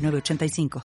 [0.00, 0.82] 3985.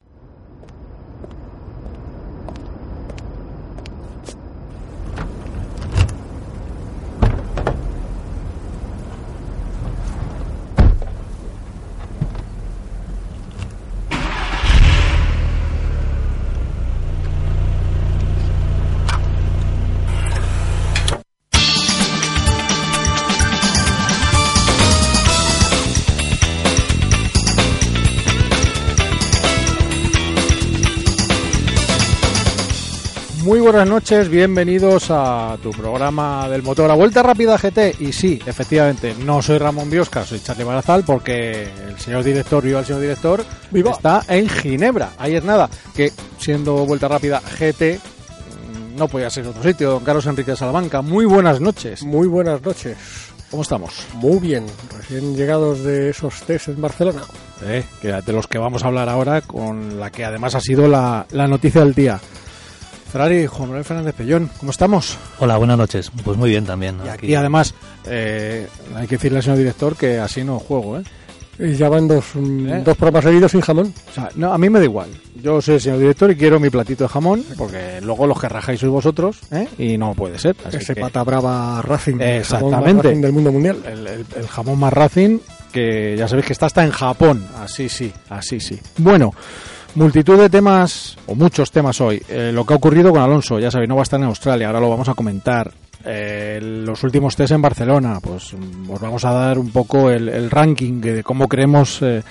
[33.75, 37.97] Buenas noches, bienvenidos a tu programa del motor, la Vuelta Rápida GT.
[37.99, 42.79] Y sí, efectivamente, no soy Ramón Biosca, soy Charlie Barazal, porque el señor director, viva
[42.79, 45.11] el señor director, está en Ginebra.
[45.17, 49.89] Ahí es nada, que siendo Vuelta Rápida GT, mm, no podía ser otro sitio.
[49.89, 52.01] Don Carlos Enrique Salamanca, muy buenas noches.
[52.03, 52.95] Muy buenas noches.
[53.51, 54.07] ¿Cómo estamos?
[54.13, 57.23] Muy bien, recién llegados de esos test en Barcelona.
[57.61, 60.87] Eh, que de los que vamos a hablar ahora, con la que además ha sido
[60.87, 62.21] la, la noticia del día.
[63.15, 65.17] Ferrari, Juan Manuel Fernández Pellón, ¿cómo estamos?
[65.39, 66.11] Hola, buenas noches.
[66.25, 66.97] Pues muy bien también.
[67.05, 67.73] Y aquí, además,
[68.05, 71.03] eh, hay que decirle al señor director que así no juego, ¿eh?
[71.57, 73.93] Y ya van dos, mm, dos programas seguidos sin jamón.
[74.09, 75.07] O sea, no, a mí me da igual.
[75.41, 78.49] Yo soy el señor director y quiero mi platito de jamón, porque luego los que
[78.49, 79.69] rajáis sois vosotros, ¿eh?
[79.77, 80.57] y no puede ser.
[80.65, 82.19] Así Ese que- pata brava Racing.
[82.19, 83.07] el jamón más Exactamente.
[83.07, 83.77] Racing del mundo mundial.
[83.85, 85.39] El, el- el jamón más Racing,
[85.71, 87.47] que ya sabéis que está hasta en Japón.
[87.57, 88.77] Así sí, así sí.
[88.97, 89.33] Bueno,
[89.95, 92.21] multitud de temas, o muchos temas hoy.
[92.29, 94.67] Eh, lo que ha ocurrido con Alonso, ya sabéis, no va a estar en Australia,
[94.67, 95.71] ahora lo vamos a comentar.
[96.07, 100.51] Eh, los últimos test en Barcelona, pues mm, os vamos a dar un poco el,
[100.51, 102.21] ranking de cómo creemos eh,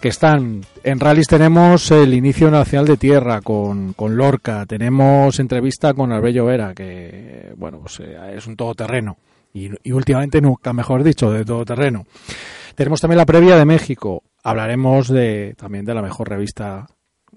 [0.00, 0.62] que están.
[0.82, 6.46] En rallies tenemos el inicio nacional de tierra con, con Lorca, tenemos entrevista con Arbello
[6.46, 9.16] Vera, que bueno, pues eh, es un todoterreno.
[9.52, 12.06] Y, y últimamente nunca, mejor dicho, de todoterreno.
[12.74, 14.24] Tenemos también la previa de México.
[14.42, 16.86] Hablaremos de también de la mejor revista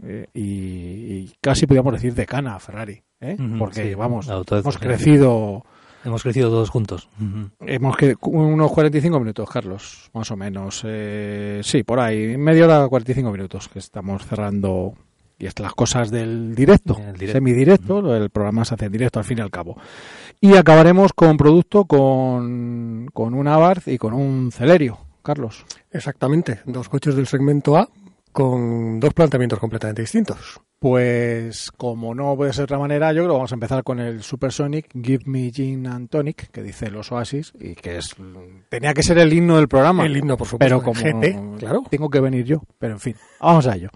[0.01, 3.37] eh, y, y casi podríamos decir de Cana Ferrari, ¿eh?
[3.59, 5.63] Porque sí, vamos, hemos crecido
[6.05, 7.07] Hemos crecido todos juntos.
[7.17, 7.49] Ujú.
[7.65, 10.81] Hemos que unos 45 minutos, Carlos, más o menos.
[10.85, 14.95] Eh, sí, por ahí, media hora, 45 minutos, que estamos cerrando.
[15.39, 17.33] Y estas las cosas del directo, El directo.
[17.33, 19.77] semidirecto, el programa se hace en directo al fin y al cabo.
[20.41, 25.65] Y acabaremos con producto con, con un Abarth y con un Celerio, Carlos.
[25.91, 27.89] Exactamente, dos coches del segmento A
[28.33, 30.59] con dos planteamientos completamente distintos.
[30.79, 34.01] Pues como no puede ser de otra manera, yo creo que vamos a empezar con
[34.01, 38.13] el Supersonic Give Me Gin and Tonic, que dice los Oasis, y que es
[38.67, 40.05] tenía que ser el himno del programa.
[40.05, 41.83] El himno, por supuesto, pero como GT, claro.
[41.89, 43.89] tengo que venir yo, pero en fin, vamos a ello.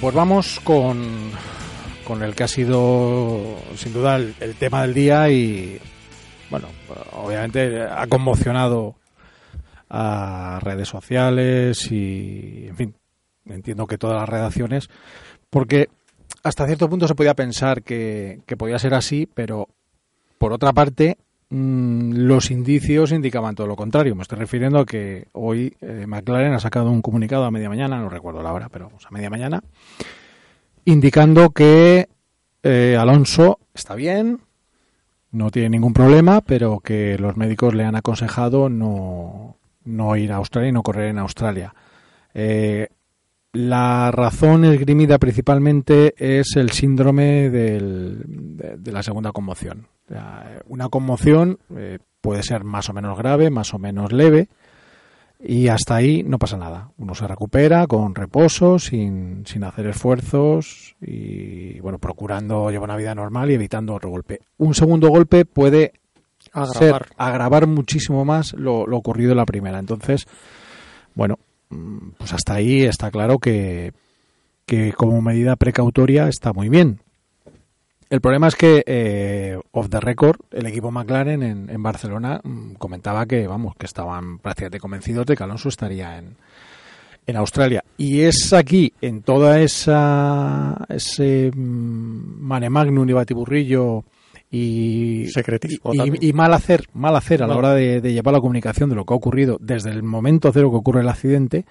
[0.00, 1.32] Pues vamos con,
[2.06, 5.80] con el que ha sido sin duda el, tema del día y
[6.50, 6.68] bueno,
[7.12, 8.94] obviamente ha conmocionado
[9.90, 12.94] a redes sociales y en fin,
[13.46, 14.88] entiendo que todas las redacciones
[15.50, 15.88] porque
[16.44, 19.68] hasta cierto punto se podía pensar que, podía ser así, pero
[20.38, 21.18] por otra parte
[21.50, 24.14] los indicios indicaban todo lo contrario.
[24.14, 27.98] Me estoy refiriendo a que hoy eh, McLaren ha sacado un comunicado a media mañana,
[27.98, 29.62] no recuerdo la hora, pero vamos, a media mañana,
[30.84, 32.08] indicando que
[32.62, 34.40] eh, Alonso está bien,
[35.30, 40.36] no tiene ningún problema, pero que los médicos le han aconsejado no, no ir a
[40.36, 41.74] Australia y no correr en Australia.
[42.34, 42.88] Eh,
[43.58, 49.88] la razón esgrimida principalmente es el síndrome del, de, de, la segunda conmoción.
[50.66, 54.48] Una conmoción eh, puede ser más o menos grave, más o menos leve,
[55.40, 56.92] y hasta ahí no pasa nada.
[56.98, 63.16] Uno se recupera con reposo, sin, sin hacer esfuerzos y, bueno, procurando llevar una vida
[63.16, 64.38] normal y evitando otro golpe.
[64.58, 65.94] Un segundo golpe puede
[66.52, 69.80] agravar, ser, agravar muchísimo más lo, lo ocurrido en la primera.
[69.80, 70.28] Entonces,
[71.16, 71.40] bueno,
[72.16, 73.92] pues hasta ahí está claro que,
[74.66, 77.00] que como medida precautoria está muy bien.
[78.10, 83.26] El problema es que eh, off the record el equipo McLaren en, Barcelona mm, comentaba
[83.26, 86.36] que vamos que estaban prácticamente convencidos de que Alonso estaría en,
[87.26, 94.04] en Australia y es aquí en toda esa ese mm, mare magnum y batiburrillo
[94.50, 98.40] y, Secretismo, y, y, mal hacer mal hacer a la hora de, de, llevar la
[98.40, 101.66] comunicación de lo que ha ocurrido desde el momento cero que ocurre el accidente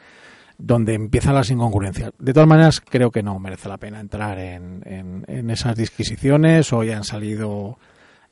[0.59, 2.11] donde empiezan las incongruencias.
[2.17, 6.73] De todas maneras, creo que no merece la pena entrar en, en, en esas disquisiciones.
[6.73, 7.77] Hoy han salido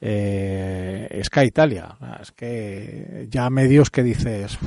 [0.01, 1.97] eh, Sky Italia.
[2.21, 4.57] Es que ya medios que dices,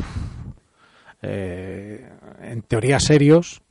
[1.22, 2.08] eh,
[2.42, 3.62] en teoría serios,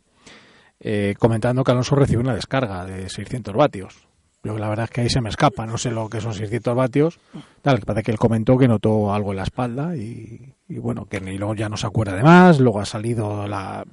[0.79, 4.06] eh, comentando que Alonso recibe una descarga de 600 vatios.
[4.47, 6.73] Yo la verdad es que ahí se me escapa, no sé lo que son 600
[6.73, 7.19] vatios.
[7.61, 11.19] Tal, parece que él comentó que notó algo en la espalda y, y bueno, que
[11.19, 12.61] ni luego ya no se acuerda de más.
[12.61, 13.83] Luego ha salido la.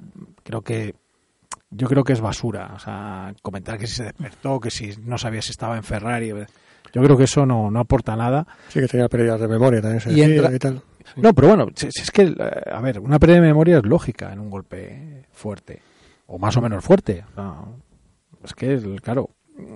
[0.43, 0.95] Creo que.
[1.71, 2.71] Yo creo que es basura.
[2.73, 6.29] O sea, comentar que si se despertó, que si no sabía si estaba en Ferrari.
[6.29, 8.47] Yo creo que eso no, no aporta nada.
[8.69, 9.99] Sí, que tenía pérdidas de memoria también.
[9.99, 10.55] Se y, entra...
[10.55, 10.81] y tal.
[11.17, 12.33] No, pero bueno, si, si es que,
[12.71, 15.81] a ver, una pérdida de memoria es lógica en un golpe fuerte.
[16.27, 17.25] O más o menos fuerte.
[17.35, 17.75] No,
[18.41, 19.31] es que, claro.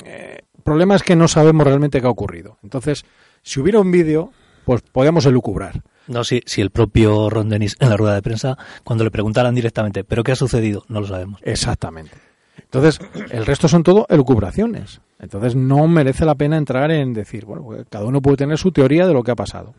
[0.05, 2.57] Eh, problema es que no sabemos realmente qué ha ocurrido.
[2.63, 3.05] Entonces,
[3.41, 4.31] si hubiera un vídeo,
[4.65, 5.81] pues podríamos elucubrar.
[6.07, 9.53] No, si, si el propio Ron Dennis en la rueda de prensa, cuando le preguntaran
[9.53, 10.83] directamente, ¿pero qué ha sucedido?
[10.87, 11.39] No lo sabemos.
[11.43, 12.17] Exactamente.
[12.57, 12.99] Entonces,
[13.31, 15.01] el resto son todo elucubraciones.
[15.19, 19.07] Entonces, no merece la pena entrar en decir, bueno, cada uno puede tener su teoría
[19.07, 19.73] de lo que ha pasado.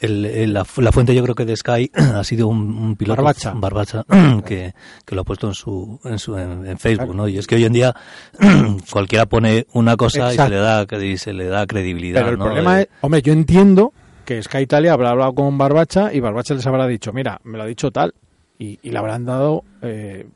[0.00, 3.22] El, el, la, la, fuente yo creo que de Sky ha sido un, un piloto
[3.22, 4.04] Barbacha, Barbacha
[4.46, 7.28] que, que, lo ha puesto en su en, su, en, en Facebook, ¿no?
[7.28, 7.94] Y es que hoy en día
[8.90, 10.42] cualquiera pone una cosa Exacto.
[10.42, 12.20] y se le da y se le da credibilidad.
[12.20, 12.44] Pero el ¿no?
[12.46, 13.92] problema es, hombre, yo entiendo
[14.24, 17.64] que Sky Italia habrá hablado con Barbacha y Barbacha les habrá dicho, mira, me lo
[17.64, 18.14] ha dicho tal
[18.58, 20.26] y, y le habrán dado eh,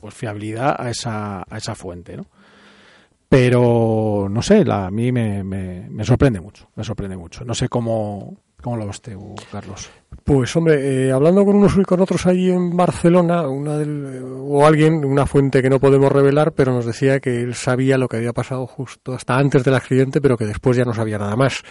[0.00, 2.26] pues fiabilidad a esa a esa fuente, ¿no?
[3.28, 7.46] Pero no sé, la, a mí me, me, me sorprende mucho, me sorprende mucho.
[7.46, 9.90] No sé cómo ¿Cómo lo ves tú, Carlos?
[10.24, 14.64] Pues hombre, eh, hablando con unos y con otros allí en Barcelona, una del, o
[14.64, 18.18] alguien, una fuente que no podemos revelar, pero nos decía que él sabía lo que
[18.18, 21.62] había pasado justo hasta antes del accidente, pero que después ya no sabía nada más.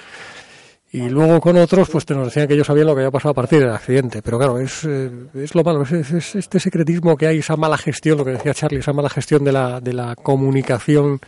[0.92, 3.32] Y luego con otros, pues te nos decían que ellos sabían lo que había pasado
[3.32, 4.22] a partir del accidente.
[4.22, 7.78] Pero claro, es, eh, es lo malo, es, es, este secretismo que hay, esa mala
[7.78, 11.22] gestión, lo que decía Charlie, esa mala gestión de la, de la comunicación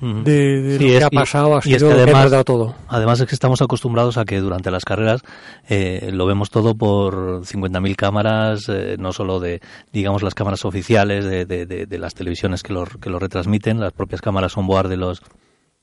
[0.00, 2.74] de, de sí, lo que ha pasado, y, ha sido es que además, todo.
[2.88, 5.22] Además es que estamos acostumbrados a que durante las carreras
[5.68, 9.60] eh, lo vemos todo por 50.000 cámaras, eh, no solo de,
[9.92, 13.92] digamos, las cámaras oficiales de, de, de, las televisiones que lo, que lo retransmiten, las
[13.92, 15.22] propias cámaras on board de los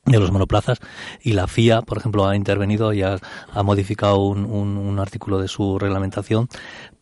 [0.05, 0.79] de los monoplazas
[1.21, 3.17] y la FIA, por ejemplo, ha intervenido y ha,
[3.53, 6.49] ha modificado un, un, un, artículo de su reglamentación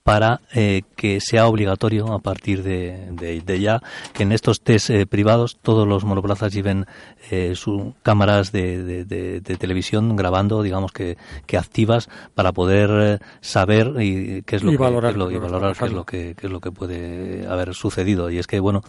[0.04, 3.82] para eh, que sea obligatorio a partir de, de, de, ya
[4.14, 6.88] que en estos test eh, privados todos los monoplazas lleven
[7.30, 13.94] eh, sus cámaras de, de, televisión grabando, digamos que, que activas para poder eh, saber
[14.02, 16.04] y qué es lo y que, valorar, qué es lo, y valorar qué es lo
[16.04, 18.32] que qué es lo que puede haber sucedido.
[18.32, 18.82] Y es que bueno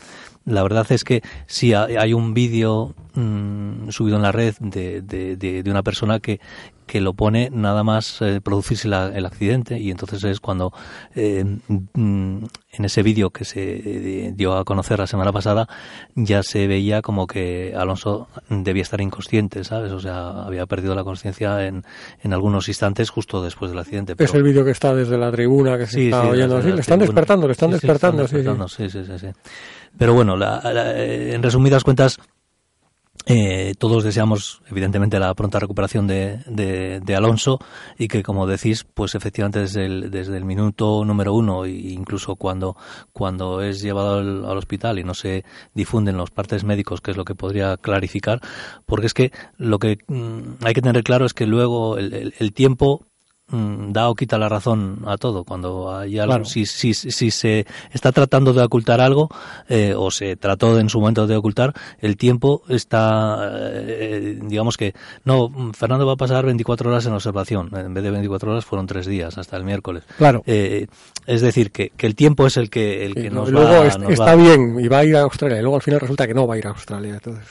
[0.45, 5.83] la verdad es que sí hay un vídeo mmm, subido en la red de, una
[5.83, 6.41] persona que,
[6.87, 10.73] que lo pone nada más eh, producirse el accidente y entonces es cuando
[11.15, 15.69] eh, mm, en ese vídeo que se dio a conocer la semana pasada
[16.15, 19.93] ya se veía como que Alonso debía estar inconsciente, ¿sabes?
[19.93, 21.85] O sea, había perdido la conciencia en,
[22.23, 24.15] en algunos instantes justo después del accidente.
[24.19, 26.61] Es el vídeo que está desde la tribuna que se está oyendo.
[26.61, 28.29] le están despertando, le están despertando.
[28.69, 29.29] Sí, sí, sí.
[29.99, 32.19] Pero bueno, en resumidas cuentas,
[33.27, 37.59] eh, todos deseamos, evidentemente, la pronta recuperación de, de, Alonso
[37.99, 42.37] y que, como decís, pues efectivamente desde el, desde el minuto número uno, e incluso
[42.37, 42.77] cuando,
[43.13, 47.25] cuando es llevado al, hospital y no se difunden los partes médicos, que es lo
[47.25, 48.41] que podría clarificar,
[48.87, 52.53] porque es que lo que mm, hay que tener claro es que luego el, el
[52.53, 53.07] tiempo
[53.53, 55.45] da o quita la razón a todo.
[55.45, 59.29] Cuando hay algo, si, si, si, se está tratando de ocultar algo,
[59.69, 64.95] eh, o se trató en su momento de ocultar, el tiempo está, eh, digamos que,
[65.25, 67.71] no, Fernando va a pasar 24 horas en observación.
[67.75, 70.05] En vez de 24 horas fueron tres días, hasta el miércoles.
[70.17, 70.43] Claro.
[70.47, 70.87] Eh,
[71.27, 74.35] es decir, que, que, el tiempo es el que, el que nos luego va, está
[74.35, 75.59] bien y va a ir a Australia.
[75.59, 77.15] Y luego al final resulta que no va a ir a Australia.
[77.15, 77.45] Entonces,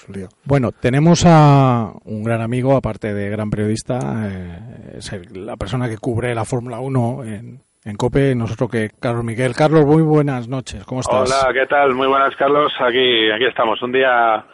[0.43, 4.29] bueno, tenemos a un gran amigo, aparte de gran periodista,
[4.97, 9.55] es la persona que cubre la Fórmula 1 en, en COPE, nosotros que Carlos Miguel.
[9.55, 11.31] Carlos, muy buenas noches, ¿cómo estás?
[11.31, 11.93] Hola, ¿qué tal?
[11.95, 12.71] Muy buenas, Carlos.
[12.79, 14.45] Aquí, aquí estamos, un día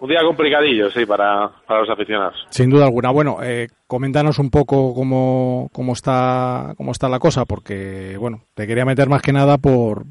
[0.00, 2.46] un día complicadillo, sí, para, para los aficionados.
[2.50, 3.10] Sin duda alguna.
[3.10, 8.66] Bueno, eh, coméntanos un poco cómo, cómo, está, cómo está la cosa, porque, bueno, te
[8.66, 10.04] quería meter más que nada por,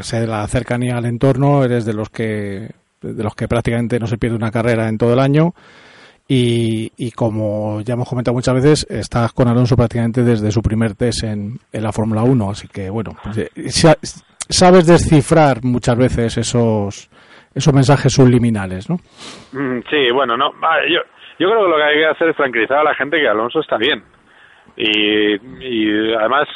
[0.00, 2.68] ser la cercanía al entorno, eres de los que
[3.00, 5.54] de los que prácticamente no se pierde una carrera en todo el año.
[6.32, 11.24] Y, como ya hemos comentado muchas veces, estás con Alonso prácticamente desde su primer test
[11.24, 13.50] en, en la Fórmula 1, así que bueno, pues, eh,
[14.48, 17.10] sabes descifrar muchas veces esos
[17.52, 18.98] esos mensajes subliminales, ¿no?
[19.50, 20.52] Mm, sí, bueno, no,
[20.88, 21.00] yo,
[21.36, 23.58] yo creo que lo que hay que hacer es tranquilizar a la gente que Alonso
[23.58, 24.04] está bien.
[24.76, 26.46] Y, y además,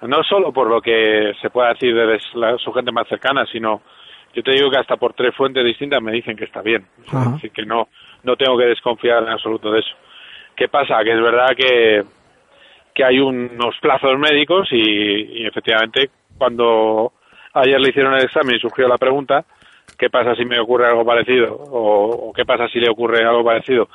[0.00, 2.18] no solo por lo que se pueda decir de
[2.56, 3.82] su gente más cercana, sino
[4.34, 6.86] yo te digo que hasta por tres fuentes distintas me dicen que está bien.
[7.12, 7.88] así que no,
[8.24, 9.94] no tengo que desconfiar en absoluto de eso.
[10.56, 11.02] ¿Qué pasa?
[11.04, 12.02] Que es verdad que,
[12.94, 17.12] que hay unos plazos médicos y, efectivamente cuando
[17.52, 19.44] ayer le hicieron el examen y surgió la pregunta,
[19.96, 21.54] ¿qué pasa si me ocurre algo parecido?
[21.54, 23.88] O, qué pasa si le ocurre algo parecido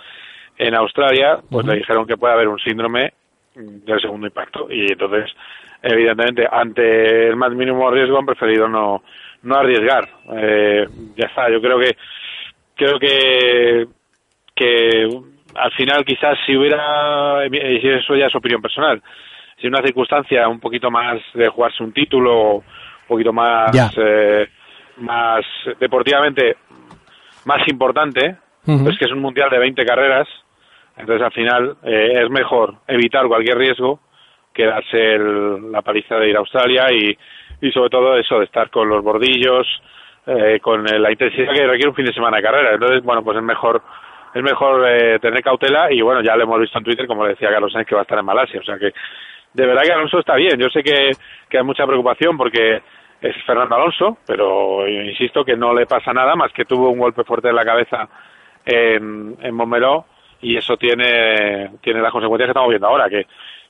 [0.58, 1.40] en Australia?
[1.50, 3.14] Pues le dijeron que puede haber un síndrome
[3.56, 5.30] del segundo impacto y entonces
[5.82, 9.04] evidentemente ante el más mínimo riesgo han preferido no
[9.44, 11.98] no arriesgar eh, ya está yo creo que
[12.76, 13.88] creo que
[14.60, 15.08] que
[15.56, 19.02] al final quizás si hubiera, y eso ya es opinión personal,
[19.60, 22.64] si una circunstancia un poquito más de jugarse un título, un
[23.08, 24.48] poquito más, eh,
[24.98, 25.46] más
[25.80, 26.58] deportivamente
[27.46, 28.36] más importante,
[28.66, 30.28] pues que es un mundial de 20 carreras,
[30.98, 34.02] entonces al final eh, es mejor evitar cualquier riesgo
[34.54, 37.18] que darse la paliza de ir a Australia y,
[37.62, 39.66] y sobre todo eso de estar con los bordillos,
[40.28, 42.74] eh, con la intensidad que requiere un fin de semana de carrera.
[42.74, 43.82] Entonces, bueno, pues es mejor
[44.34, 47.50] es mejor eh, tener cautela y bueno, ya lo hemos visto en Twitter, como decía
[47.50, 48.60] Carlos Sainz, que va a estar en Malasia.
[48.60, 48.92] O sea que
[49.54, 50.60] de verdad que Alonso está bien.
[50.60, 51.12] Yo sé que,
[51.50, 52.82] que hay mucha preocupación porque
[53.22, 57.24] es Fernando Alonso, pero insisto que no le pasa nada más que tuvo un golpe
[57.24, 58.08] fuerte en la cabeza
[58.66, 60.06] en, en Montmeló
[60.42, 63.26] y eso tiene, tiene las consecuencias que estamos viendo ahora, que,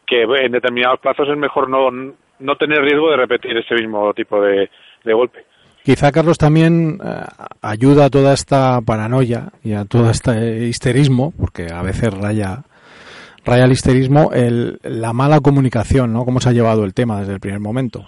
[0.06, 1.89] que en determinados plazos es mejor no,
[2.39, 4.70] no tener riesgo de repetir ese mismo tipo de,
[5.04, 5.46] de golpe.
[5.89, 7.24] Quizá, Carlos, también eh,
[7.63, 12.60] ayuda a toda esta paranoia y a todo este histerismo, porque a veces raya,
[13.43, 16.25] raya el histerismo, el, la mala comunicación, ¿no?
[16.25, 18.05] ¿Cómo se ha llevado el tema desde el primer momento?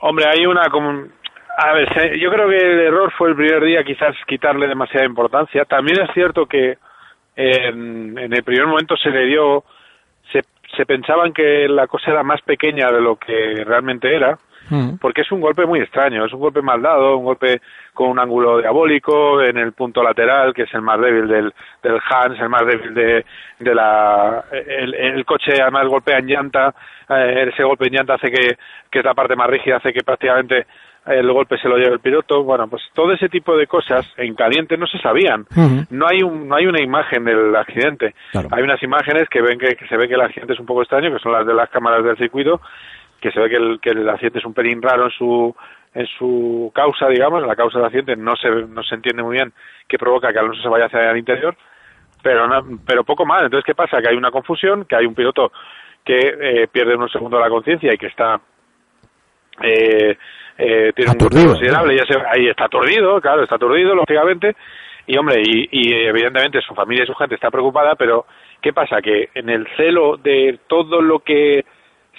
[0.00, 0.62] Hombre, hay una...
[0.62, 5.66] A ver, yo creo que el error fue el primer día quizás quitarle demasiada importancia.
[5.66, 6.78] También es cierto que
[7.36, 9.62] en, en el primer momento se le dio...
[10.32, 10.40] Se,
[10.74, 14.38] se pensaban que la cosa era más pequeña de lo que realmente era
[14.70, 14.96] Mm.
[15.00, 17.60] porque es un golpe muy extraño, es un golpe mal dado, un golpe
[17.94, 21.98] con un ángulo diabólico en el punto lateral, que es el más débil del, del
[22.10, 23.24] Hans, el más débil de,
[23.58, 24.44] de la...
[24.50, 26.74] El, coche además golpea en llanta,
[27.08, 28.56] eh, ese golpe en llanta hace que,
[28.90, 30.66] que es la parte más rígida, hace que prácticamente
[31.08, 32.44] el golpe se lo lleve el piloto.
[32.44, 35.46] Bueno, pues todo ese tipo de cosas en caliente no se sabían.
[35.90, 38.14] No hay un, no hay una imagen del accidente.
[38.34, 40.82] Hay unas imágenes que ven que, que, se ve que el accidente es un poco
[40.82, 42.60] extraño, que son las de las cámaras del circuito,
[43.20, 45.56] que se ve que el, que el accidente es un pelín raro en su
[45.94, 49.52] en su causa, digamos, la causa del accidente no se, no se entiende muy bien
[49.88, 51.56] qué provoca que Alonso se vaya hacia el interior,
[52.22, 52.46] pero
[52.86, 53.44] pero poco más.
[53.44, 54.00] Entonces, ¿qué pasa?
[54.00, 55.50] Que hay una confusión, que hay un piloto
[56.04, 58.40] que eh, pierde unos segundos la conciencia y que está
[59.62, 60.16] eh,
[60.58, 64.56] eh, tiene un considerable, ya ahí está aturdido, claro, está aturdido, lógicamente,
[65.06, 68.26] y hombre, y, y evidentemente su familia y su gente está preocupada, pero
[68.60, 69.00] ¿qué pasa?
[69.00, 71.64] Que en el celo de todo lo que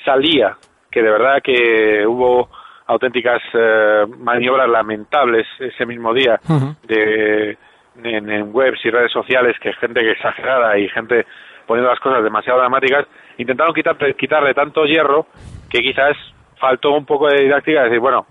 [0.06, 0.58] salía,
[0.92, 2.50] que de verdad que hubo
[2.88, 6.40] auténticas eh, maniobras lamentables ese mismo día
[6.88, 7.58] de,
[8.04, 11.26] en, en, webs y redes sociales, que gente que exagerada y gente
[11.68, 13.06] poniendo las cosas demasiado dramáticas,
[13.38, 15.28] intentaron quitar, quitarle tanto hierro
[15.70, 16.18] que quizás
[16.60, 18.26] faltó un poco de didáctica, de decir, bueno,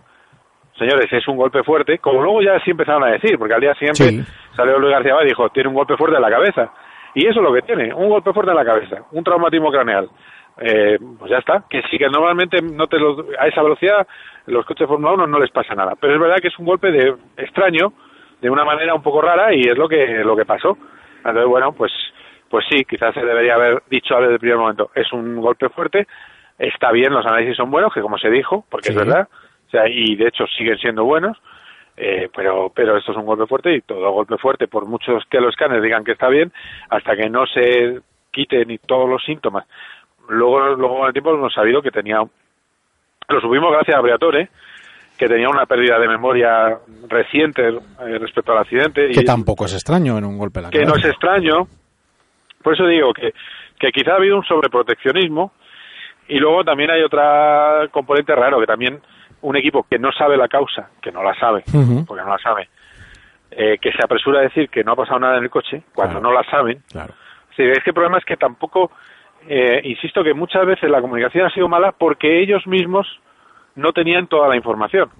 [0.76, 3.74] señores, es un golpe fuerte, como luego ya sí empezaron a decir, porque al día
[3.74, 4.24] siguiente
[4.56, 6.72] salió Luis García y dijo, tiene un golpe fuerte en la cabeza.
[7.14, 10.08] Y eso es lo que tiene, un golpe fuerte en la cabeza, un traumatismo craneal.
[10.60, 14.06] Eh, pues ya está, que sí que normalmente no te lo, a esa velocidad
[14.46, 16.66] los coches de Fórmula 1 no les pasa nada, pero es verdad que es un
[16.66, 17.92] golpe de extraño,
[18.40, 20.76] de una manera un poco rara y es lo que lo que pasó.
[21.18, 21.92] Entonces, bueno, pues
[22.48, 26.06] pues sí, quizás se debería haber dicho desde el primer momento, es un golpe fuerte,
[26.58, 29.28] está bien, los análisis son buenos, que como se dijo, porque es verdad,
[29.66, 31.36] o sea, y de hecho siguen siendo buenos,
[31.96, 35.40] eh, pero, pero esto es un golpe fuerte y todo golpe fuerte, por muchos que
[35.40, 36.52] los escáneres digan que está bien,
[36.88, 39.66] hasta que no se quiten ni todos los síntomas.
[40.28, 44.48] Luego, luego con el tiempo hemos sabido que tenía, lo subimos gracias a Briatore,
[45.16, 49.08] que tenía una pérdida de memoria reciente eh, respecto al accidente.
[49.08, 51.66] Que tampoco es extraño en un golpe la Que no es extraño.
[52.62, 53.32] Por eso digo que,
[53.78, 55.52] que quizá ha habido un sobreproteccionismo
[56.28, 59.00] y luego también hay otra componente raro, que también
[59.40, 61.64] un equipo que no sabe la causa, que no la sabe,
[62.06, 62.68] porque no la sabe,
[63.50, 66.20] eh, que se apresura a decir que no ha pasado nada en el coche, cuando
[66.20, 66.82] no la saben.
[66.90, 67.14] Claro.
[67.56, 68.92] Sí, es que el problema es que tampoco,
[69.48, 73.06] eh, insisto que muchas veces la comunicación ha sido mala porque ellos mismos
[73.74, 75.10] no tenían toda la información.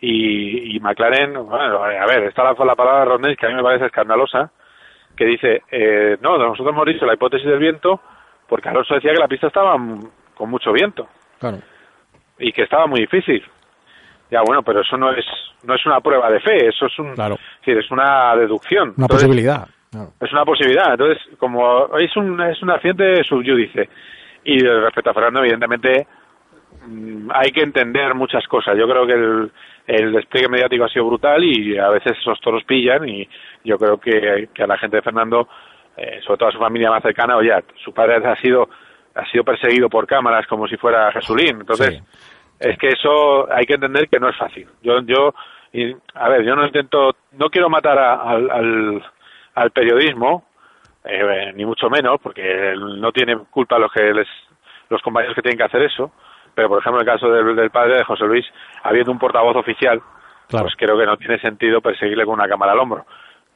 [0.00, 3.62] Y, y McLaren, bueno, a ver, está la, la palabra Rondes que a mí me
[3.62, 4.50] parece escandalosa,
[5.16, 8.00] que dice, eh, no, nosotros hemos dicho la hipótesis del viento
[8.48, 9.76] porque Alonso decía que la pista estaba
[10.34, 11.08] con mucho viento.
[11.38, 11.58] Claro
[12.38, 13.42] y que estaba muy difícil.
[14.30, 15.24] Ya bueno, pero eso no es
[15.62, 17.38] no es una prueba de fe, eso es un claro.
[17.64, 18.94] es una deducción.
[18.96, 19.68] Una posibilidad.
[20.20, 20.92] Es una posibilidad.
[20.92, 23.88] Entonces, como es un es un accidente subyúdice
[24.44, 26.06] y respecto a Fernando, evidentemente
[26.86, 28.76] mm, hay que entender muchas cosas.
[28.76, 29.52] Yo creo que el,
[29.86, 33.28] el despliegue mediático ha sido brutal y a veces esos toros pillan y
[33.64, 35.48] yo creo que, que a la gente de Fernando,
[35.96, 37.52] eh, sobre todo a su familia más cercana, oye,
[37.82, 38.68] su padre ha sido
[39.14, 41.60] ha sido perseguido por cámaras como si fuera Jesulín.
[41.60, 42.02] Entonces,
[42.58, 44.66] es que eso hay que entender que no es fácil.
[44.82, 45.34] Yo, yo,
[45.72, 49.02] y, a ver, yo no intento, no quiero matar al, al,
[49.54, 50.44] al, periodismo,
[51.04, 54.28] eh, ni mucho menos, porque no tiene culpa los que les,
[54.88, 56.10] los compañeros que tienen que hacer eso.
[56.54, 58.46] Pero, por ejemplo, en el caso del, del padre de José Luis,
[58.82, 60.00] habiendo un portavoz oficial,
[60.48, 60.66] claro.
[60.66, 63.04] pues creo que no tiene sentido perseguirle con una cámara al hombro.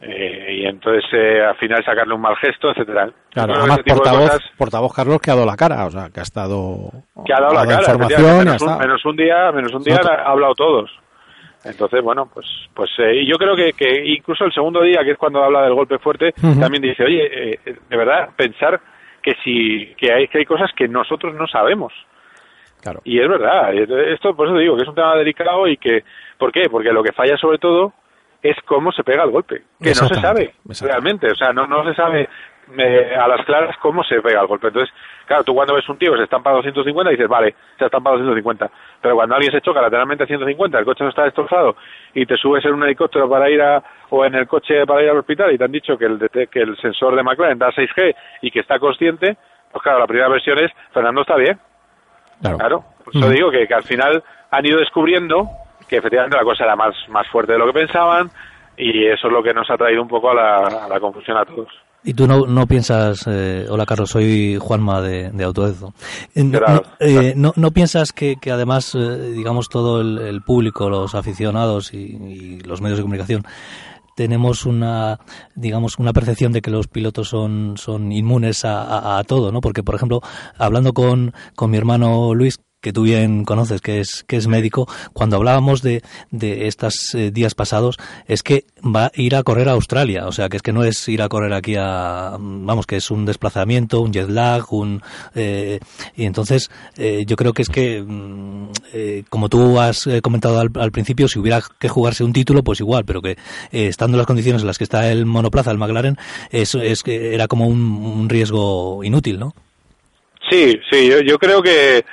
[0.00, 3.10] Eh, y entonces eh, al final sacarle un mal gesto, etcétera.
[3.30, 6.22] Claro, además portavoz, cosas, portavoz Carlos que ha dado la cara, o sea, que ha
[6.22, 6.90] estado
[7.26, 10.30] que ha dado la cara, información, menos, un, menos, un, día, menos un día ha
[10.30, 10.90] hablado todos.
[11.68, 15.18] Entonces, bueno, pues pues eh, yo creo que, que incluso el segundo día, que es
[15.18, 16.60] cuando habla del golpe fuerte, uh -huh.
[16.60, 18.80] también dice, oye, eh, de verdad, pensar
[19.22, 21.92] que si que hay que hay cosas que nosotros no sabemos.
[22.80, 23.00] Claro.
[23.04, 26.04] Y es verdad, esto por eso digo que es un tema delicado y que
[26.38, 26.68] ¿por qué?
[26.70, 27.92] Porque lo que falla sobre todo
[28.40, 31.84] es cómo se pega el golpe, que no se sabe realmente, o sea, no, no
[31.84, 32.28] se sabe
[32.76, 34.68] eh, a las claras cómo se pega el golpe.
[34.68, 34.94] Entonces,
[35.26, 37.86] claro, tú cuando ves un tío que se estampa a 250 dices, vale, se ha
[37.86, 41.24] estampado a 250, pero cuando alguien se choca lateralmente a 150, el coche no está
[41.24, 41.76] destrozado
[42.14, 45.10] y te subes en un helicóptero para ir a, o en el coche para ir
[45.10, 48.14] al hospital y te han dicho que el, que el sensor de McLaren da 6G
[48.42, 49.36] y que está consciente,
[49.70, 51.58] pues claro, la primera versión es, Fernando está bien.
[52.40, 52.58] Claro.
[52.58, 52.84] claro.
[53.04, 55.48] Por eso digo que, que al final han ido descubriendo
[55.88, 58.30] que efectivamente la cosa era más, más fuerte de lo que pensaban
[58.76, 61.36] y eso es lo que nos ha traído un poco a la, a la confusión
[61.36, 61.68] a todos.
[62.08, 65.92] Y tú no, no piensas, eh, hola Carlos, soy Juanma de, de Autoezo.
[66.36, 67.32] No, claro, eh, claro.
[67.36, 71.98] no, no, piensas que, que además, eh, digamos, todo el, el, público, los aficionados y,
[71.98, 73.44] y, los medios de comunicación
[74.16, 75.20] tenemos una,
[75.54, 79.60] digamos, una percepción de que los pilotos son, son inmunes a, a, a todo, ¿no?
[79.60, 80.22] Porque, por ejemplo,
[80.56, 84.88] hablando con, con mi hermano Luis, que tú bien conoces, que es, que es médico,
[85.12, 89.68] cuando hablábamos de, de estos eh, días pasados, es que va a ir a correr
[89.68, 92.86] a Australia, o sea, que es que no es ir a correr aquí a, vamos,
[92.86, 95.02] que es un desplazamiento, un jet lag, un,
[95.34, 95.80] eh,
[96.16, 100.58] y entonces eh, yo creo que es que, mm, eh, como tú has eh, comentado
[100.58, 103.36] al, al, principio, si hubiera que jugarse un título, pues igual, pero que
[103.70, 106.16] estando en las condiciones en las que está el monoplaza, el McLaren,
[106.50, 109.54] es, es que era como un, un riesgo inútil, ¿no?
[110.50, 112.04] Sí, sí, yo creo que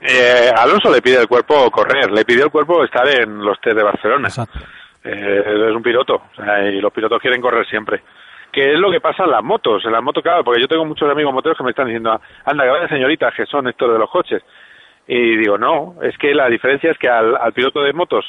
[0.00, 3.76] eh, Alonso le pide al cuerpo correr, le pidió al cuerpo estar en los test
[3.76, 4.28] de Barcelona.
[4.28, 4.58] Exacto.
[5.04, 8.02] Eh, es un piloto, o sea, y los pilotos quieren correr siempre.
[8.52, 10.84] Que es lo que pasa en las motos, en las motos, claro, porque yo tengo
[10.84, 13.98] muchos amigos moteros que me están diciendo, anda, que vaya señoritas que son estos de
[13.98, 14.42] los coches.
[15.06, 18.24] Y digo, no, es que la diferencia es que al, al piloto de motos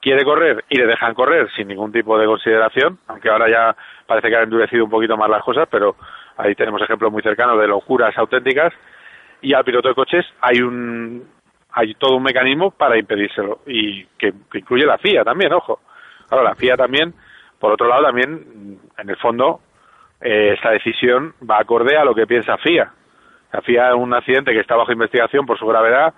[0.00, 4.28] quiere correr y le dejan correr sin ningún tipo de consideración, aunque ahora ya parece
[4.28, 5.96] que han endurecido un poquito más las cosas, pero
[6.36, 8.72] ahí tenemos ejemplos muy cercanos de locuras auténticas,
[9.46, 11.24] y al piloto de coches hay un
[11.70, 15.78] hay todo un mecanismo para impedírselo y que, incluye la FIA también, ojo.
[16.26, 17.14] Claro, la FIA también,
[17.60, 19.60] por otro lado, también, en el fondo,
[20.20, 22.90] eh, esta decisión va acorde a lo que piensa FIA.
[23.52, 26.14] La FIA es un accidente que está bajo investigación por su gravedad.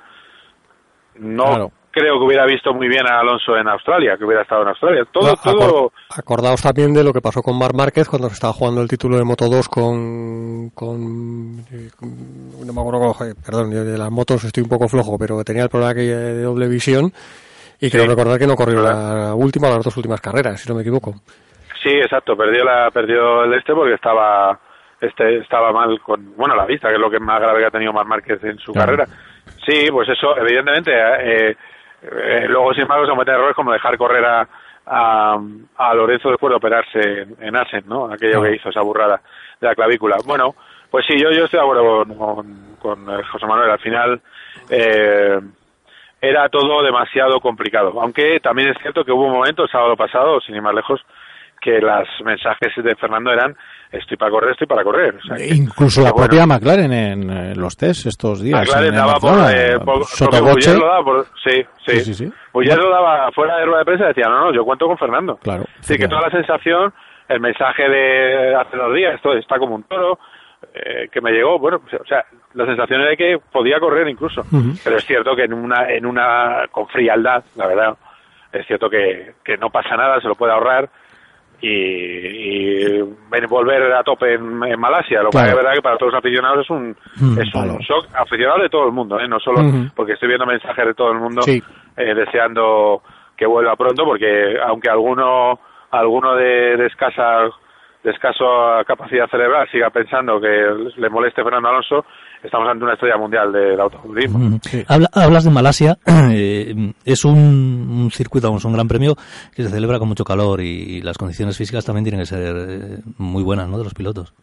[1.17, 4.69] No creo que hubiera visto muy bien a Alonso en Australia, que hubiera estado en
[4.69, 5.05] Australia.
[5.11, 5.93] Todo, todo...
[6.17, 9.17] Acordaos también de lo que pasó con Mar Márquez cuando se estaba jugando el título
[9.17, 14.89] de Moto 2 con, con, no me acuerdo, perdón, de las motos estoy un poco
[14.89, 17.13] flojo, pero tenía el problema que de doble visión
[17.81, 20.75] y creo recordar que no corrió la última o las dos últimas carreras, si no
[20.75, 21.15] me equivoco.
[21.83, 24.59] Sí, exacto, perdió la perdió el este porque estaba
[25.01, 27.71] este estaba mal con bueno la vista que es lo que más grave que ha
[27.71, 29.07] tenido Mar Márquez en su carrera
[29.65, 31.57] sí pues eso evidentemente eh,
[32.03, 34.49] eh, luego, sin embargo, se cometen errores como dejar correr a,
[34.87, 38.11] a, Lorenzo después de operarse en, Asen, ¿no?
[38.11, 39.21] Aquello que hizo, esa burrada
[39.61, 40.17] de la clavícula.
[40.25, 40.55] Bueno,
[40.91, 43.71] pues sí, yo, yo estoy de acuerdo con, con, eh, José Manuel.
[43.71, 44.21] Al final
[44.71, 45.41] eh,
[46.21, 48.01] era todo demasiado complicado.
[48.01, 51.05] Aunque también es cierto que hubo un momento, el sábado pasado, sin ir más lejos,
[51.61, 53.57] que los mensajes de Fernando eran
[53.91, 55.15] estoy para correr, estoy para correr.
[55.51, 58.61] Incluso la propia McLaren en los test estos días.
[58.61, 62.01] McLaren daba por, eh, por, lo daba por, sí, sí.
[62.01, 64.53] sí, sí, Pues ya lo daba fuera de rueda de prensa y decía, no, no,
[64.53, 65.37] yo cuento con Fernando.
[65.37, 65.65] Claro.
[65.81, 66.93] Sí, que toda la sensación,
[67.29, 70.19] el mensaje de hace dos días, esto está como un toro,
[70.75, 74.09] eh, que me llegó, bueno, pues, o sea, la sensación era de que podía correr
[74.09, 74.43] incluso.
[74.85, 77.97] Pero es cierto que en una, en una, con frialdad, la verdad,
[78.53, 80.91] es cierto que, que no pasa nada, se lo puede ahorrar
[81.61, 83.01] y,
[83.49, 85.23] volver a tope en, Malasia.
[85.23, 88.07] Lo que es verdad que para todos los aficionados es un, mm, es un shock
[88.15, 89.29] aficionado de todo el mundo, ¿eh?
[89.29, 89.61] no solo
[89.95, 93.03] porque estoy viendo mensajes de todo el mundo eh, deseando
[93.37, 95.59] que vuelva pronto, porque aunque alguno,
[95.91, 97.49] alguno de, de escasa
[98.03, 98.45] de escaso
[98.87, 102.05] capacidad cerebral siga pensando que le moleste Fernando Alonso,
[102.43, 104.59] estamos ante una estrella mundial del automovilismo.
[104.89, 105.97] hablas de Malasia,
[106.33, 109.15] eh, es un, circuito, es un gran premio
[109.55, 112.99] que se celebra con mucho calor y, las condiciones físicas también tienen que ser eh,
[113.19, 114.35] muy buenas, ¿no?, de los pilotos.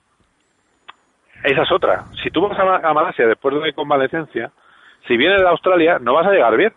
[1.43, 2.05] Esa es otra.
[2.23, 4.51] Si tú vas a, Malasia después de convalecencia,
[5.07, 6.73] si vienes de Australia, no vas a llegar bien.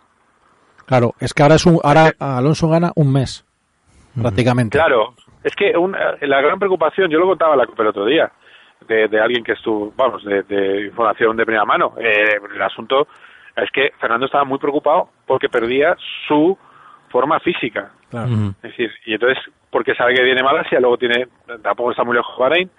[0.85, 3.47] Claro, es que ahora, es un, ahora Alonso gana un mes,
[4.21, 4.77] prácticamente.
[4.77, 5.73] Claro, es que
[6.27, 8.31] la gran preocupación, yo lo contaba la el otro día,
[8.89, 11.95] de, alguien que estuvo, vamos, de, información de primera mano.
[11.99, 13.07] Eh, el asunto
[13.57, 15.97] es que Fernando estaba muy preocupado porque perdía
[16.27, 16.57] su
[17.11, 17.93] forma física.
[18.11, 19.39] Es decir, y entonces,
[19.71, 21.27] porque sabe que viene Malasia, luego tiene,
[21.63, 22.71] tampoco está muy lejos Bahrein,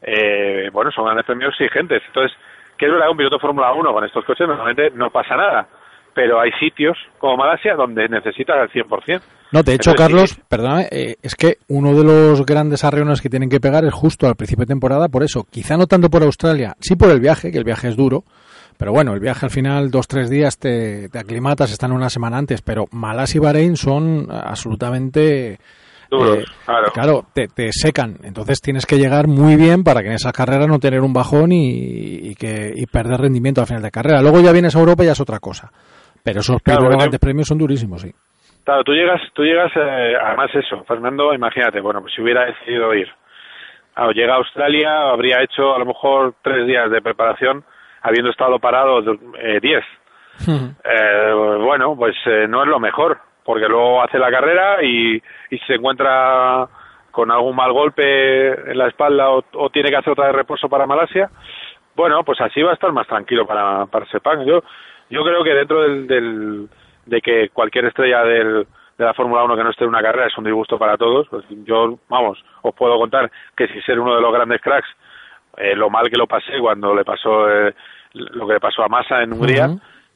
[0.00, 2.02] eh, bueno, son grandes premios exigentes.
[2.06, 2.36] Entonces,
[2.76, 5.66] que es verdad, un piloto de Fórmula 1 con estos coches normalmente no pasa nada,
[6.14, 9.22] pero hay sitios como Malasia donde necesitas el 100%.
[9.54, 13.48] No, de hecho, Carlos, perdóname, eh, es que uno de los grandes arreones que tienen
[13.48, 16.76] que pegar es justo al principio de temporada, por eso, quizá no tanto por Australia,
[16.80, 18.24] sí por el viaje, que el viaje es duro,
[18.76, 22.62] pero bueno, el viaje al final, dos, tres días te, aclimatas, están una semana antes,
[22.62, 25.60] pero Malas y Bahrein son absolutamente...
[26.10, 26.92] Duros, eh, claro.
[26.92, 28.18] claro te, secan.
[28.24, 31.52] Entonces tienes que llegar muy bien para que en esa carrera no tener un bajón
[31.52, 34.20] y, que, y perder rendimiento al final de carrera.
[34.20, 35.70] Luego ya vienes a Europa y ya es otra cosa.
[36.24, 38.12] Pero esos grandes premios son durísimos, sí.
[38.64, 42.94] Claro, tú llegas, tú llegas, eh, además eso, Fernando, imagínate, bueno, pues si hubiera decidido
[42.94, 43.08] ir,
[44.14, 47.62] llega a Australia, habría hecho a lo mejor tres días de preparación,
[48.00, 49.00] habiendo estado parado
[49.38, 49.84] eh, diez.
[50.48, 52.16] Eh, bueno, pues
[52.48, 56.66] no es lo mejor, porque luego hace la carrera y, y se encuentra
[57.10, 60.86] con algún mal golpe en la espalda o, tiene que hacer otra de reposo para
[60.86, 61.30] Malasia,
[61.94, 64.44] bueno, pues así va a estar más tranquilo para, para Sepang.
[64.44, 64.62] Yo,
[65.10, 66.68] yo creo que dentro del
[67.06, 68.66] de que cualquier estrella del,
[68.98, 71.28] de la Fórmula 1 que no esté en una carrera es un disgusto para todos.
[71.28, 74.88] Pues yo, vamos, os puedo contar que si ser uno de los grandes cracks,
[75.56, 77.74] eh, lo mal que lo pasé cuando le pasó eh,
[78.12, 79.68] lo que le pasó a Massa en Hungría,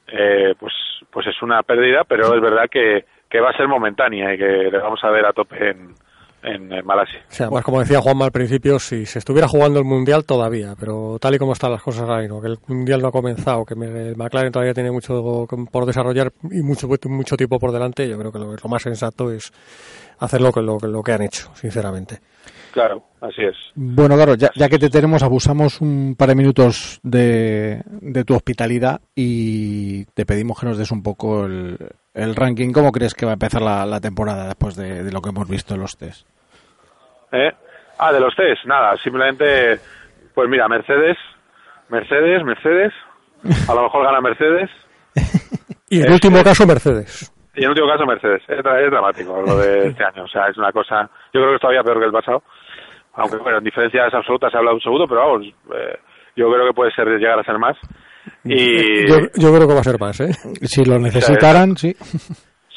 [0.06, 0.72] eh, pues,
[1.10, 4.70] pues es una pérdida, pero es verdad que, que va a ser momentánea y que
[4.70, 5.94] le vamos a ver a tope en,
[6.42, 7.20] en, Malasia.
[7.28, 11.18] Sí, además, como decía Juanma al principio, si se estuviera jugando el Mundial todavía, pero
[11.20, 13.74] tal y como están las cosas ahora mismo, que el Mundial no ha comenzado, que
[13.74, 18.32] el McLaren todavía tiene mucho por desarrollar y mucho, mucho tiempo por delante, yo creo
[18.32, 19.52] que lo, más sensato es
[20.18, 22.20] hacer lo lo, lo que han hecho, sinceramente.
[22.72, 23.56] Claro, así es.
[23.74, 28.34] Bueno, claro, ya, ya, que te tenemos, abusamos un par de minutos de, de, tu
[28.34, 31.78] hospitalidad y te pedimos que nos des un poco el,
[32.14, 32.72] el ranking.
[32.72, 35.48] ¿Cómo crees que va a empezar la, la temporada después de, de, lo que hemos
[35.48, 36.26] visto en los test?
[37.32, 37.50] ¿Eh?
[37.98, 39.80] Ah, de los test, nada, simplemente,
[40.34, 41.16] pues mira, Mercedes,
[41.88, 42.92] Mercedes, Mercedes,
[43.68, 44.70] a lo mejor gana Mercedes.
[45.88, 47.32] y en último caso, Mercedes.
[47.58, 48.42] Y en último caso Mercedes.
[48.48, 50.24] Es, dramático lo de este año.
[50.24, 51.10] O sea, es una cosa.
[51.32, 52.42] Yo creo que es todavía peor que el pasado.
[53.14, 55.98] Aunque, bueno, en diferencias absolutas se habla de un segundo, pero vamos, eh,
[56.36, 57.76] yo creo que puede ser llegar a ser más.
[58.44, 59.08] Y...
[59.08, 60.30] Yo, yo creo que va a ser más, ¿eh?
[60.62, 61.94] Si lo necesitaran, sí.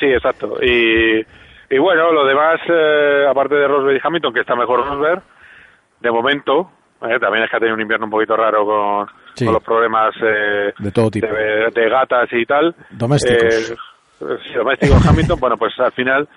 [0.01, 0.57] Sí, exacto.
[0.63, 1.23] Y,
[1.69, 5.21] y bueno, lo demás, eh, aparte de Rosberg y Hamilton, que está mejor Rosberg,
[5.99, 6.71] de momento,
[7.03, 9.05] eh, también es que ha tenido un invierno un poquito raro con,
[9.37, 11.27] con los problemas eh, de todo tipo.
[11.27, 12.75] De, gatas y tal.
[12.89, 13.75] Domésticos.
[14.43, 16.27] Sí, domésticos Hamilton, bueno, pues al final,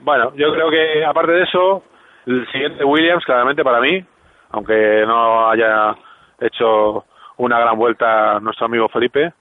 [0.00, 1.82] bueno, yo creo que aparte de eso,
[2.26, 4.04] el siguiente Williams, claramente para mí,
[4.50, 5.94] aunque no haya
[6.40, 7.04] hecho
[7.36, 9.32] una gran vuelta nuestro amigo Felipe,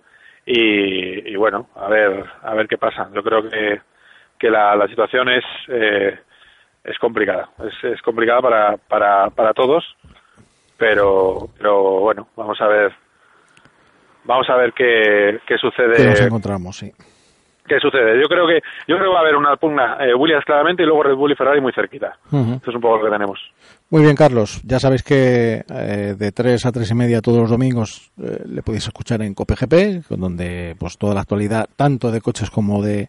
[0.46, 3.10] y, bueno, a ver, a ver qué pasa.
[3.14, 3.82] Yo creo que,
[4.38, 6.20] que la, la situación es, eh,
[6.84, 9.96] es complicada, es, es complicada para, para, para todos,
[10.78, 12.94] pero, pero bueno, vamos a ver,
[14.26, 15.98] vamos a ver qué, qué sucede.
[15.98, 16.92] ¿Qué nos encontramos, sí.
[17.68, 18.20] ¿Qué sucede?
[18.22, 20.86] Yo creo que yo creo que va a haber una pugna eh, Williams claramente y
[20.86, 22.18] luego Red Bull y Ferrari muy cerquita.
[22.26, 23.40] Esto es un poco lo que tenemos.
[23.90, 24.62] Muy bien, Carlos.
[24.66, 28.64] Ya sabéis que eh, de 3 a 3 y media todos los domingos eh, le
[28.64, 33.08] podéis escuchar en COPGP, donde pues toda la actualidad, tanto de coches como de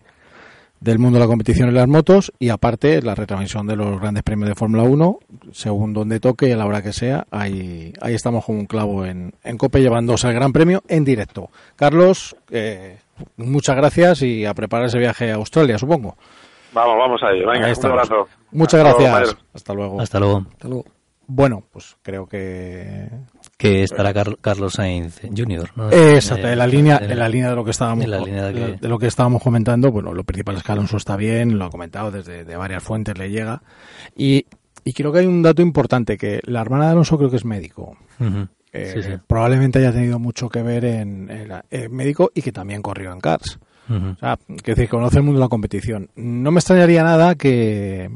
[0.84, 4.22] del mundo de la competición en las motos y aparte la retransmisión de los grandes
[4.22, 5.18] premios de Fórmula 1
[5.50, 9.06] según donde toque y a la hora que sea ahí, ahí estamos con un clavo
[9.06, 11.48] en, en COPE llevándose al gran premio en directo.
[11.74, 12.98] Carlos eh,
[13.38, 16.18] muchas gracias y a preparar ese viaje a Australia supongo.
[16.74, 18.28] Vamos vamos a ello venga un abrazo.
[18.50, 19.36] Muchas gracias.
[19.54, 20.00] Hasta luego.
[20.02, 20.46] Hasta luego.
[20.52, 20.84] Hasta luego.
[21.26, 23.08] bueno pues creo que
[23.70, 25.70] que estará Carlos Sainz Jr.
[25.76, 25.90] ¿no?
[25.90, 28.52] Exacto, en la línea, en la línea de lo que estábamos, en la línea de,
[28.54, 29.90] que- de lo que estábamos comentando.
[29.90, 33.16] Bueno, lo principal es que Alonso está bien, lo ha comentado desde de varias fuentes
[33.18, 33.62] le llega
[34.16, 34.46] y
[34.86, 37.44] y creo que hay un dato importante que la hermana de Alonso creo que es
[37.46, 37.96] médico.
[38.20, 38.48] Ujú.
[38.72, 39.10] Eh, Sí, sí.
[39.26, 43.12] Probablemente haya tenido mucho que ver en, en la- eh, médico y que también corrió
[43.12, 43.58] en Cars.
[43.88, 44.08] Ujú.
[44.08, 46.10] O sea, que decir, conoce el mundo de la competición.
[46.16, 48.10] No me extrañaría nada que,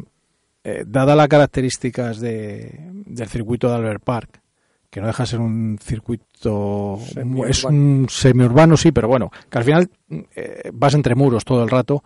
[0.64, 4.40] eh, dada las características de, del circuito de Albert Park,
[4.90, 6.98] que no deja de ser un circuito,
[7.46, 9.90] es un semiurbano, sí, pero bueno, que al final
[10.34, 12.02] eh, vas entre muros todo el rato.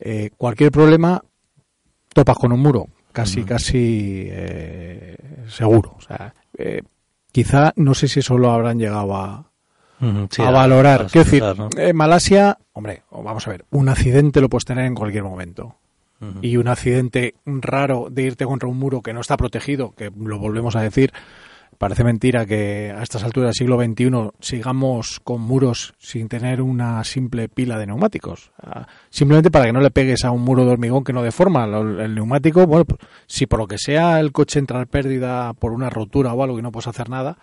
[0.00, 1.22] Eh, cualquier problema,
[2.12, 5.16] topas con un muro, casi, casi eh,
[5.48, 5.94] seguro.
[5.96, 6.82] O sea, eh,
[7.32, 9.50] quizá, no sé si eso lo habrán llegado a,
[10.30, 11.02] sí, a valorar.
[11.02, 11.42] a Quiero decir,
[11.76, 15.76] eh, Malasia, hombre, vamos a ver, un accidente lo puedes tener en cualquier momento.
[16.42, 20.40] Y un accidente raro de irte contra un muro que no está protegido, que lo
[20.40, 21.12] volvemos a decir,
[21.78, 27.02] parece mentira que a estas alturas del siglo XXI sigamos con muros sin tener una
[27.04, 28.50] simple pila de neumáticos.
[28.60, 31.64] Ah, Simplemente para que no le pegues a un muro de hormigón que no deforma.
[31.64, 35.72] El neumático, bueno, pues, si por lo que sea el coche entra en pérdida por
[35.72, 37.38] una rotura o algo y no puedes hacer nada,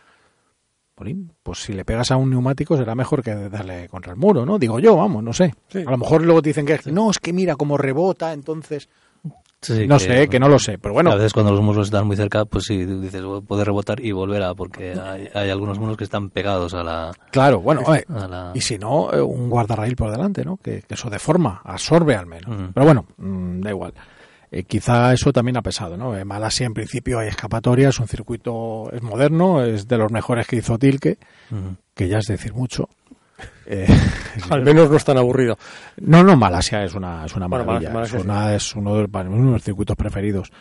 [1.44, 4.58] pues si le pegas a un neumático será mejor que darle contra el muro, ¿no?
[4.58, 5.54] Digo yo, vamos, no sé.
[5.68, 5.80] Sí.
[5.86, 8.90] A lo mejor luego te dicen que no, es que mira cómo rebota, entonces...
[9.62, 11.12] Sí, no sé, que no lo sé, pero bueno.
[11.12, 14.44] A veces cuando los muros están muy cerca, pues sí, dices, puede rebotar y volver
[14.44, 17.12] a, porque hay, hay algunos muros que están pegados a la...
[17.32, 20.58] Claro, bueno, oye, a la- y si no, eh, un guardarraíl por delante, ¿no?
[20.58, 22.72] Que, que eso deforma, absorbe al menos.
[22.74, 23.94] Pero bueno, mm, da igual.
[24.52, 26.16] Eh, quizá eso también ha pesado, ¿no?
[26.16, 30.46] En Malasia en principio hay escapatoria, es un circuito, es moderno, es de los mejores
[30.46, 31.18] que hizo Tilke,
[31.96, 32.88] que ya es decir mucho.
[33.66, 33.88] Eh,
[34.50, 35.58] Al menos no es tan aburrido.
[36.02, 37.92] No, no, Malasia es una, es una Bueno, maravilla.
[37.92, 38.28] Malasia es, sí.
[38.30, 40.52] una- es uno de los, para mí, uno de los circuitos preferidos.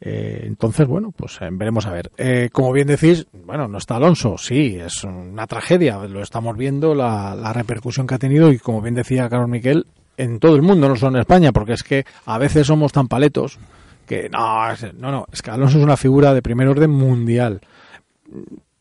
[0.00, 2.10] Eh, entonces, bueno, pues eh, veremos a ver.
[2.16, 4.36] Eh, como bien decís, bueno, no está Alonso.
[4.38, 5.98] Sí, es una tragedia.
[6.08, 9.86] Lo estamos viendo, la, la repercusión que ha tenido y como bien decía Carlos Miquel,
[10.16, 13.08] en todo el mundo, no solo en España, porque es que a veces somos tan
[13.08, 13.58] paletos
[14.06, 14.66] que no,
[14.98, 17.60] no, no, es que Alonso es una figura de primer orden mundial.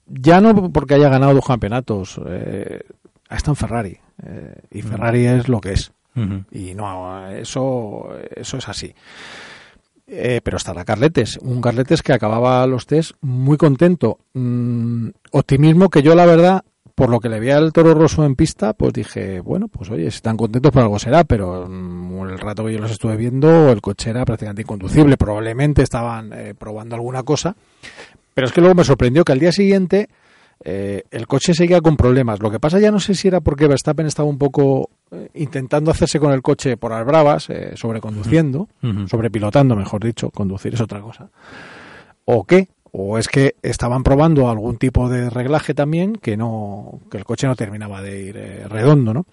[0.08, 2.20] Ya no porque haya ganado dos campeonatos,
[3.32, 3.98] ha estado en Ferrari.
[4.24, 5.91] eh, y Ferrari es lo que es.
[6.52, 8.94] Y no, eso, eso es así.
[10.08, 14.20] Eh, pero estará Carletes, un Carletes que acababa los test muy contento.
[14.34, 16.65] Mm, optimismo que yo, la verdad,
[16.96, 20.12] por lo que le vi al Toro Rosso en pista, pues dije, bueno, pues oye,
[20.12, 23.72] si están contentos por algo será, pero mm, el rato que yo los estuve viendo,
[23.72, 25.15] el coche era prácticamente inconducible.
[25.15, 27.56] Probablemente estaban eh, probando alguna cosa.
[28.34, 30.10] Pero es que luego me sorprendió que al día siguiente
[30.63, 32.39] eh, el coche seguía con problemas.
[32.39, 35.89] Lo que pasa ya no sé si era porque Verstappen estaba un poco eh, intentando
[35.91, 38.67] hacerse con el coche por las bravas, eh, sobreconduciendo,
[39.08, 41.30] sobrepilotando, mejor dicho, conducir es otra cosa.
[42.26, 42.67] ¿O qué?
[42.91, 47.47] O es que estaban probando algún tipo de reglaje también que no que el coche
[47.47, 49.26] no terminaba de ir eh, redondo, ¿no?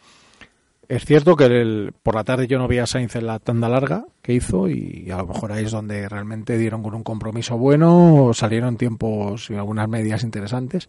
[0.88, 3.68] Es cierto que el- por la tarde yo no vi a Sainz en la tanda
[3.68, 7.58] larga que hizo y a lo mejor ahí es donde realmente dieron con un compromiso
[7.58, 10.88] bueno, salieron tiempos y algunas medias interesantes.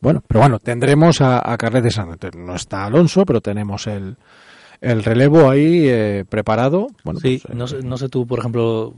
[0.00, 4.16] Bueno, pero bueno, tendremos a, a Carles de San No está Alonso, pero tenemos el,
[4.80, 6.88] el relevo ahí eh, preparado.
[7.04, 8.94] Bueno, sí, pues, eh, no, sé, no sé tú, por ejemplo,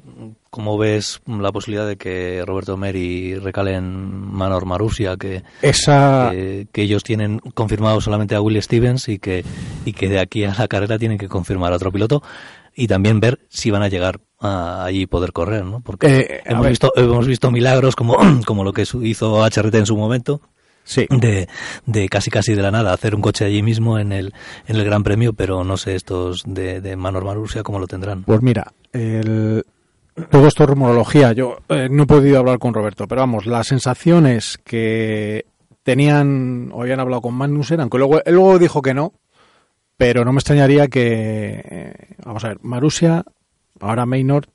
[0.51, 6.67] cómo ves la posibilidad de que Roberto Meri recale en Manor Marussia, que, esa que,
[6.73, 9.45] que ellos tienen confirmado solamente a Will Stevens y que,
[9.85, 12.23] y que de aquí a la carrera tienen que confirmar a otro piloto
[12.75, 15.81] y también ver si van a llegar a allí y poder correr, ¿no?
[15.81, 19.97] Porque Eh, hemos, visto, hemos visto milagros como, como lo que hizo HRT en su
[19.97, 20.43] momento,
[20.87, 21.07] sí.
[21.11, 21.49] de,
[21.85, 24.33] de casi casi de la nada hacer un coche allí mismo en el,
[24.67, 28.23] en el Gran Premio, pero no sé estos de, de Manor Marussia cómo lo tendrán.
[28.23, 29.63] Pues mira, el,
[30.31, 31.33] todo esto es rumorología.
[31.33, 35.45] Yo eh, no he podido hablar con Roberto, pero vamos, las sensaciones que
[35.83, 39.13] tenían o habían hablado con Magnussen, aunque luego, él luego dijo que no,
[39.97, 41.95] pero no me extrañaría que, eh,
[42.25, 43.25] vamos a ver, Marussia,
[43.81, 44.47] ahora Maynard,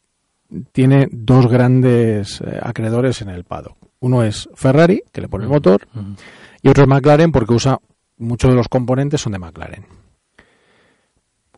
[0.72, 3.78] tiene dos grandes eh, acreedores en el paddock.
[4.02, 5.88] Uno es Ferrari, que le pone el motor,
[6.62, 7.80] y otro es McLaren porque usa
[8.18, 9.86] muchos de los componentes son de McLaren.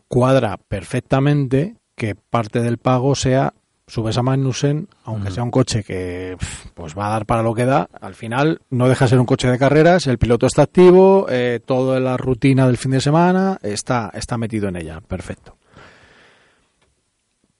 [0.06, 3.54] Cuadra perfectamente que parte del pago sea
[3.86, 6.36] subes a Magnussen, aunque sea un coche que
[6.74, 9.26] pues va a dar para lo que da, al final no deja de ser un
[9.26, 13.58] coche de carreras, el piloto está activo, eh, toda la rutina del fin de semana
[13.62, 15.56] está, está metido en ella, perfecto.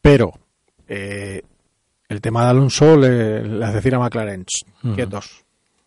[0.00, 0.32] Pero
[0.88, 1.42] eh,
[2.08, 4.94] el tema de Alonso le, le hace decir a McLaren, "Ch, Ujú.
[4.94, 5.44] quietos,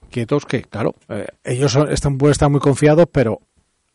[0.10, 3.40] quietos que, claro, eh, ellos son- están, pueden estar muy confiados, pero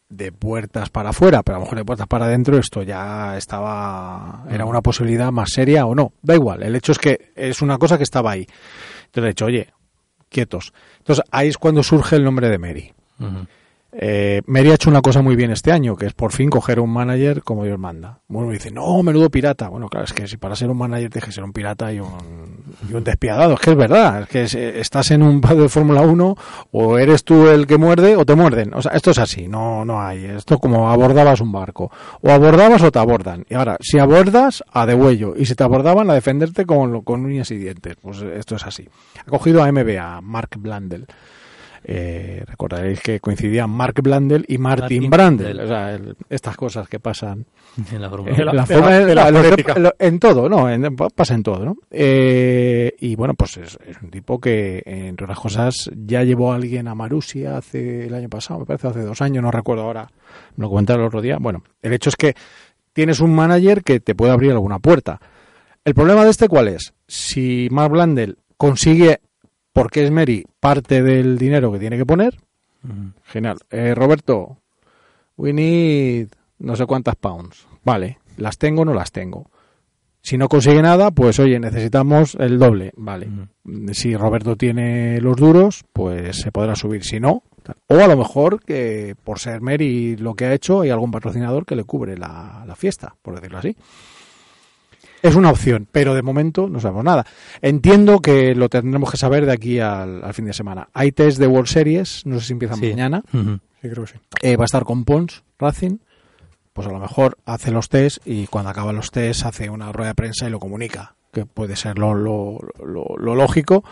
[0.08, 4.44] de puertas para afuera, pero a lo mejor de puertas para adentro esto ya estaba,
[4.50, 7.78] era una posibilidad más seria o no, da igual, el hecho es que es una
[7.78, 8.46] cosa que estaba ahí.
[9.06, 9.68] Entonces he dicho, oye,
[10.28, 10.72] quietos.
[10.98, 12.92] Entonces ahí es cuando surge el nombre de Mary.
[13.94, 16.81] Eh, Mary ha hecho una cosa muy bien este año, que es por fin coger
[16.81, 18.20] un manager como Dios manda.
[18.26, 19.68] Bueno, me dice, no, menudo pirata.
[19.68, 22.00] Bueno, claro, es que si para ser un manager tienes que ser un pirata y
[22.00, 22.09] un,
[22.88, 23.52] y un despiadado.
[23.55, 26.37] Es que es verdad, es que es- eh, estás en un padre de Fórmula 1
[26.70, 28.72] o eres tú el que muerde o te muerden.
[28.72, 30.24] O sea, esto es así, no, no hay.
[30.24, 31.90] Esto es como abordabas un barco.
[32.22, 33.44] O abordabas o te abordan.
[33.50, 35.35] Y ahora, si abordas, a degüello.
[35.37, 37.96] Y si te abordaban, a defenderte con, con uñas y dientes.
[38.00, 38.88] Pues esto es así.
[39.20, 41.07] Ha cogido a MBA, Mark Blandel.
[41.84, 45.46] Eh, recordaréis que coincidían Mark Blandel y Martin, Martin Brandel.
[45.56, 45.64] Brundle.
[45.64, 47.44] O sea, el- estas cosas que pasan
[47.90, 48.64] En la forma- la-
[49.04, 49.14] de
[49.80, 50.70] la en todo, ¿no?
[50.70, 51.76] En- pasa en todo, ¿no?
[51.90, 56.56] Eh, y bueno, pues es, es un tipo que, entre otras cosas, ya llevó a
[56.56, 60.08] alguien a Marusia hace el año pasado, me parece, hace dos años, no recuerdo ahora,
[60.56, 61.38] me lo comentaron el otro día.
[61.40, 62.34] Bueno, el hecho es que
[62.92, 65.20] tienes un manager que te puede abrir alguna puerta.
[65.84, 66.92] El problema de este, ¿cuál es?
[67.08, 69.20] Si Mark Blandel consigue,
[69.73, 72.38] porque es Mary, parte del dinero que tiene que poner.
[73.25, 73.58] Genial.
[73.70, 74.58] Eh, Roberto,
[75.37, 77.66] we need no sé cuántas pounds.
[77.85, 79.50] Vale, ¿las tengo o no las tengo?
[80.25, 82.92] Si no consigue nada, pues oye, necesitamos el doble.
[82.96, 83.29] Vale.
[83.92, 87.02] Si Roberto tiene los duros, pues se podrá subir.
[87.02, 87.77] Si no, tal.
[87.88, 91.66] o a lo mejor que por ser Mary lo que ha hecho, hay algún patrocinador
[91.66, 93.77] que le cubre la, la fiesta, por decirlo así.
[95.23, 97.25] Es una opción, pero de momento no sabemos nada.
[97.60, 100.88] Entiendo que lo tendremos que saber de aquí al, al fin de semana.
[100.92, 102.90] Hay test de World Series, no sé si empiezan Sí.
[102.90, 103.23] mañana.
[103.33, 104.18] Sí, creo que sí.
[104.42, 105.98] Eh, va a estar con Pons Racing.
[106.73, 110.08] Pues a lo mejor hace los test y cuando acaban los test hace una rueda
[110.08, 113.85] de prensa y lo comunica, que puede ser lo, lo, lo- lo lógico,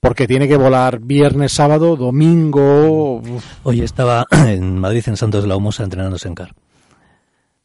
[0.00, 3.16] porque tiene que volar viernes, sábado, domingo.
[3.16, 6.52] uf, Hoy estaba en Madrid, en Santos de la Humosa, entrenándose en CAR.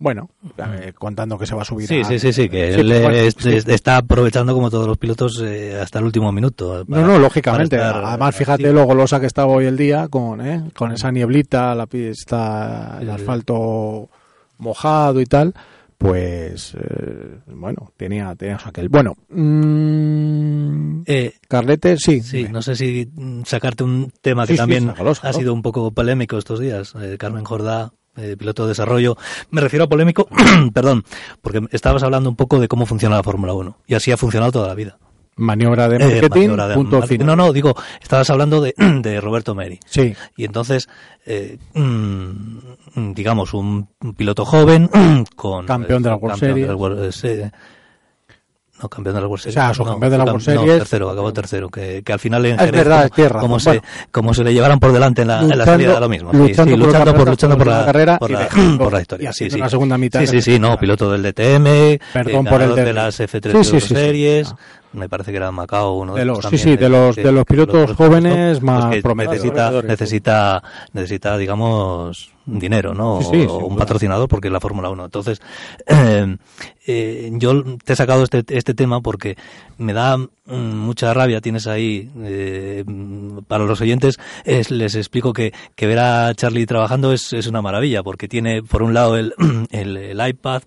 [0.01, 1.87] Bueno, eh, contando que se va a subir.
[1.87, 3.53] Sí, a- sí, sí, sí, que Sí, él bueno, es- sí.
[3.53, 6.79] es- está aprovechando como todos los pilotos eh, hasta el último minuto.
[6.79, 7.77] No, para- no, lógicamente.
[7.77, 8.73] para estar Además, fíjate activo.
[8.81, 10.71] lo golosa que estaba hoy el día con, ¿eh?
[10.75, 14.09] con esa nieblita, la pista, el asfalto
[14.57, 15.53] mojado y tal.
[15.99, 18.89] Pues, eh, bueno, tenía, tenía aquel.
[18.89, 22.21] Bueno, mm, Eh, Carlete, sí.
[22.21, 25.61] Sí, no sé si mm, sacarte un tema que Sí, sí, también ha sido un
[25.61, 26.93] poco polémico estos días.
[26.99, 29.17] Eh, Carmen Jordá, eh, piloto de desarrollo.
[29.49, 30.27] Me refiero a polémico,
[30.73, 31.03] perdón,
[31.41, 33.77] porque estabas hablando un poco de cómo funciona la Fórmula 1.
[33.87, 34.97] Y así ha funcionado toda la vida.
[35.37, 37.19] Maniobra de Eh, marketing, maniobra de punto marketing.
[37.21, 37.37] final.
[37.37, 39.79] No, no, digo, estabas hablando de, de Roberto Meri.
[39.85, 40.89] Sí, Y entonces,
[41.25, 43.87] eh, mm, digamos, un,
[44.17, 44.89] piloto joven
[45.35, 45.65] con...
[45.65, 46.67] Campeón de la eh, World campeón de Series.
[46.67, 47.51] la World- eh, sí.
[48.81, 49.53] No, campeón de la World Series.
[49.53, 50.31] sea, su no, campeón de la no,
[50.79, 51.69] tercero, acabó tercero.
[51.69, 54.91] Que, que al final en Es Jerez, verdad, como, se, como se le llevaran por
[54.91, 56.31] delante en la, en la Luchando- salida, da lo mismo.
[56.31, 58.99] Sí, luchando sí, por luchando por, luchando por la, carrera por la, dejando- por la
[58.99, 59.33] y historia.
[59.33, 59.59] Sí, sí.
[59.59, 63.19] la segunda mitad Sí, sí, sí, no, piloto del DTM, Perdón por el de las
[63.19, 63.93] F3 Sí, sí, Euro sí, sí.
[63.95, 64.57] Series, Ah.
[64.93, 67.15] Me parece que era Macao uno De de, los- estos sí, también, sí, de los-
[67.15, 69.43] de los pilotos jóvenes pues más prometedores.
[69.43, 70.63] necesita, necesita,
[70.93, 73.19] necesita, digamos, dinero, ¿no?
[73.21, 73.79] Sí, sí, o un duda.
[73.85, 75.05] patrocinador porque es la Fórmula 1.
[75.05, 75.41] Entonces,
[75.87, 76.35] eh,
[76.87, 79.37] eh, yo te he sacado este, este tema porque
[79.77, 81.39] me da mm, mucha rabia.
[81.41, 82.83] Tienes ahí, eh,
[83.47, 87.61] para los oyentes, es- les explico que, que ver a Charlie trabajando es, es una
[87.61, 89.33] maravilla porque tiene, por un lado, el,
[89.71, 90.63] el, el iPad,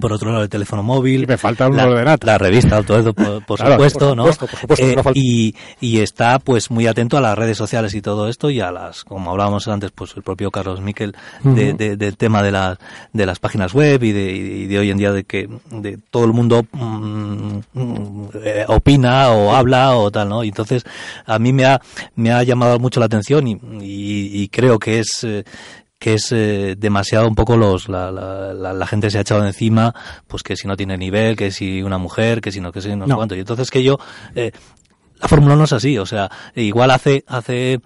[0.00, 2.18] por otro lado el teléfono móvil, Y me falta un la, ordenador.
[2.24, 4.22] la revista, todo eso, por, por Claro, supuesto, por ¿no?
[4.32, 7.94] supuesto, por supuesto, Eh, no y, y está pues muy atento a las redes sociales
[7.94, 11.72] y todo esto y a las, como hablábamos antes, pues el propio Carlos Miquel de,
[11.74, 12.78] de- del tema de las
[13.12, 16.24] de las páginas web y de, y de hoy en día de que de todo
[16.24, 20.44] el mundo mm, mm, eh, opina o habla o tal, ¿no?
[20.44, 20.84] Y entonces
[21.26, 21.80] a mí me ha
[22.16, 25.44] me ha llamado mucho la atención y, y- y creo que es eh,
[26.04, 29.46] que es eh, demasiado un poco los la, la, la, la gente se ha echado
[29.46, 29.94] encima
[30.26, 32.94] pues que si no tiene nivel que si una mujer que si no que si
[32.94, 33.16] no, sé No.
[33.16, 33.96] cuánto y entonces que yo
[34.34, 34.52] eh,
[35.18, 37.80] la Fórmula 1 es así, o sea, igual hace hace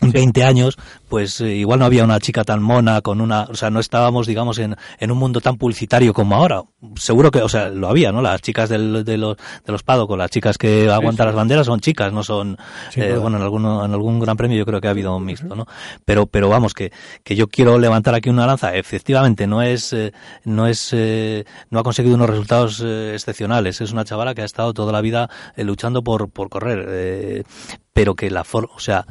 [0.00, 0.76] 20 años,
[1.08, 4.26] pues eh, igual no había una chica tan mona con una, o sea, no estábamos,
[4.26, 6.62] digamos, en, en un mundo tan publicitario como ahora.
[6.96, 8.20] Seguro que, o sea, lo había, ¿no?
[8.20, 11.80] Las chicas del, de los de los padocos, las chicas que aguantan las banderas son
[11.80, 12.58] chicas, no son,
[12.96, 15.54] eh, bueno, en alguno, en algún gran premio yo creo que ha habido un mixto,
[15.54, 15.66] ¿no?
[16.04, 16.92] Pero, pero vamos, que,
[17.22, 18.74] que yo quiero levantar aquí una lanza.
[18.74, 20.12] Efectivamente, no es, eh,
[20.44, 23.80] no es, eh, no ha conseguido unos resultados eh, excepcionales.
[23.80, 27.44] Es una chavala que ha estado toda la vida eh, luchando por, por correr, eh,
[27.92, 29.06] pero que la forma, o sea,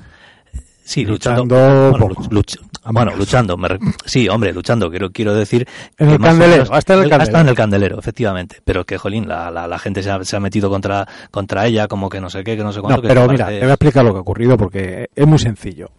[0.86, 1.44] Sí, luchando.
[1.44, 2.24] Luchando bueno, poco.
[2.30, 2.60] luch-
[2.92, 3.58] bueno, luchando.
[3.58, 3.70] me
[4.06, 4.90] sí, hombre, luchando.
[4.90, 5.66] Quiero, quiero decir.
[5.98, 7.50] En que el candelero, menos- ha estado en el ha estado en candelero.
[7.52, 8.58] el candelero, efectivamente.
[8.66, 11.88] Pero que, jolín, la, la, la gente se ha, se ha metido contra, contra ella,
[11.88, 12.98] como que no sé qué, que no sé cuánto.
[12.98, 15.08] No, que pero me mira, parece- te voy a explicar lo que ha ocurrido porque
[15.16, 15.90] es muy sencillo.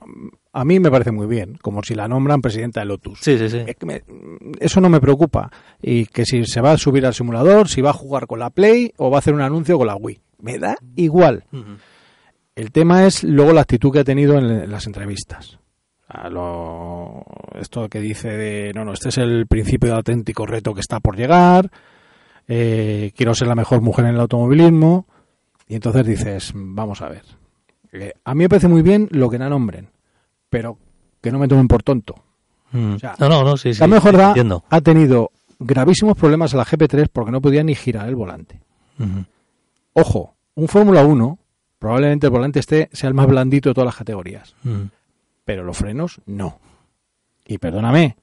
[0.53, 3.19] A mí me parece muy bien, como si la nombran presidenta de Lotus.
[3.23, 3.63] Sí, sí, sí.
[3.67, 4.05] Es que me-
[4.61, 5.51] eso no me preocupa.
[5.83, 8.51] Y que si se va a subir al simulador, si va a jugar con la
[8.51, 10.21] Play o va a hacer un anuncio con la Wii.
[10.43, 11.45] Me da igual.
[12.57, 15.59] El tema es luego la actitud que ha tenido en, las entrevistas.
[16.09, 17.25] A lo-
[17.59, 21.01] esto que dice de, no, no, este es el principio de auténtico reto que está
[21.01, 21.71] por llegar,
[22.47, 25.07] eh, quiero ser la mejor mujer en el automovilismo,
[25.67, 27.23] y entonces dices, vamos a ver,
[27.93, 29.89] eh, a mí me parece muy bien lo que la nombren,
[30.51, 30.79] pero
[31.21, 32.15] que no me tomen por tonto.
[32.71, 32.95] Mm.
[32.95, 33.81] o sea, no, no, no, sí, sí.
[33.81, 34.35] la mejor da
[34.69, 38.61] ha tenido gravísimos problemas en la GP3 porque no podía ni girar el volante.
[39.95, 41.39] Ojo, un Fórmula 1,
[41.79, 44.55] probablemente el volante esté, sea el más blandito de todas las categorías.
[44.63, 44.83] Mm.
[45.45, 46.59] pero los frenos no.
[47.47, 48.17] Y perdóname,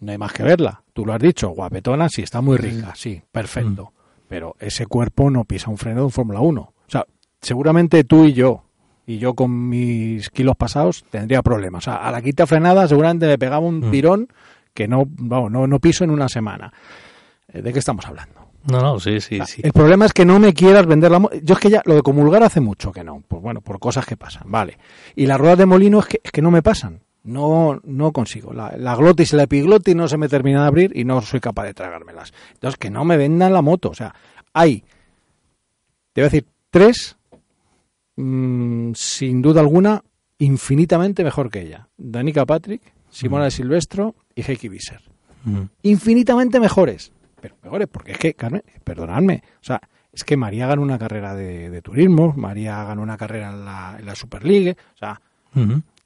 [0.00, 0.82] no hay más que verla.
[0.92, 3.92] Tú lo has dicho, guapetona, sí, está muy rica, sí, perfecto.
[4.28, 6.60] Pero ese cuerpo no pisa un freno de un Fórmula 1.
[6.60, 7.04] O sea,
[7.40, 8.64] seguramente tú y yo,
[9.06, 11.84] y yo con mis kilos pasados, tendría problemas.
[11.86, 13.90] O sea, a la quinta frenada seguramente me pegaba un Mm.
[13.92, 14.28] tirón
[14.74, 16.72] que no, vamos, no, no piso en una semana.
[17.46, 18.45] Eh, ¿De qué estamos hablando?
[18.66, 19.60] No, no, sí, sí, sí.
[19.64, 21.36] El problema es que no me quieras vender la moto.
[21.42, 23.22] Yo es que ya lo de comulgar hace mucho que no.
[23.28, 24.78] Pues bueno, por cosas que pasan, vale.
[25.14, 27.00] Y las ruedas de molino es que, es que no me pasan.
[27.24, 28.52] No, no consigo.
[28.52, 31.40] La, la glotis y la epiglotis no se me termina de abrir y no soy
[31.40, 32.32] capaz de tragármelas.
[32.54, 33.90] Entonces, que no me vendan la moto.
[33.90, 34.14] O sea,
[34.52, 34.80] hay,
[36.12, 37.16] te voy a decir, tres,
[38.16, 40.02] mm, sin duda alguna,
[40.38, 41.88] infinitamente mejor que ella.
[41.96, 45.00] Danica Patrick, Simona de Silvestro y Heikki Visser
[45.44, 45.68] Mm.
[45.82, 47.12] infinitamente mejores.
[47.50, 49.80] Pero mejores, porque es que, Carmen, perdonadme, o sea,
[50.12, 53.96] es que María ganó una carrera de, de turismo, María ganó una carrera en la,
[53.98, 55.20] en la Super League, o sea.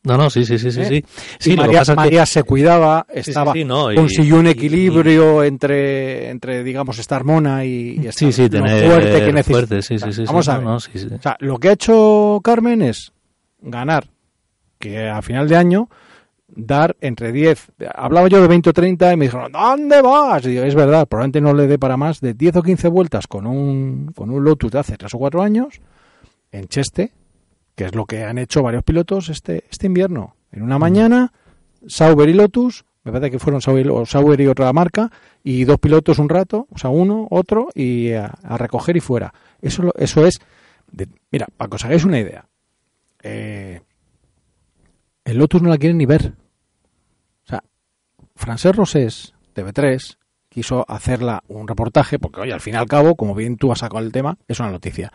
[0.03, 0.81] No, no, sí, sí, sí, sí.
[0.81, 1.05] ¿Eh?
[1.39, 1.51] sí.
[1.51, 4.47] lo que María, pasa es que- María se cuidaba, estaba, sí, no, y- consiguió un
[4.47, 9.43] y- equilibrio entre, entre, digamos, estar mona y, estar Sí, tener fuerte que necesita.
[9.43, 10.69] fuerte, sí, O sea, sí, sí, Vamos a no, ver.
[10.69, 11.07] no, sí, sí.
[11.19, 13.13] O sea, lo que ha hecho Carmen es
[13.61, 14.07] ganar,
[14.79, 15.89] que a final de año
[16.55, 20.45] dar entre 10, hablaba yo de 20 o 30 y me dijeron, ¿dónde vas?
[20.45, 23.27] Y digo, es verdad, probablemente no le dé para más de 10 o 15 vueltas
[23.27, 25.81] con un, con un Lotus de hace 3 o 4 años
[26.53, 27.13] en Cheste,
[27.75, 30.35] que es lo que han hecho varios pilotos este, este invierno.
[30.53, 31.33] En una mañana,
[31.87, 35.11] Sauber y Lotus, me parece que fueron Sauber, o Sauber y otra marca,
[35.45, 39.33] y dos pilotos un rato, o sea, uno, otro, y a, a recoger y fuera.
[39.63, 40.39] Eso, eso es,
[40.93, 42.45] de- mira, para que os hagáis una idea,
[43.23, 43.81] eh,
[45.25, 46.33] el Lotus no la quieren ni ver.
[48.41, 50.17] Francés Rosés, TV3,
[50.49, 53.81] quiso hacerla un reportaje, porque oye, al fin y al cabo, como bien tú has
[53.81, 55.13] sacado el tema, es una noticia.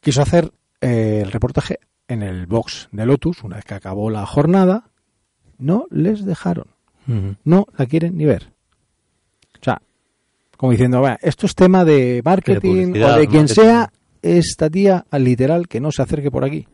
[0.00, 0.50] Quiso hacer
[0.80, 4.88] eh, el reportaje en el box de Lotus, una vez que acabó la jornada,
[5.58, 6.66] no les dejaron,
[7.44, 8.52] no la quieren ni ver.
[9.60, 9.82] O sea,
[10.56, 13.46] como diciendo, "Vea, esto es tema de marketing o de quien marketing.
[13.46, 16.66] sea, esta tía, al literal, que no se acerque por aquí.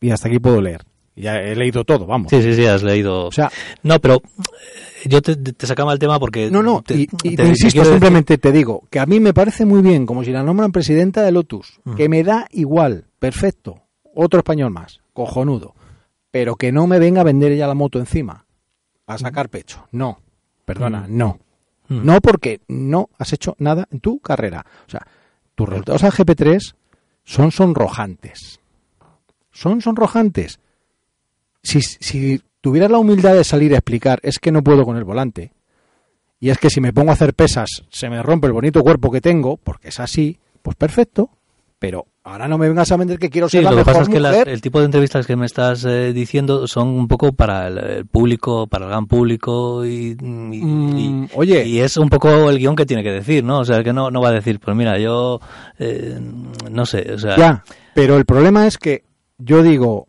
[0.00, 0.82] Y hasta aquí puedo leer.
[1.16, 2.30] Ya he leído todo, vamos.
[2.30, 3.26] Sí, sí, sí, has leído.
[3.26, 3.50] O sea,
[3.82, 6.50] no, pero eh, yo te, te sacaba el tema porque.
[6.50, 9.06] no, no, te- y, y te- te, te insisto, decir- simplemente te digo que a
[9.06, 11.94] mí me parece muy bien, como si la nombran presidenta de Lotus, Mm.
[11.94, 13.82] que me da igual, perfecto,
[14.14, 15.74] otro español más, cojonudo.
[16.30, 18.46] pero que no me venga a vender ella la moto encima,
[19.06, 19.86] a sacar pecho.
[19.90, 20.20] No,
[20.64, 21.38] perdona, no.
[21.88, 22.04] Mm.
[22.06, 24.64] No porque no has hecho nada en tu carrera.
[24.86, 25.04] O sea,
[25.56, 26.74] tus resultados al GP3
[27.24, 28.60] son sonrojantes.
[29.50, 30.60] Son sonrojantes.
[31.62, 35.04] Si, si tuvieras la humildad de salir a explicar, es que no puedo con el
[35.04, 35.52] volante,
[36.40, 39.10] y es que si me pongo a hacer pesas se me rompe el bonito cuerpo
[39.10, 41.30] que tengo, porque es así, pues perfecto.
[41.78, 43.92] Pero ahora no me vengas a vender que quiero Sí, ser la lo que mejor
[43.94, 47.08] pasa es que las- el tipo de entrevistas que me estás eh, diciendo son un
[47.08, 51.66] poco para el, el público, para el gran público y, y- Mm, y- oye.
[51.66, 53.60] y es un poco el guion que tiene que decir, ¿no?
[53.60, 55.40] O sea, que no, no va a decir, pues mira, yo
[55.78, 56.18] eh,
[56.70, 59.04] no sé, o sea, Ya, pero el problema es que
[59.38, 60.06] yo digo,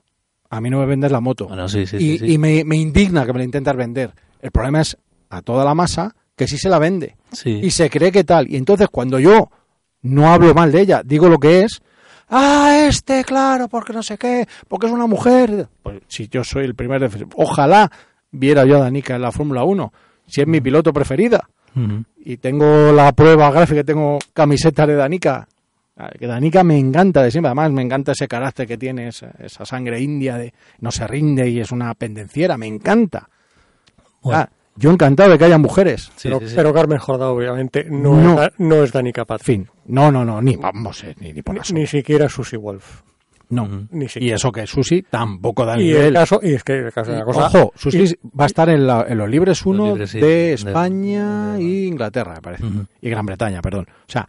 [0.52, 1.47] a mí no me vendes la moto.
[1.47, 2.34] Bueno, sí, sí, y sí, sí.
[2.34, 4.14] y me, me indigna que me la intentas vender.
[4.41, 4.97] El problema es
[5.30, 7.16] a toda la masa que sí se la vende.
[7.32, 7.60] sí.
[7.64, 8.52] y se cree que tal.
[8.52, 9.49] Y entonces cuando yo
[10.02, 11.82] no hablo mal de ella, digo lo que es,
[12.30, 15.68] ah, este, claro, porque no sé qué, porque es una mujer.
[15.84, 17.89] Pues si yo soy el primer defensor, ojalá
[18.32, 19.93] viera yo a Danica en la Fórmula 1,
[20.28, 21.49] si es mi piloto preferida.
[22.18, 25.47] Y tengo la prueba gráfica, tengo camisetas de Danica.
[25.98, 29.32] Ah, Que Danica me encanta de siempre, además me encanta ese carácter que tiene, esa,
[29.39, 33.30] esa sangre india de no se rinde y es una pendenciera, me encanta.
[34.22, 34.39] Bueno.
[34.39, 36.12] Ah, yo encantado de que haya mujeres.
[36.16, 36.54] Sí, pero, sí, sí.
[36.56, 38.32] pero Carmen Jordá, obviamente, no, No.
[38.32, 39.42] Es, Da- no es Dani Capaz.
[39.42, 42.58] En fin, no, no, no, ni vamos, eh, ni, ni por Ni, ni siquiera Susie
[42.58, 43.02] Wolf.
[43.50, 43.68] No.
[43.92, 44.38] Ni Y siquiera.
[44.38, 46.06] eso que Susi tampoco da Y nivel.
[46.06, 47.48] el caso, y es que el caso de la cosa.
[47.48, 50.26] Ojo, Susi y- va a estar en, la- en los libres 1 libres, sí, de
[50.28, 52.64] de- España de- y Inglaterra, me parece.
[53.02, 53.88] Y Gran Bretaña, perdón.
[53.89, 54.26] O sea,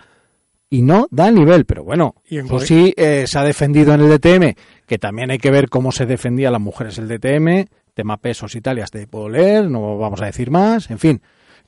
[0.73, 2.14] y no da nivel, pero bueno,
[2.49, 4.55] Susi eh, se ha defendido en el DTM,
[4.87, 8.55] que también hay que ver cómo se defendía a las mujeres el DTM, tema pesos
[8.55, 11.20] y tal, ya te puedo leer, no vamos a decir más, en fin.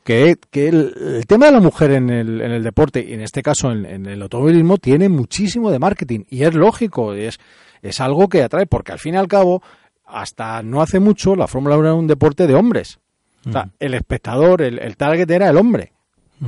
[0.05, 3.21] Que, que el, el tema de la mujer en el, en el deporte, y en
[3.21, 6.21] este caso en, en el automovilismo, tiene muchísimo de marketing.
[6.31, 7.39] Y es lógico, es,
[7.83, 9.63] es algo que atrae, porque al fin y al cabo,
[10.07, 12.99] hasta no hace mucho, la Fórmula 1 era un deporte de hombres.
[13.47, 13.71] O sea, Ujú.
[13.81, 15.93] el espectador, el, el target era el hombre,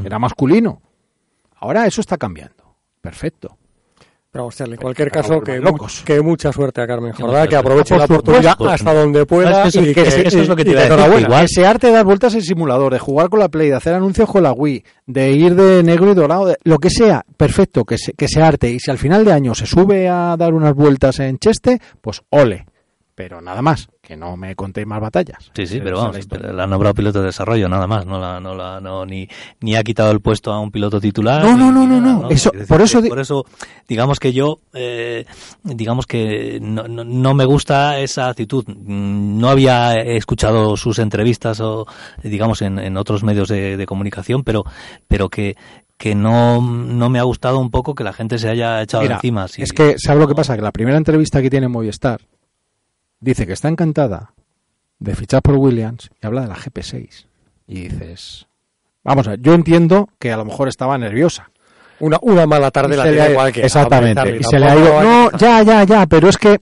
[0.05, 0.81] era masculino.
[1.57, 2.75] Ahora eso está cambiando.
[3.01, 3.57] Perfecto.
[4.31, 6.03] Pero, hostia, en cualquier Pero caso, que, locos.
[6.05, 8.75] que mucha suerte a Carmen Jordá, que aproveche Ah, la por oportunidad supuesto.
[8.75, 9.65] hasta donde pueda.
[9.67, 10.99] Es que eso- y que, es- eso es lo que te y iba a decir,
[10.99, 11.27] enhorabuena.
[11.29, 11.43] igual.
[11.47, 14.53] Desearte dar vueltas en simulador, de jugar con la Play, de hacer anuncios con la
[14.53, 18.29] Wii, de ir de negro y dorado, de- lo que sea, perfecto, que se, que
[18.29, 18.69] se arte.
[18.69, 22.21] Y si al final de año se sube a dar unas vueltas en Cheste, pues
[22.29, 22.67] ole.
[23.17, 25.51] Pero nada más, que no me contéis más batallas.
[25.55, 28.55] Sí, sí, pero vamos, la ha nombrado piloto de desarrollo, nada más, no la, no
[28.55, 29.27] la, no, ni,
[29.61, 31.43] ni ha quitado el puesto a un piloto titular.
[31.43, 33.47] No, no, no, no, nada, no, eso- por eso por eso,
[33.89, 35.25] digamos que yo, eh,
[35.65, 38.67] digamos que no, no, no me gusta esa actitud.
[38.69, 41.87] Mm, No había escuchado sus entrevistas o,
[42.23, 44.65] digamos, en, en otros medios de, de comunicación, pero,
[45.09, 45.57] pero que,
[45.97, 49.15] que no, no me ha gustado un poco que la gente se haya echado Mira,
[49.17, 49.47] encima.
[49.57, 50.55] es que, ¿sabes lo que pasa?
[50.55, 52.21] Que la primera entrevista que tiene en Movistar
[53.21, 54.33] dice que está encantada
[54.99, 57.27] de fichar por Williams y habla de la GP6.
[57.69, 58.47] Y dices,
[59.05, 61.51] vamos a ver, yo entiendo que a lo mejor estaba nerviosa.
[61.99, 63.67] Una, una mala tarde Y la tiene ha- cualquiera.
[63.67, 64.37] Exactamente.
[64.39, 66.61] Y se le ha ido, no, que- ya, ya, ya, pero es que,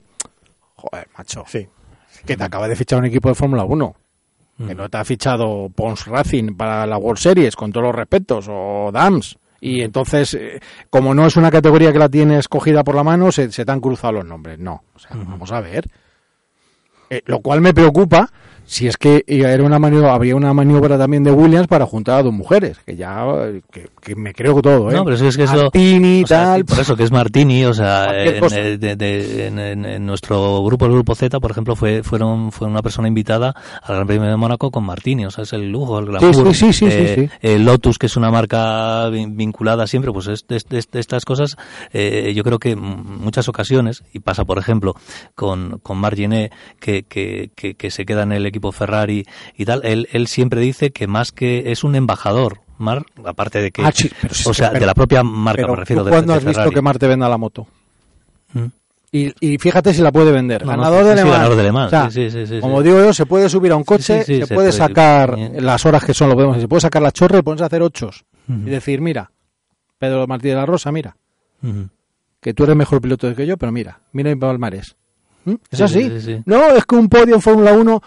[0.76, 1.66] joder, macho, Sí.
[2.24, 3.94] que te acaba de fichar un equipo de Fórmula 1.
[4.56, 4.76] Que Mm.
[4.76, 8.90] no te ha fichado Pons Racing para la World Series, con todos los respetos, o
[8.92, 9.36] Dams.
[9.60, 13.32] Y entonces, eh, como no es una categoría que la tienes cogida por la mano,
[13.32, 14.58] se, se te han cruzado los nombres.
[14.60, 15.88] No, o sea, vamos a ver.
[17.10, 18.30] Eh, lo cual me preocupa
[18.66, 22.22] si es que era una maniobra, habría una maniobra también de Williams para juntar a
[22.22, 23.24] dos mujeres, que ya
[23.70, 24.94] que, que me creo todo, ¿eh?
[24.94, 25.54] No, pero es que eso...
[25.64, 30.06] Martini, o sea, tal, por eso que es Martini, o sea, en, de- de- en-
[30.06, 34.06] nuestro grupo, el grupo Z, por ejemplo, fue fueron fue una persona invitada al Gran
[34.06, 36.54] Premio de Mónaco con Martini, o sea, es el lujo, el glamour.
[36.54, 40.26] sí, sí, sí, sí, Eh, eh, Lotus, que es una marca vin- vinculada siempre, pues
[40.28, 40.60] es, de,
[40.98, 41.56] estas cosas,
[41.92, 44.94] eh, yo creo que muchas ocasiones, y pasa, por ejemplo,
[45.34, 46.50] con, con Marginé,
[46.80, 49.26] que, que, que, que se queda en el equipo Ferrari
[49.56, 53.70] y tal, él, él siempre dice que más que es un embajador, Mar, aparte de
[53.70, 56.06] que, Ah, sí, pero si o sea, de la propia marca, pero me refiero, ¿tú
[56.06, 57.66] de, ¿Cuándo de has visto que Marte venda la moto?
[58.52, 58.64] ¿Mm?
[59.12, 60.62] Y, y fíjate si la puede vender.
[60.66, 61.32] No, ganador, de sí, Le Mans.
[61.36, 63.48] ganador de Le Mans, O sea, sí, sí, sí, sí, como digo yo, se puede
[63.48, 66.80] subir a un coche, se, puede sacar las horas que son, lo podemos se puede
[66.80, 68.24] sacar la chorra y ponerse a hacer ochos.
[68.48, 69.30] Y decir, mira,
[69.98, 71.16] Pedro Martí de la Rosa, mira,
[72.40, 74.96] que tú eres mejor piloto que yo, pero mira, mira mi palmarés.
[75.44, 75.52] ¿Mm?
[75.70, 76.02] Es Sí, así.
[76.02, 76.42] sí, sí, sí.
[76.46, 78.02] No, es que un podio en Fórmula 1,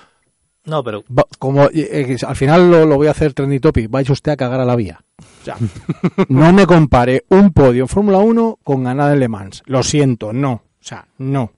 [0.68, 1.04] No, pero
[1.40, 4.38] como eh, eh, al final lo, lo voy a hacer trendy topic, vais usted a
[4.38, 5.00] cagar a la vía.
[5.20, 5.56] O sea,
[6.30, 9.64] no me compare un podio en Fórmula 1 con ganar en Le Mans.
[9.66, 10.52] Lo siento, no.
[10.52, 11.52] O sea, no.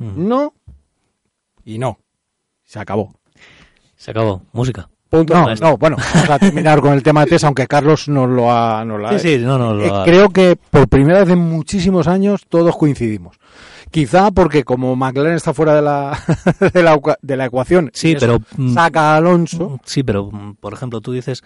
[0.00, 0.20] Ujú.
[0.20, 0.52] No
[1.64, 1.98] y no.
[2.64, 3.14] Se acabó.
[3.96, 4.42] se acabó.
[4.52, 4.88] Música.
[5.08, 5.34] Punto.
[5.34, 8.50] No, no, bueno, vamos a terminar con el tema de Tessa, aunque Carlos nos lo
[8.52, 8.84] ha...
[8.84, 11.28] Nos lo ha- Sí, sí, no, no, lo Eh, ha- creo que por primera vez
[11.30, 13.38] en muchísimos años todos coincidimos.
[13.90, 16.18] Quizá porque como McLaren está fuera de la,
[16.74, 19.80] de la, de la ecuación, Sí, pero, mm, saca a Alonso.
[19.84, 21.44] Sí, pero mm, por ejemplo, tú dices,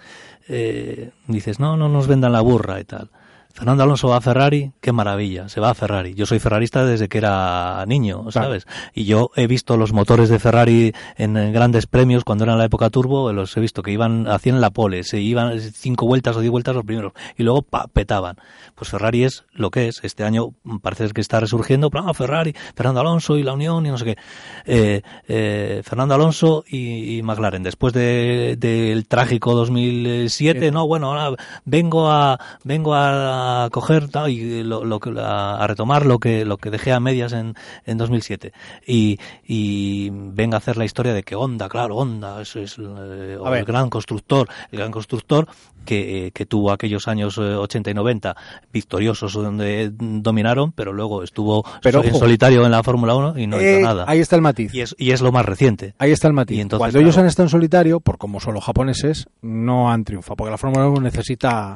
[0.48, 3.10] eh, dices, no, no nos vendan la burra y tal.
[3.52, 6.14] Fernando Alonso va a Ferrari, qué maravilla, se va a Ferrari.
[6.14, 8.66] Yo soy ferrarista desde que era niño, ¿sabes?
[8.94, 12.90] Y yo he visto los motores de Ferrari en, grandes premios cuando era la época
[12.90, 16.50] turbo, los he visto que iban, hacían la pole, se iban cinco vueltas o diez
[16.50, 18.36] vueltas los primeros y luego pa, petaban.
[18.74, 20.00] Pues Ferrari es lo que es.
[20.04, 23.90] Este año parece que está resurgiendo, pero ah, Ferrari, Fernando Alonso y la Unión y
[23.90, 24.16] no sé qué.
[24.64, 27.62] Eh, eh, Fernando Alonso y, y McLaren.
[27.62, 33.39] Después de- del trágico 2007, no, bueno, ahora vengo a vengo a
[33.70, 37.32] coger tal, y lo, lo a, a retomar lo que lo que dejé a medias
[37.32, 37.54] en,
[37.86, 38.52] en 2007
[38.86, 43.38] y, y venga a hacer la historia de que Honda, claro, Honda es, es, eh,
[43.44, 45.46] A el gran constructor, el gran constructor
[45.84, 48.36] que, eh, que tuvo aquellos años eh, 80 y 90
[48.72, 52.18] victoriosos donde dominaron, pero luego estuvo Pero, en ojo.
[52.20, 54.04] solitario en la Fórmula 1 y no Eh, hizo nada.
[54.06, 54.74] Ahí está el matiz.
[54.74, 55.94] Y es, y es lo más reciente.
[55.98, 56.58] Ahí está el matiz.
[56.58, 60.04] Y entonces, Cuando ellos han estado en solitario, por como son los japoneses, no han
[60.04, 61.74] triunfado, porque la Fórmula 1 necesita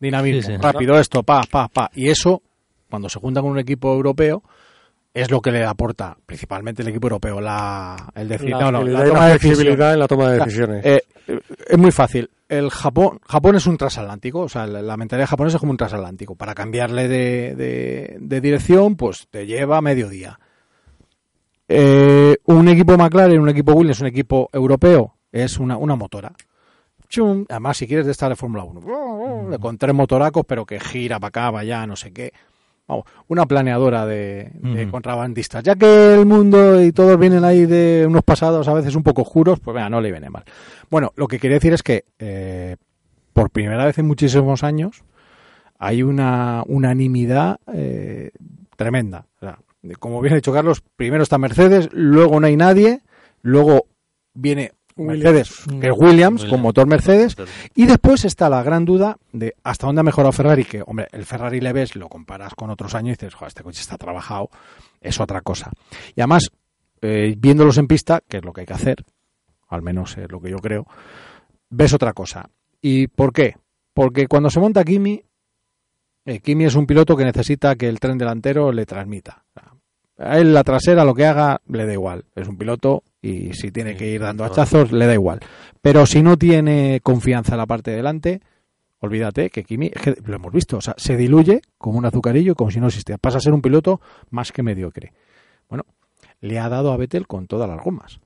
[0.00, 0.58] dinamismo, Sí, sí.
[0.62, 1.90] rápido esto, pa, pa, pa.
[1.94, 2.42] Y eso,
[2.90, 4.42] cuando se junta con un equipo europeo,
[5.14, 9.04] es lo que le aporta, principalmente el equipo europeo, la, el decir, La no, la
[9.04, 9.54] toma de decisión.
[9.56, 10.84] flexibilidad en la toma de decisiones.
[10.84, 11.02] Eh,
[11.68, 12.30] es muy fácil.
[12.48, 16.34] El Japón, Japón es un transatlántico, o sea, la, mentalidad japonesa es como un transatlántico.
[16.34, 20.38] Para cambiarle de, de- de dirección, pues te lleva medio día.
[21.68, 26.32] Eh, un equipo McLaren, un equipo Williams, un equipo europeo, es una, una motora.
[27.08, 27.44] Chum.
[27.48, 31.28] Además, si quieres de estar de Fórmula 1, con tres motoracos, pero que gira para
[31.28, 32.32] acá, para allá, no sé qué.
[32.86, 34.90] Vamos, una planeadora de, de Ujú.
[34.92, 35.62] contrabandistas.
[35.62, 39.22] Ya que el mundo y todos vienen ahí de unos pasados a veces un poco
[39.22, 40.44] oscuros, pues venga, no le viene mal.
[40.90, 42.76] Bueno, lo que quería decir es que eh,
[43.34, 45.02] por primera vez en muchísimos años
[45.78, 48.30] hay una unanimidad eh,
[48.76, 49.26] tremenda.
[49.36, 53.00] O sea, de- como bien ha dicho Carlos, primero está Mercedes, luego no hay nadie,
[53.42, 53.86] luego
[54.32, 57.36] viene Mercedes, que es Williams, con motor Mercedes,
[57.74, 61.24] y después está la gran duda de hasta dónde ha mejorado Ferrari, que, hombre, el
[61.24, 64.50] Ferrari le ves, lo comparas con otros años y dices, joder, este coche está trabajado,
[65.00, 65.70] es otra cosa.
[66.14, 66.50] Y además,
[67.00, 69.04] eh, viéndolos en pista, que es lo que hay que hacer,
[69.68, 70.86] al menos es lo que yo creo,
[71.70, 72.48] ves otra cosa.
[72.80, 73.56] ¿Y por qué?
[73.92, 75.22] Porque cuando se monta Kimi,
[76.24, 79.44] eh, Kimi es un piloto que necesita que el tren delantero le transmita.
[79.48, 79.72] O sea,
[80.18, 82.24] A él la trasera lo que haga le da igual.
[82.34, 85.40] Es un piloto y si tiene que ir dando hachazos le da igual.
[85.80, 88.40] Pero si no tiene confianza en la parte de delante,
[89.00, 92.56] olvídate que Kimi, es que lo hemos visto, o sea, se diluye como un azucarillo
[92.56, 93.18] como si no existiera.
[93.18, 94.00] Pasa a ser un piloto
[94.30, 95.12] más que mediocre.
[95.68, 95.84] Bueno,
[96.40, 98.18] le ha dado a Vettel con todas las gomas.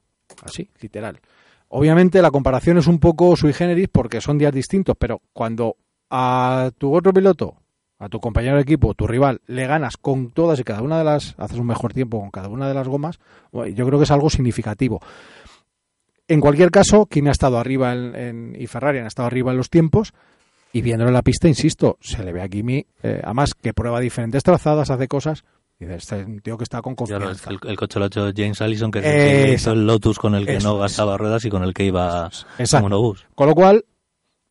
[0.42, 1.20] Así, literal.
[1.68, 5.76] Obviamente la comparación es un poco sui generis porque son días distintos, pero cuando
[6.10, 7.61] a tu otro piloto,
[8.02, 11.04] a tu compañero de equipo, tu rival, le ganas con todas y cada una de
[11.04, 13.18] las, haces un mejor tiempo con cada una de las gomas,
[13.52, 15.00] yo creo que es algo significativo.
[16.28, 19.58] En cualquier caso, Kimi ha estado arriba en, en- y Ferrari han estado arriba en
[19.58, 20.12] los tiempos
[20.72, 24.00] y viéndolo en la pista, insisto, se le ve a Kimi, eh, además que prueba
[24.00, 25.44] diferentes trazadas, hace cosas,
[25.78, 27.50] y dice, este es un tío que está con confianza.
[27.50, 30.18] el, el coche lo ha hecho James Allison, que es el, que hizo el Lotus
[30.18, 32.30] con el que eso no gastaba ruedas y con el que iba
[32.70, 33.26] como monobús.
[33.34, 33.84] Con lo cual,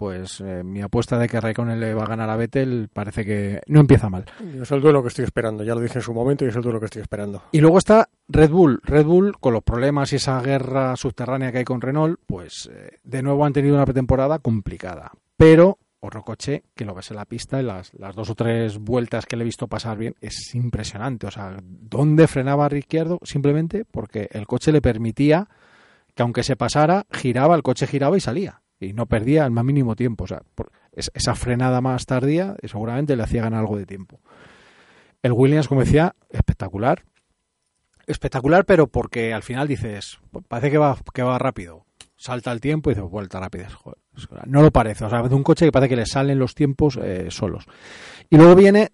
[0.01, 3.61] pues eh, mi apuesta de que Raikkonen le va a ganar a Vettel parece que
[3.67, 4.25] no empieza mal.
[4.59, 6.63] Es el duelo que estoy esperando, ya lo dije en su momento y es el
[6.63, 7.43] duelo que estoy esperando.
[7.51, 8.81] Y luego está Red Bull.
[8.83, 12.97] Red Bull, con los problemas y esa guerra subterránea que hay con Renault, pues eh,
[13.03, 15.11] de nuevo han tenido una pretemporada complicada.
[15.37, 18.79] Pero otro coche que lo ves en la pista y las, las dos o tres
[18.79, 21.27] vueltas que le he visto pasar bien es impresionante.
[21.27, 23.19] O sea, ¿dónde frenaba Ricciardo?
[23.21, 25.47] Simplemente porque el coche le permitía
[26.15, 28.60] que aunque se pasara, giraba, el coche giraba y salía.
[28.81, 30.23] Y no perdía el más mínimo tiempo.
[30.23, 30.41] O sea,
[30.95, 34.19] esa frenada más tardía eh, seguramente le hacía ganar algo de tiempo.
[35.21, 37.03] El Williams, como decía, espectacular.
[38.07, 41.85] Espectacular, pero porque al final dices, parece que va, que va rápido.
[42.17, 43.69] Salta el tiempo y dices, vuelta rápida.
[44.47, 45.05] No lo parece.
[45.05, 47.65] O sea, es un coche que parece que le salen los tiempos eh, solos.
[48.29, 48.91] Y luego viene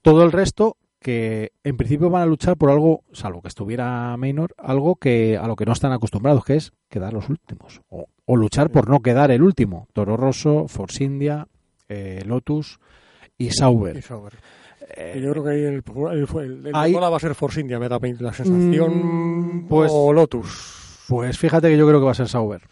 [0.00, 4.56] todo el resto que en principio van a luchar por algo, salvo que estuviera Maynor,
[4.58, 7.80] algo que a lo que no están acostumbrados, que es quedar los últimos.
[7.90, 9.86] O, o luchar por no quedar el último.
[9.92, 11.46] Toro Rosso, Force India,
[11.88, 12.80] eh, Lotus
[13.38, 13.96] y Sauber.
[13.96, 14.32] Y Sauber.
[14.96, 17.60] Eh, yo creo que ahí el, el, el, el ahí- bola va a ser Force
[17.60, 19.60] India, me da la sensación.
[19.62, 21.04] Mm, pues- o Lotus.
[21.08, 22.62] Pues fíjate que yo creo que va a ser Sauber.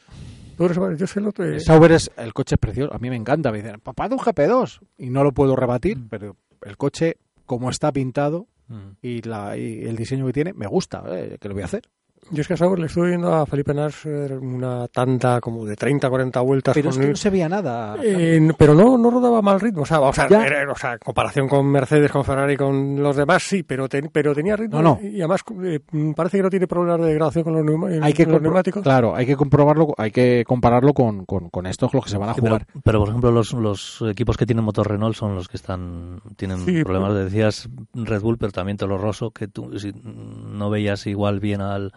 [0.57, 1.47] Tú eres- yo sé Lotus.
[1.47, 3.53] eh, Sauber es, el coche es precioso, a mí me encanta.
[3.53, 4.80] Me dicen, papá de un GP2.
[4.99, 7.16] Y no lo puedo rebatir, pero el coche,
[7.47, 8.97] como está pintado Mm.
[9.03, 11.05] y, la, y el diseño que tiene, me gusta.
[11.09, 11.82] eh, ¿Qué lo voy a hacer?
[12.31, 15.64] Yo es que a Sauber le estuve viendo a Felipe Nars eh, una tanda como
[15.64, 16.75] de 30, 40 vueltas.
[16.75, 17.11] Pero con es que él.
[17.11, 17.97] no se veía nada.
[18.03, 20.99] Eh, pero no, no rodaba mal ritmo, o sea, o sea, era- o sea, en
[20.99, 24.99] comparación con Mercedes, con Ferrari, con los demás, sí, pero, ten- pero tenía ritmo No,
[25.01, 25.07] no.
[25.07, 25.81] y además eh,
[26.16, 28.45] parece que no tiene problemas de degradación con los, neuma- hay que con los compro-
[28.45, 28.83] neumáticos.
[28.83, 32.31] Claro, hay que comprobarlo, hay que compararlo con, con, con estos los que se van
[32.31, 32.66] a Sí, pero, jugar.
[32.85, 36.59] pero, por ejemplo, los, los equipos que tienen motor Renault son los que están tienen
[36.64, 37.11] Sí, problemas.
[37.11, 41.61] pero- Decías Red Bull, pero también Toro Rosso, que tú si no veías igual bien
[41.61, 41.93] al,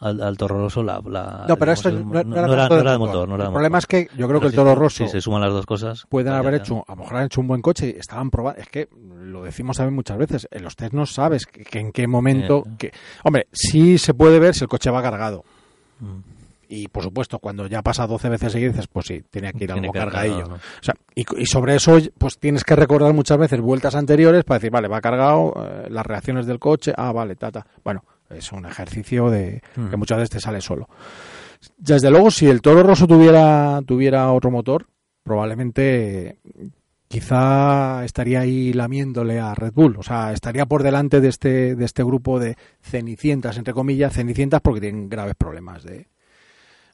[0.00, 0.82] al, al Toro Rosso.
[0.82, 2.98] La, la- No, pero digamos, esto no, era, no de motor.
[2.98, 3.28] motor.
[3.28, 5.40] No era El problema es que yo creo que el Toro Rosso Si se suman
[5.42, 6.04] las dos cosas.
[6.08, 6.58] pueden haber ya.
[6.60, 8.60] hecho, a lo mejor han hecho un buen coche y estaban probando.
[8.60, 8.88] Es que
[9.22, 12.64] lo decimos también muchas veces, en los test no sabes que, que en qué momento.
[12.78, 12.92] Que,
[13.24, 15.44] hombre, sí se puede ver si el coche va cargado.
[16.00, 16.18] Mm.
[16.74, 19.72] Y por supuesto, cuando ya pasa 12 veces seguidas, dices, pues sí, tiene que ir
[19.72, 20.46] algo cargadillo.
[20.48, 20.54] ¿no?
[20.54, 24.58] O sea, y, y sobre eso, pues tienes que recordar muchas veces vueltas anteriores para
[24.58, 27.66] decir, vale, va cargado, eh, las reacciones del coche, ah, vale, tata.
[27.84, 28.02] Bueno,
[28.36, 29.88] es un ejercicio de Mm.
[29.90, 30.88] que muchas veces te sale solo.
[31.76, 34.86] Desde luego, si el Toro Rosso tuviera, tuviera otro motor,
[35.22, 36.38] probablemente
[37.08, 39.96] quizá estaría ahí lamiéndole a Red Bull.
[39.98, 44.60] O sea, estaría por delante de este, de este grupo de cenicientas, entre comillas, cenicientas
[44.62, 46.08] porque tienen graves problemas de,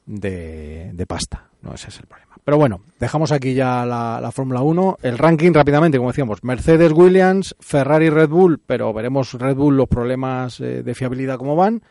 [0.09, 1.49] de, de pasta.
[1.61, 2.35] No, ese es el problema.
[2.43, 4.97] Pero bueno, dejamos aquí ya la, la Fórmula 1.
[5.03, 9.87] El ranking rápidamente, como decíamos, Mercedes, Williams, Ferrari, Red Bull, pero veremos Red Bull los
[9.87, 11.83] problemas eh, de fiabilidad como van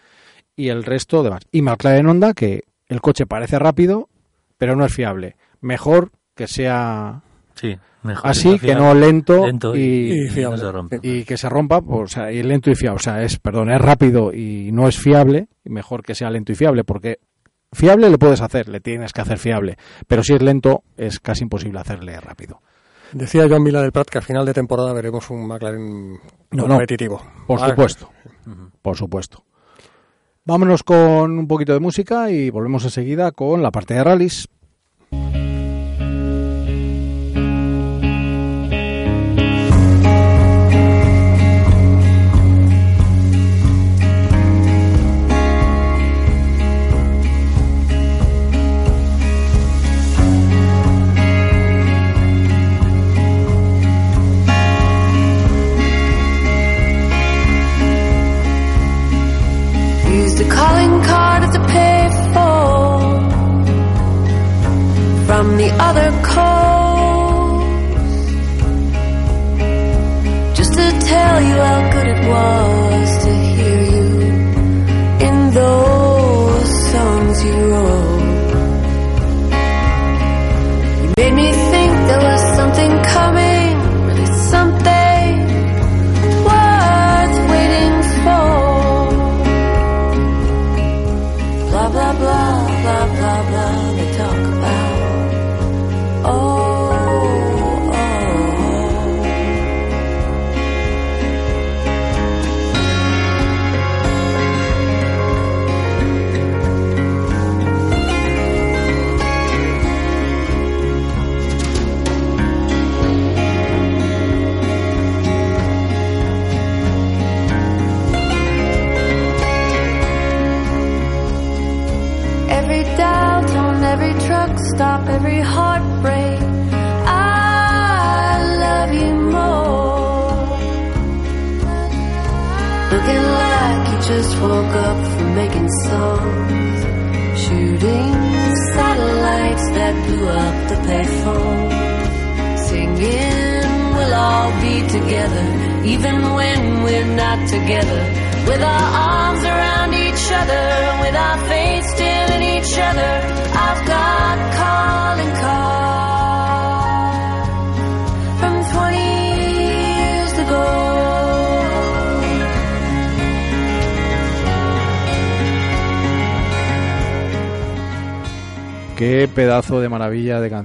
[0.56, 1.42] y el resto demás.
[1.52, 4.08] Y McLaren Honda, que el coche parece rápido,
[4.56, 5.36] pero no es fiable.
[5.60, 7.22] Mejor que sea
[7.54, 8.28] Sí, mejor.
[8.28, 10.98] así que no lento, lento y, fiable.
[11.02, 12.96] y que se rompa, pues, o sea, y lento y fiable.
[12.96, 16.50] O sea, es, perdón, es rápido y no es fiable, y mejor que sea lento
[16.50, 17.18] y fiable, porque
[17.72, 21.44] fiable le puedes hacer, le tienes que hacer fiable, pero si es lento es casi
[21.44, 22.60] imposible hacerle rápido.
[23.12, 26.18] Decía Joan Vila del Prat que al final de temporada veremos un McLaren No,
[26.50, 26.66] no.
[26.68, 27.22] competitivo.
[27.46, 28.10] Por Ah, supuesto,
[28.82, 29.44] por supuesto.
[30.44, 34.48] Vámonos con un poquito de música y volvemos enseguida con la parte de rallies.
[65.80, 66.58] Other coast,
[70.56, 74.08] just to tell you how good it was to hear you
[75.26, 78.17] in those songs you wrote.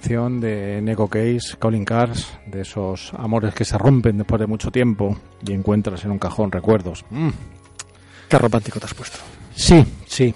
[0.04, 4.70] Canción de Neko Case, Calling Cars, de esos amores que se rompen después de mucho
[4.70, 5.16] tiempo
[5.48, 7.06] y encuentras en un cajón recuerdos.
[7.10, 7.30] Mm.
[8.28, 9.20] Qué romántico te has puesto.
[9.56, 10.36] Sí, sí.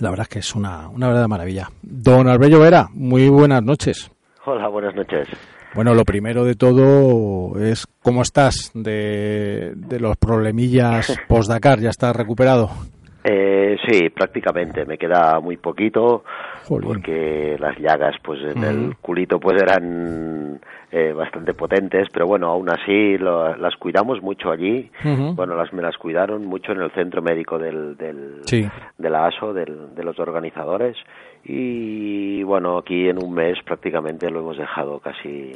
[0.00, 1.70] La verdad es que es una, una verdadera maravilla.
[1.80, 4.10] Don Albello Vera, muy buenas noches.
[4.44, 5.26] Hola, buenas noches.
[5.74, 11.80] Bueno, lo primero de todo es cómo estás de, de los problemillas post-Dakar.
[11.80, 12.70] ¿Ya estás recuperado?
[13.28, 14.84] Eh, sí, prácticamente.
[14.86, 16.22] Me queda muy poquito
[16.88, 18.64] porque las llagas, pues en Mm.
[18.64, 20.60] el culito, pues eran
[20.92, 24.88] eh, bastante potentes, pero bueno, aún así lo- las cuidamos mucho allí.
[25.34, 28.66] Bueno, las me las cuidaron mucho en el centro médico del, del Sí.
[28.96, 30.96] de la ASO, del- de los organizadores.
[31.44, 35.52] Y bueno, aquí en un mes prácticamente lo hemos dejado casi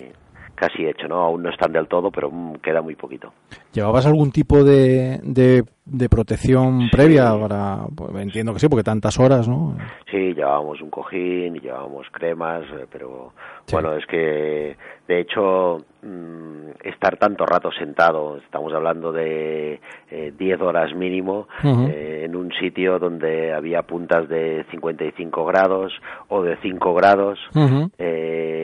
[0.60, 1.16] casi hecho, ¿no?
[1.24, 3.32] Aún no están del todo, pero mm, queda muy poquito.
[3.72, 9.18] ¿Llevabas algún tipo de, de, de protección previa para, pues, entiendo que sí, porque tantas
[9.18, 9.76] horas, ¿no?
[10.10, 13.32] Sí, llevábamos un cojín, llevábamos cremas, eh, pero
[13.66, 13.76] Sí.
[13.76, 19.80] bueno, es que de hecho mm, estar tanto rato sentado, estamos hablando de
[20.10, 25.92] eh, 10 horas mínimo, eh, en un sitio donde había puntas de 55 grados
[26.28, 27.90] o de 5 grados, Ujú.
[27.98, 28.59] eh,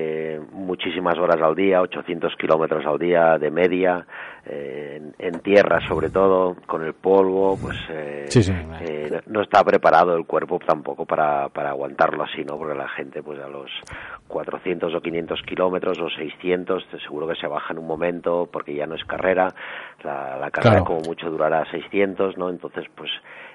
[0.80, 4.06] muchísimas horas al día, 800 kilómetros al día de media,
[4.44, 8.52] eh, en, en tierra sobre todo, con el polvo, pues eh, Sí, sí.
[8.82, 12.58] eh, no está preparado el cuerpo tampoco para, para aguantarlo así, ¿no?
[12.58, 13.70] Porque la gente, pues a los
[14.28, 18.74] 400 o 500 kilómetros o 600, te seguro que se baja en un momento porque
[18.74, 19.48] ya no es carrera,
[20.04, 20.84] la, la carrera Claro.
[20.84, 22.50] como mucho durará 600, ¿no?
[22.50, 23.10] Entonces, pues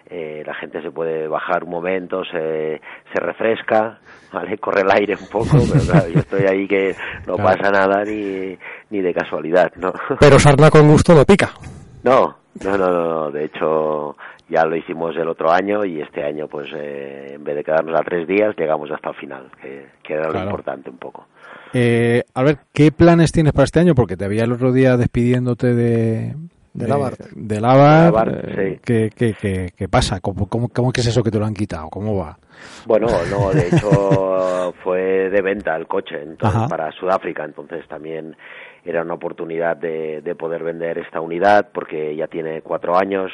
[0.10, 2.82] eh, la gente se puede bajar un momento, se,
[3.14, 4.00] se refresca,
[4.34, 4.58] ¿vale?
[4.58, 6.96] Corre el aire un poco, pero claro, yo estoy ahí que
[7.28, 7.44] no Claro.
[7.60, 8.58] pasa nada ni,
[8.90, 9.94] ni de casualidad, ¿no?
[10.20, 11.52] Pero sarna con gusto no pica.
[12.04, 13.32] No, no, no, no.
[13.32, 14.16] De hecho,
[14.50, 18.00] ya lo hicimos el otro año y este año, pues, eh, en vez de quedarnos
[18.00, 21.28] a tres días, llegamos hasta el final, que, que era lo importante un poco.
[21.74, 23.96] Eh, a ver, ¿qué planes tienes para este año?
[23.96, 26.36] Porque te había el otro día despidiéndote de...
[26.74, 27.20] De Labart.
[27.36, 28.80] De Labart, De Labart, eh, sí.
[28.84, 30.20] ¿qué, qué, qué- qué pasa?
[30.22, 31.90] ¿Cómo, cómo, cómo que es eso que te lo han quitado?
[31.90, 32.38] ¿Cómo va?
[32.86, 36.68] Bueno, no, de hecho fue de venta el coche entonces, Ajá.
[36.68, 38.36] para Sudáfrica, entonces también
[38.86, 43.32] era una oportunidad de, de poder vender esta unidad porque ya tiene cuatro años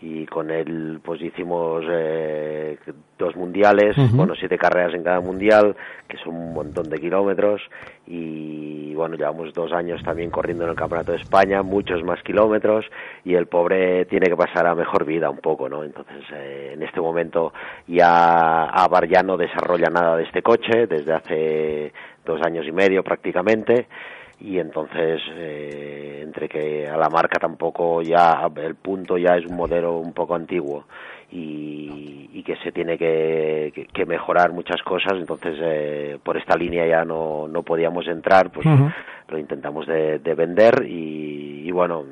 [0.00, 2.78] y con él pues hicimos eh,
[3.18, 5.74] dos mundiales, bueno, siete carreras en cada mundial,
[6.06, 7.60] que son un montón de kilómetros
[8.06, 12.86] y bueno, llevamos dos años también corriendo en el Campeonato de España, muchos más kilómetros
[13.24, 15.82] y el pobre tiene que pasar a mejor vida un poco, ¿no?
[15.82, 17.52] Entonces, eh, en este momento
[17.88, 21.92] ya Abar ya no desarrolla nada de este coche desde hace
[22.24, 23.88] dos años y medio prácticamente
[24.40, 29.56] y entonces eh, entre que a la marca tampoco ya el punto ya es un
[29.56, 30.84] modelo un poco antiguo
[31.30, 36.86] y, y que se tiene que, que- mejorar muchas cosas entonces eh, por esta línea
[36.86, 38.88] ya no, no podíamos entrar pues Ujú.
[39.28, 42.04] lo intentamos de, de vender y, y bueno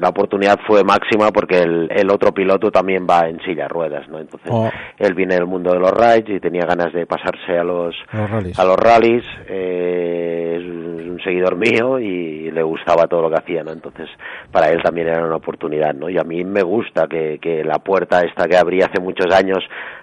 [0.00, 4.18] la oportunidad fue máxima porque el, el otro piloto también va en silla ruedas no
[4.18, 4.70] entonces Oh.
[4.98, 8.30] él viene del mundo de los rides y tenía ganas de pasarse a los Los
[8.30, 8.58] rallies.
[8.58, 13.30] a los rallies eh, es un es un seguidor mío y le gustaba todo lo
[13.30, 14.08] que hacía no entonces
[14.52, 17.78] para él también era una oportunidad no y a mí me gusta que, que la
[17.78, 19.58] puerta esta que abrí hace muchos años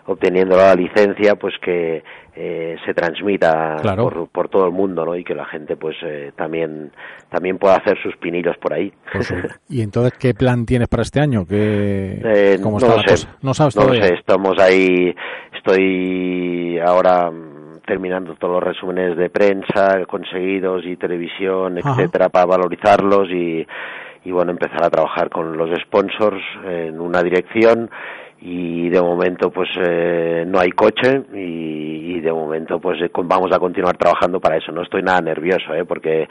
[0.05, 2.03] obteniendo la licencia pues que
[2.35, 4.03] eh, se transmita Claro.
[4.03, 6.91] por, por todo el mundo no y que la gente pues eh, también
[7.29, 8.91] también pueda hacer sus pinillos por ahí
[9.69, 11.45] ¿Y entonces qué plan tienes para este año?
[11.45, 13.25] ¿Qué, Eh, ¿Cómo no está lo la sé.
[13.25, 13.37] cosa?
[13.41, 15.15] No sabes No lo sé, estamos ahí,
[15.75, 21.91] estoy ahora mm, terminando todos los resúmenes de prensa conseguidos y televisión, Ajá.
[21.91, 23.65] etcétera, para valorizarlos y,
[24.25, 27.89] y bueno, empezar a trabajar con los sponsors en una dirección
[28.45, 33.51] y de momento pues eh, no hay coche y, y de momento pues eh, vamos
[33.51, 35.83] a continuar trabajando para eso no estoy nada nervioso ¿eh?
[35.83, 36.27] porque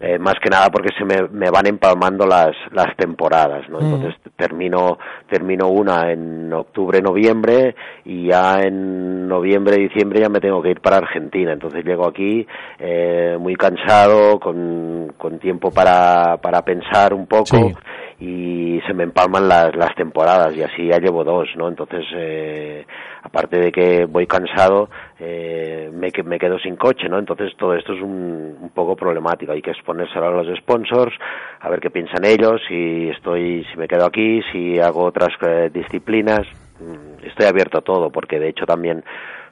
[0.00, 3.80] eh, más que nada porque se me, me van empalmando las, las temporadas, ¿no?
[3.80, 4.98] Entonces termino,
[5.28, 10.80] termino una en octubre, noviembre y ya en noviembre, diciembre ya me tengo que ir
[10.80, 11.52] para Argentina.
[11.52, 12.46] Entonces llego aquí
[12.78, 17.74] eh, muy cansado, con, con tiempo para, para pensar un poco Sí.
[18.18, 21.68] Y se me empalman las, las temporadas y así ya llevo dos, ¿no?
[21.68, 22.86] Entonces, eh,
[23.22, 24.88] aparte de que voy cansado,
[25.20, 27.18] eh, me, me quedo sin coche, ¿no?
[27.18, 29.52] Entonces todo esto es un, un poco problemático.
[29.52, 31.14] Hay que exponérselo a los sponsors,
[31.60, 35.70] a ver qué piensan ellos, si estoy, si me quedo aquí, si hago otras eh,
[35.72, 36.46] disciplinas.
[36.80, 39.02] Mm, Estoy abierto a todo, porque de hecho también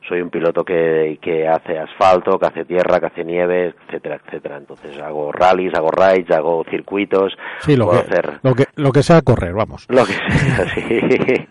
[0.08, 4.56] soy un piloto que, que hace asfalto, que hace tierra, que hace nieve, etcétera, etcétera.
[4.58, 8.92] Entonces hago rallies, hago rides, hago circuitos, Sí, lo puedo que, hacer lo, que, lo
[8.92, 9.86] que sea correr, vamos.
[9.88, 11.46] lo que sea, sí.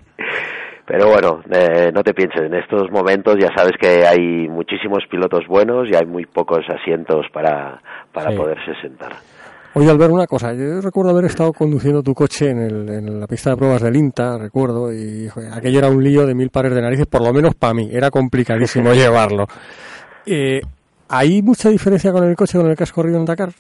[0.86, 5.48] Pero bueno, eh, no te pienses, en estos momentos ya sabes que hay muchísimos pilotos
[5.48, 7.82] buenos y hay muy pocos asientos para,
[8.12, 8.36] para Sí.
[8.38, 9.14] poderse sentar.
[9.76, 10.54] Oye, Albert, una cosa.
[10.54, 13.96] Yo recuerdo haber estado conduciendo tu coche en, el- en la pista de pruebas del
[13.96, 17.34] INTA, recuerdo, y joder, aquello era un lío de mil pares de narices, por lo
[17.34, 17.90] menos para mí.
[17.92, 19.48] Era complicadísimo llevarlo.
[20.26, 20.62] Eh,
[21.10, 23.52] ¿Hay mucha diferencia con el coche con el que has corrido en Dakar?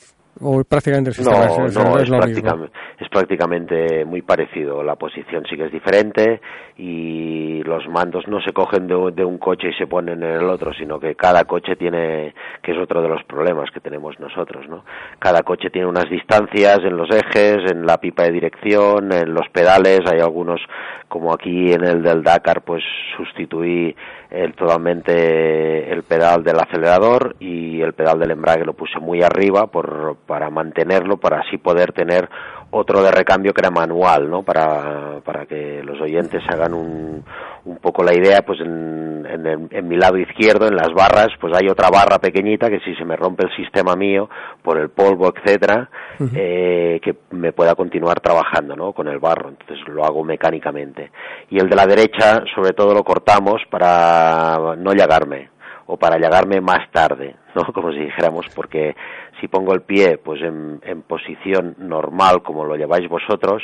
[0.41, 2.67] O prácticamente el sistema No, es, no, es es, lo práctica- mismo.
[2.99, 4.83] es prácticamente muy parecido.
[4.83, 6.41] La posición sí que es diferente
[6.77, 10.49] y los mandos no se cogen de, de un coche y se ponen en el
[10.49, 14.67] otro, sino que cada coche tiene, que es otro de los problemas que tenemos nosotros,
[14.67, 14.83] ¿no?
[15.19, 19.47] Cada coche tiene unas distancias en los ejes, en la pipa de dirección, en los
[19.49, 20.01] pedales.
[20.11, 20.59] Hay algunos,
[21.07, 22.83] como aquí en el del Dakar, pues
[23.17, 23.95] sustituí
[24.33, 29.67] el, totalmente el pedal del acelerador y el pedal del embrague lo puse muy arriba
[29.67, 32.27] por, para mantenerlo, para así poder tener
[32.73, 34.43] otro de recambio que era manual, ¿no?
[34.43, 37.23] Para, para que los oyentes hagan un,
[37.65, 41.27] un poco la idea, pues en, en, el- en mi lado izquierdo, en las barras,
[41.39, 44.29] pues hay otra barra pequeñita que si se me rompe el sistema mío
[44.61, 45.89] por el polvo, etcétera,
[46.35, 48.91] eh, que me pueda continuar trabajando, ¿no?
[48.93, 51.11] Con el barro, entonces lo hago mecánicamente.
[51.49, 55.49] Y el de la derecha, sobre todo lo cortamos para no llagarme
[55.87, 57.63] o para llagarme más tarde, ¿no?
[57.73, 58.95] Como si dijéramos, porque
[59.41, 63.63] si pongo el pie pues en, en posición normal como lo lleváis vosotros,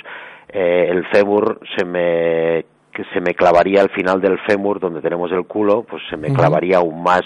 [0.50, 5.32] eh, el fémur se me que se me clavaría al final del fémur donde tenemos
[5.32, 7.22] el culo, pues se me clavaría aún más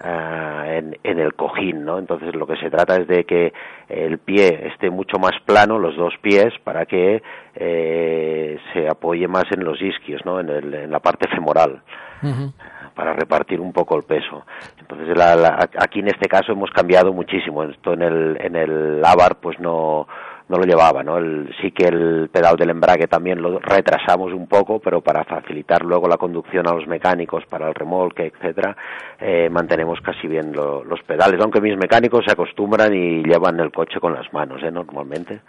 [0.00, 1.98] ah, en, en el cojín, ¿no?
[1.98, 3.52] Entonces lo que se trata es de que
[3.88, 7.22] el pie esté mucho más plano, los dos pies, para que
[7.54, 10.40] eh, se apoye más en los isquios, ¿no?
[10.40, 11.80] En, el- en la parte femoral
[12.22, 12.52] Ujú.
[12.94, 14.44] Para repartir un poco el peso.
[14.78, 17.62] Entonces, la- la- aquí en este caso hemos cambiado muchísimo.
[17.64, 20.06] Esto en el, en el Avar, pues no,
[20.48, 21.16] no lo llevaba, ¿no?
[21.18, 25.82] El- sí que el pedal del embrague también lo retrasamos un poco, pero para facilitar
[25.82, 28.76] luego la conducción a los mecánicos, para el remolque, etcétera,
[29.18, 33.72] eh, mantenemos casi bien lo- los pedales, aunque mis mecánicos se acostumbran y llevan el
[33.72, 34.70] coche con las manos, ¿eh?
[34.70, 35.40] Normalmente.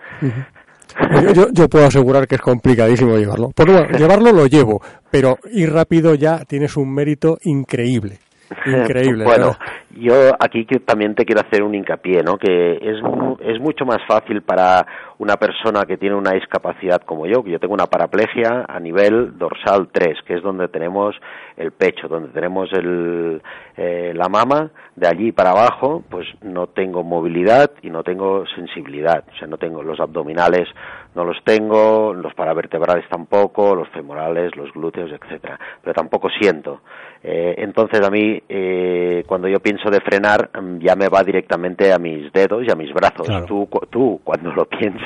[1.23, 3.49] Yo, yo- yo puedo asegurar que es complicadísimo llevarlo.
[3.55, 4.81] Porque bueno, llevarlo lo llevo,
[5.11, 8.19] pero ir rápido ya tienes un mérito increíble.
[8.67, 9.23] Increíble.
[9.23, 9.57] bueno,
[9.97, 12.37] yo aquí también te quiero hacer un hincapié, ¿no?
[12.37, 12.97] Que es,
[13.39, 14.85] es mucho más fácil para
[15.19, 19.37] una persona que tiene una discapacidad como yo, que yo tengo una paraplegia a nivel
[19.37, 21.15] dorsal 3, que es donde tenemos
[21.57, 23.41] el pecho, donde tenemos el,
[23.77, 29.23] eh, la mama, de allí para abajo, pues no tengo movilidad y no tengo sensibilidad,
[29.33, 30.67] o sea, no tengo los abdominales,
[31.15, 36.81] no los tengo, los paravertebrales tampoco, los femorales, los glúteos, etcétera, pero tampoco siento.
[37.23, 41.91] Eh, entonces a mí, eh, cuando yo pienso de frenar, mm, ya me va directamente
[41.91, 43.25] a mis dedos y a mis brazos.
[43.25, 43.45] Claro.
[43.45, 45.04] Tú, tú, cuando lo piensas,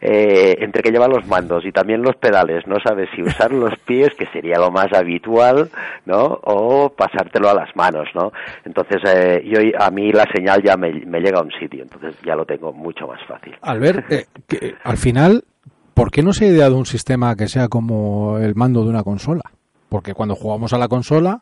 [0.00, 3.78] eh, entre que lleva los mandos y también los pedales, no sabes si usar los
[3.80, 5.70] pies, que sería lo más habitual,
[6.06, 6.40] ¿no?
[6.42, 8.32] O pasártelo a las manos, ¿no?
[8.64, 12.34] Entonces, eh, yo, a mí la señal ya me, llega a un sitio, entonces ya
[12.34, 13.54] lo tengo mucho más fácil.
[13.62, 15.44] Albert, eh, que, al final,
[15.94, 19.02] ¿por qué no se ha ideado un sistema que sea como el mando de una
[19.02, 19.42] consola?
[19.92, 21.40] Porque cuando jugamos a la consola,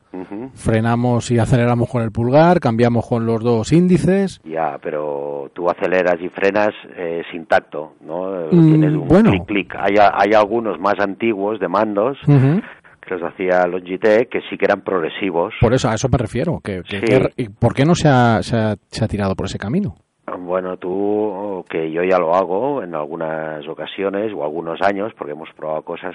[0.55, 4.41] frenamos y aceleramos con el pulgar, cambiamos con los dos índices.
[4.45, 8.47] Ya, pero tú aceleras y frenas eh, sin tacto, ¿no?
[8.51, 9.31] Mm, Tienes un bueno.
[9.31, 9.75] clic, clic.
[9.79, 14.83] Hay, hay algunos más antiguos de mandos que los hacía Logitech que sí que eran
[14.83, 15.55] progresivos.
[15.61, 16.59] Por eso, a eso me refiero.
[16.63, 17.05] Que, que- Sí.
[17.07, 19.95] que- ¿y ¿Por qué no se ha, se, ha, se ha tirado por ese camino?
[20.39, 25.51] Bueno, tú, que yo ya lo hago en algunas ocasiones o algunos años, porque hemos
[25.53, 26.15] probado cosas.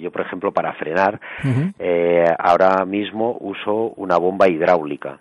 [0.00, 1.20] yo, por ejemplo, para frenar,
[1.78, 5.18] eh, ahora mismo uso una bomba hidráulica.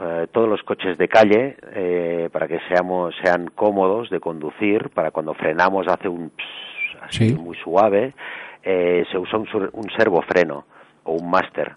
[0.00, 5.10] Eh, todos los coches de calle, eh, para que seamos, sean cómodos de conducir, para
[5.12, 7.34] cuando frenamos hace un pss, así Sí.
[7.34, 8.12] muy suave,
[8.62, 10.64] eh, se usa un, un servofreno
[11.04, 11.76] o un máster.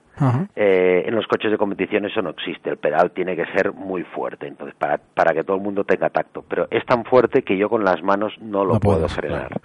[0.56, 4.04] Eh, en los coches de competición eso no existe, el pedal tiene que ser muy
[4.04, 7.58] fuerte, entonces para, para que todo el mundo tenga tacto, pero es tan fuerte que
[7.58, 9.48] yo con las manos no lo No puedo frenar.
[9.48, 9.62] claro.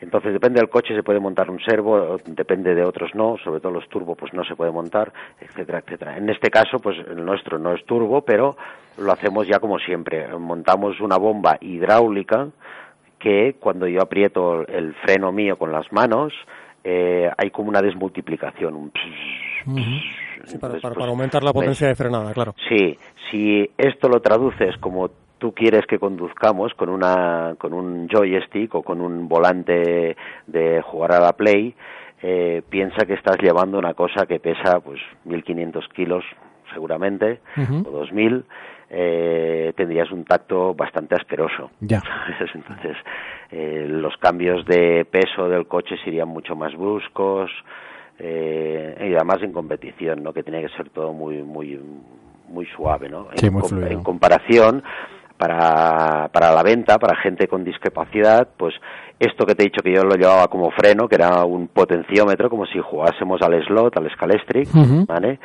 [0.00, 3.72] Entonces depende del coche se puede montar un servo, depende de otros no, sobre todo
[3.72, 6.16] los turbo pues no se puede montar, etcétera, etcétera.
[6.16, 8.56] En este caso pues el nuestro no es turbo, pero
[8.98, 12.48] lo hacemos ya como siempre, montamos una bomba hidráulica
[13.18, 16.32] que cuando yo aprieto el freno mío con las manos
[16.84, 18.90] eh, hay como una desmultiplicación, un
[19.74, 22.54] Sí, para, Entonces, para- pues, para aumentar la ves, potencia de frenada, claro.
[22.68, 22.98] Sí,
[23.30, 28.82] si esto lo traduces como tú quieres que conduzcamos con una con un joystick o
[28.82, 30.16] con un volante
[30.46, 31.74] de jugar a la play,
[32.22, 36.24] eh, piensa que estás llevando una cosa que pesa pues 1500 kilos
[36.74, 37.88] seguramente Ujú.
[37.88, 38.44] o 2000
[38.90, 41.70] eh, tendrías un tacto bastante asqueroso.
[41.80, 42.00] Ya.
[42.00, 42.50] ¿sabes?
[42.54, 42.96] Entonces,
[43.50, 47.50] eh, los cambios de peso del coche serían mucho más bruscos
[48.18, 50.32] eh, y además en competición, ¿no?
[50.32, 51.78] Que tiene que ser todo muy, muy,
[52.48, 53.28] muy suave, ¿no?
[53.36, 54.82] Sí, en, muy com- en comparación,
[55.36, 58.74] para, para la venta, para gente con discapacidad, pues
[59.20, 62.50] esto que te he dicho que yo lo llevaba como freno, que era un potenciómetro,
[62.50, 64.68] como si jugásemos al slot, al scalestric.
[65.06, 65.38] ¿vale?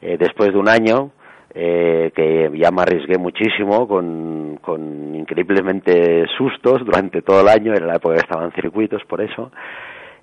[0.00, 1.10] Eh, después de un año
[1.52, 7.86] eh, que ya me arriesgué muchísimo con, con increíblemente sustos durante todo el año, era
[7.86, 9.50] la época que estaba en circuitos por eso,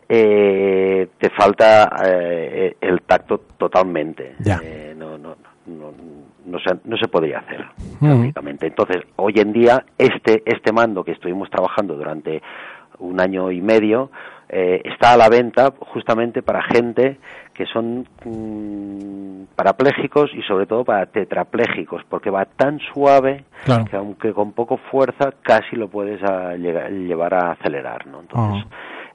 [0.09, 4.35] eh, te falta eh, el tacto totalmente.
[4.39, 4.59] Ya.
[4.63, 5.35] Eh, no, no,
[5.65, 5.91] no,
[6.45, 7.65] no, se, no se podría hacer
[7.99, 8.67] prácticamente.
[8.67, 12.41] Entonces, hoy en día, este, este mando que estuvimos trabajando durante
[12.99, 14.09] un año y medio
[14.49, 17.17] eh, está a la venta justamente para gente
[17.53, 23.85] que son mm, parapléjicos y sobre todo para tetraplégicos, porque va tan suave Claro.
[23.85, 28.21] que aunque con poco fuerza casi lo puedes a llegar- llevar a acelerar, ¿no?
[28.21, 28.63] Entonces,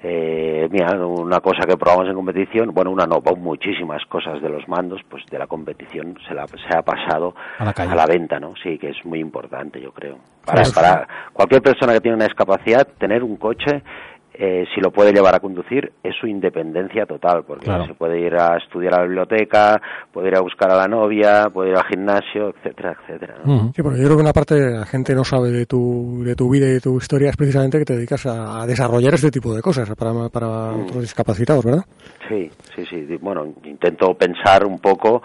[0.02, 4.66] eh, mira, una cosa que probamos en competición, bueno, una no, muchísimas cosas de los
[4.68, 7.94] mandos, pues de la competición se, la, se ha pasado A la calle.
[8.06, 8.54] venta, ¿no?
[8.62, 10.18] Sí, que es muy importante, yo creo.
[10.44, 13.82] Para, para cualquier persona que tiene una discapacidad, tener un coche,
[14.44, 17.86] eh, si lo puede llevar a conducir, es su independencia total, porque Claro.
[17.86, 19.80] se puede ir a estudiar a la biblioteca,
[20.12, 23.34] puede ir a buscar a la novia, puede ir al gimnasio, etcétera, etcétera.
[23.72, 26.34] Sí, porque yo creo que una parte de la gente no sabe de tu, de
[26.34, 29.30] tu vida y de tu historia es precisamente que te dedicas a, a desarrollar este
[29.30, 30.82] tipo de cosas para, para Mm.
[30.86, 31.84] otros discapacitados, ¿verdad?
[32.28, 33.06] Sí, sí, sí.
[33.20, 35.22] Bueno, intento pensar un poco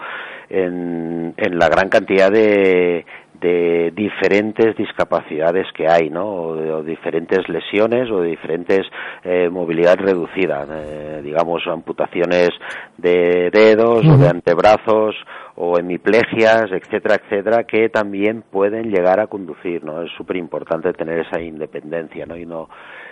[0.48, 3.04] en, en la gran cantidad de,
[3.40, 6.26] de diferentes discapacidades que hay, ¿no?
[6.26, 8.80] O, de- o diferentes lesiones o de diferentes
[9.24, 12.50] eh, movilidad reducida, eh, digamos amputaciones
[12.96, 15.14] de dedos o de antebrazos
[15.56, 20.02] o hemiplegias, etcétera, etcétera, que también pueden llegar a conducir, ¿no?
[20.02, 22.36] Es súper importante tener esa independencia, ¿no?
[22.36, 22.68] Y no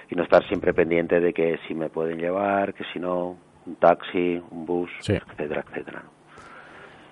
[0.09, 3.74] y no estar siempre pendiente de que si me pueden llevar, que si no, un
[3.77, 5.14] taxi, un bus, Sí.
[5.14, 6.03] etcétera, etcétera.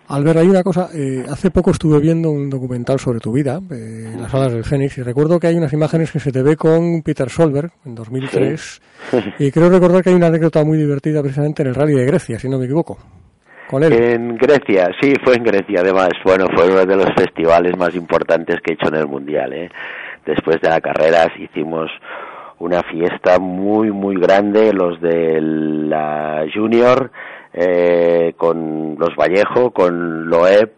[0.08, 4.10] Albert, hay una cosa, eh, hace poco estuve viendo un documental sobre tu vida, eh,
[4.12, 6.56] en las salas del Fénix, y recuerdo que hay unas imágenes que se te ve
[6.56, 8.82] con Peter Solberg en 2003,
[9.38, 12.38] y creo recordar que hay una anécdota muy divertida precisamente en el Rally de Grecia,
[12.38, 12.98] si no me equivoco,
[13.68, 13.92] con él.
[13.92, 16.10] En Grecia, sí, fue en Grecia además.
[16.22, 19.52] Bueno, fue uno de los festivales más importantes que he hecho en el Mundial.
[19.54, 19.70] ¿eh?
[20.26, 21.90] Después de la carrera hicimos
[22.58, 27.10] una fiesta muy, muy grande, los de la Junior,
[27.54, 30.72] eh, con los Vallejo, con Loeb,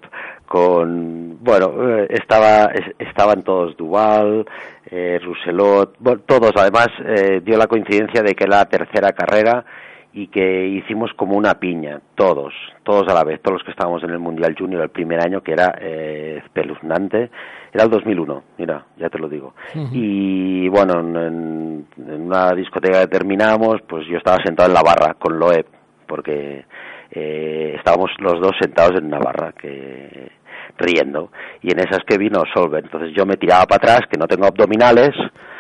[0.47, 4.47] con bueno eh, estaba es- estaban todos Duval
[4.91, 6.53] eh, Rousselot bueno, todos.
[6.57, 9.65] Además eh, dio la coincidencia de que era la tercera carrera
[10.13, 12.55] y que hicimos como una piña todos
[12.85, 15.43] todos a la vez todos los que estábamos en el mundial junior el primer año
[15.43, 17.31] que era eh, espeluznante.
[17.73, 19.55] Era el 2001 mira ya te lo digo.
[19.93, 24.83] Y bueno en, en- en una discoteca que terminamos pues yo estaba sentado en la
[24.83, 25.67] barra con Loeb
[26.07, 26.65] porque
[27.11, 30.31] eh, estábamos los dos sentados en una barra que
[30.79, 31.31] riendo
[31.63, 32.85] y en esas que vino Solver.
[32.85, 35.11] Entonces yo me tiraba para atrás que no tengo abdominales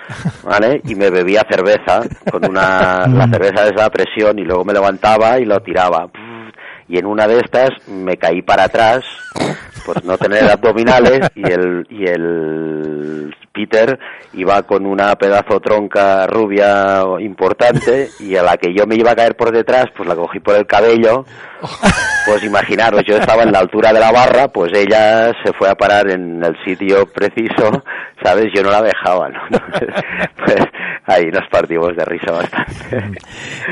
[0.44, 4.72] vale y me bebía cerveza con una la cerveza de esa presión y luego me
[4.72, 6.08] levantaba y lo tiraba.
[6.88, 9.04] Y en una de estas me caí para atrás
[9.84, 13.98] por no tener abdominales y el y el Peter
[14.34, 19.16] iba con una pedazo tronca rubia importante y a la que yo me iba a
[19.16, 21.24] caer por detrás pues la cogí por el cabello
[22.26, 25.74] pues imaginaros yo estaba en la altura de la barra pues ella se fue a
[25.74, 27.82] parar en el sitio preciso
[28.22, 29.40] sabes yo no la dejaba ¿no?
[29.50, 29.88] Entonces,
[30.44, 30.56] pues
[31.06, 32.72] ahí nos partimos de risa bastante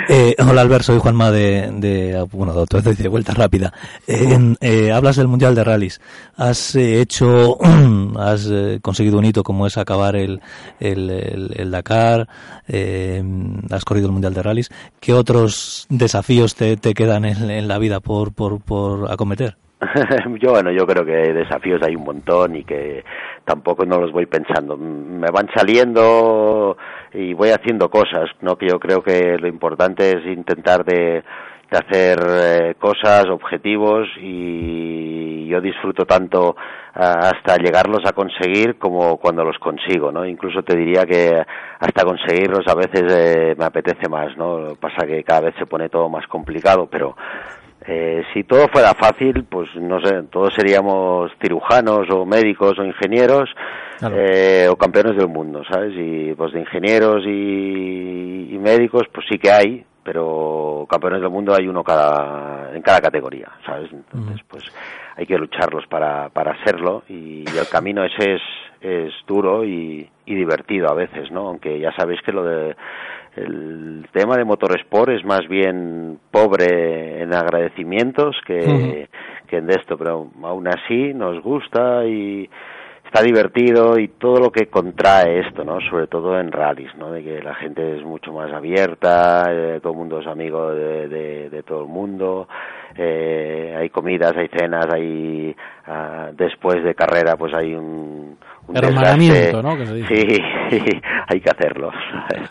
[0.09, 3.73] Eh, hola Albert, soy Juanma de, de bueno, de, de vuelta rápida.
[4.07, 6.01] Eh, en- eh, hablas del Mundial de Rallys.
[6.37, 7.59] Has eh, hecho,
[8.19, 10.41] has eh, conseguido un hito como es acabar el,
[10.81, 12.29] el, Dakar,
[12.69, 13.23] eh,
[13.71, 14.71] has corrido el Mundial de Rallys.
[15.01, 19.57] ¿Qué otros desafíos te, quedan en, la vida por, por, por acometer?
[20.41, 23.05] yo bueno yo creo que desafíos hay un montón y que
[23.45, 26.77] tampoco no los voy pensando me van saliendo
[27.13, 31.23] y voy haciendo cosas no que yo creo que lo importante es intentar de,
[31.71, 36.57] hacer eh, cosas objetivos y yo disfruto tanto
[36.95, 41.43] hasta llegarlos a conseguir como cuando los consigo no incluso te diría que
[41.81, 45.89] hasta conseguirlos a veces eh, me apetece más no pasa que cada vez se pone
[45.89, 47.17] todo más complicado pero
[47.87, 53.51] eh, si todo fuera fácil, pues no sé, todos seríamos cirujanos o médicos o ingenieros
[53.99, 54.17] Claro.
[54.19, 55.93] eh, o campeones del mundo, ¿sabes?
[55.95, 61.55] Y pues de ingenieros y, y médicos, pues sí que hay, pero campeones del mundo
[61.55, 63.91] hay uno cada, en cada categoría, ¿sabes?
[63.93, 64.65] Entonces, pues
[65.17, 68.43] hay que lucharlos para, para serlo y el camino ese es,
[68.81, 71.49] es duro y, y divertido a veces, ¿no?
[71.49, 72.77] Aunque ya sabéis que lo de
[73.37, 79.09] el tema de motorsport es más bien pobre en agradecimientos que,
[79.49, 82.49] que en de esto, pero aún así nos gusta y
[83.05, 85.81] está divertido y todo lo que contrae esto, ¿no?
[85.89, 87.11] Sobre todo en rallies, ¿no?
[87.11, 91.09] De que la gente es mucho más abierta, eh, todo el mundo es amigo de,
[91.09, 92.49] de, de todo el mundo,
[92.97, 95.57] eh, hay comidas, hay cenas, hay
[95.87, 98.39] ya después de carrera pues hay un,
[98.69, 99.63] un Hermanamiento.
[99.63, 99.77] ¿no?
[99.77, 100.15] Que se dice.
[100.71, 100.79] Sí,
[101.29, 101.91] hay que hacerlo.
[102.29, 102.51] ¿sabes?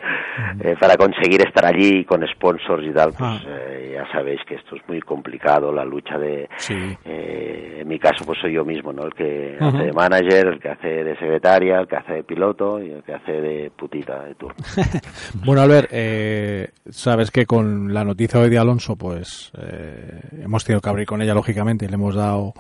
[0.62, 3.40] Eh, para conseguir estar allí con sponsors y tal, pues Ah.
[3.48, 6.48] eh, ya sabéis que esto es muy complicado, la lucha de...
[6.58, 6.74] Sí.
[7.06, 9.04] eh, en mi caso pues soy yo mismo, ¿no?
[9.06, 12.82] El que hace de manager, el que hace de secretaria, el que hace de piloto
[12.82, 14.56] y el que hace de putita de turno.
[15.46, 20.80] Bueno, Albert, eh, sabes que con la noticia hoy de Alonso, pues eh, hemos tenido
[20.82, 22.54] que abrir con ella, lógicamente, y le hemos dado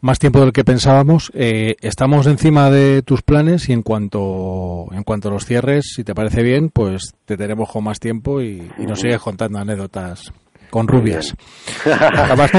[0.00, 1.30] más tiempo del que pensábamos.
[1.34, 6.14] Eh, estamos encima de tus planes y en cuanto, en cuanto los cierres, si te
[6.14, 10.32] parece bien, pues te tenemos con más tiempo y, y nos sigues contando anécdotas
[10.70, 11.34] con rubias.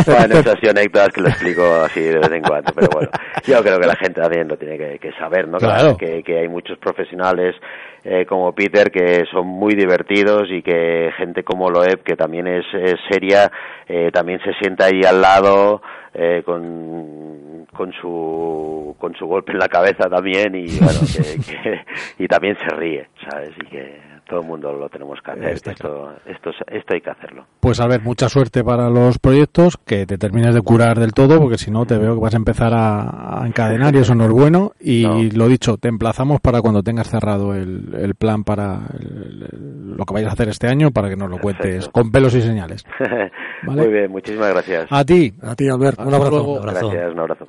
[0.06, 3.10] Bueno, esas son anécdotas que lo explico así de vez en cuando, pero bueno,
[3.45, 5.57] yo creo que la gente también lo tiene que, que saber, ¿no?
[5.57, 5.98] Claro.
[5.98, 7.56] Que, que hay muchos profesionales
[8.03, 12.65] eh, como Peter que son muy divertidos y que gente como Loeb, que también es,
[12.73, 13.52] es seria,
[13.88, 15.81] eh, también se sienta ahí al lado
[16.14, 21.86] eh, con, con su con su golpe en la cabeza también y bueno que, que-
[22.23, 23.52] y también se ríe, ¿sabes?
[23.64, 26.93] Y que todo el mundo lo tenemos que hacer, Está que esto, esto, es- esto
[26.93, 27.45] hay que hacerlo.
[27.60, 31.57] Pues Albert, mucha suerte para los proyectos, que te termines de curar del todo, porque
[31.57, 34.31] si no te veo que vas a empezar a, a encadenar y eso no es
[34.31, 34.72] bueno.
[34.80, 35.23] Y No.
[35.38, 40.06] lo dicho, te emplazamos para cuando tengas cerrado el, el plan para el- el- lo
[40.06, 42.85] que vayas a hacer este año, para que nos lo cuentes con pelos y señales.
[43.64, 43.81] Vale.
[43.81, 44.88] Muy bien, muchísimas gracias.
[44.91, 45.34] A ti.
[45.41, 46.30] A ti, Albert, un abrazo.
[46.30, 46.53] luego.
[46.53, 46.89] Un abrazo.
[46.89, 47.47] Gracias, un abrazo.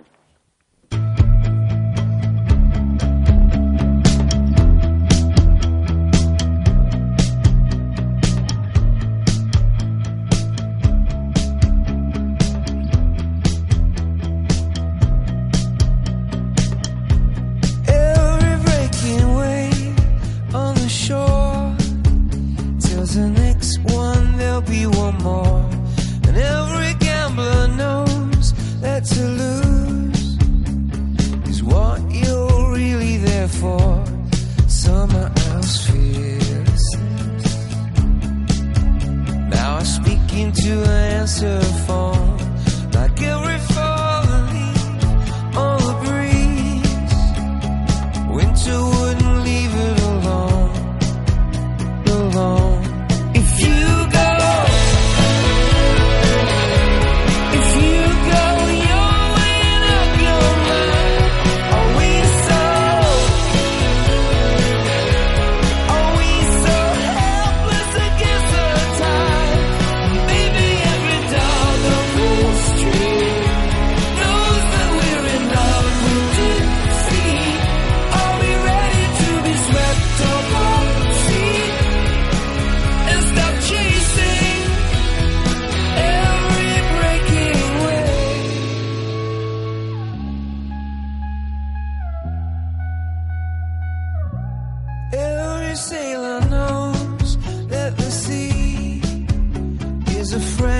[24.71, 25.69] Be one more.
[26.27, 30.39] And every gambler knows that to lose
[31.51, 34.05] is what you're really there for.
[34.69, 37.47] Summer else fearlessness.
[39.57, 42.39] Now I speak into an answer phone
[42.93, 43.59] like every
[95.81, 97.39] sailor knows
[97.69, 99.01] that the sea
[100.19, 100.80] is a friend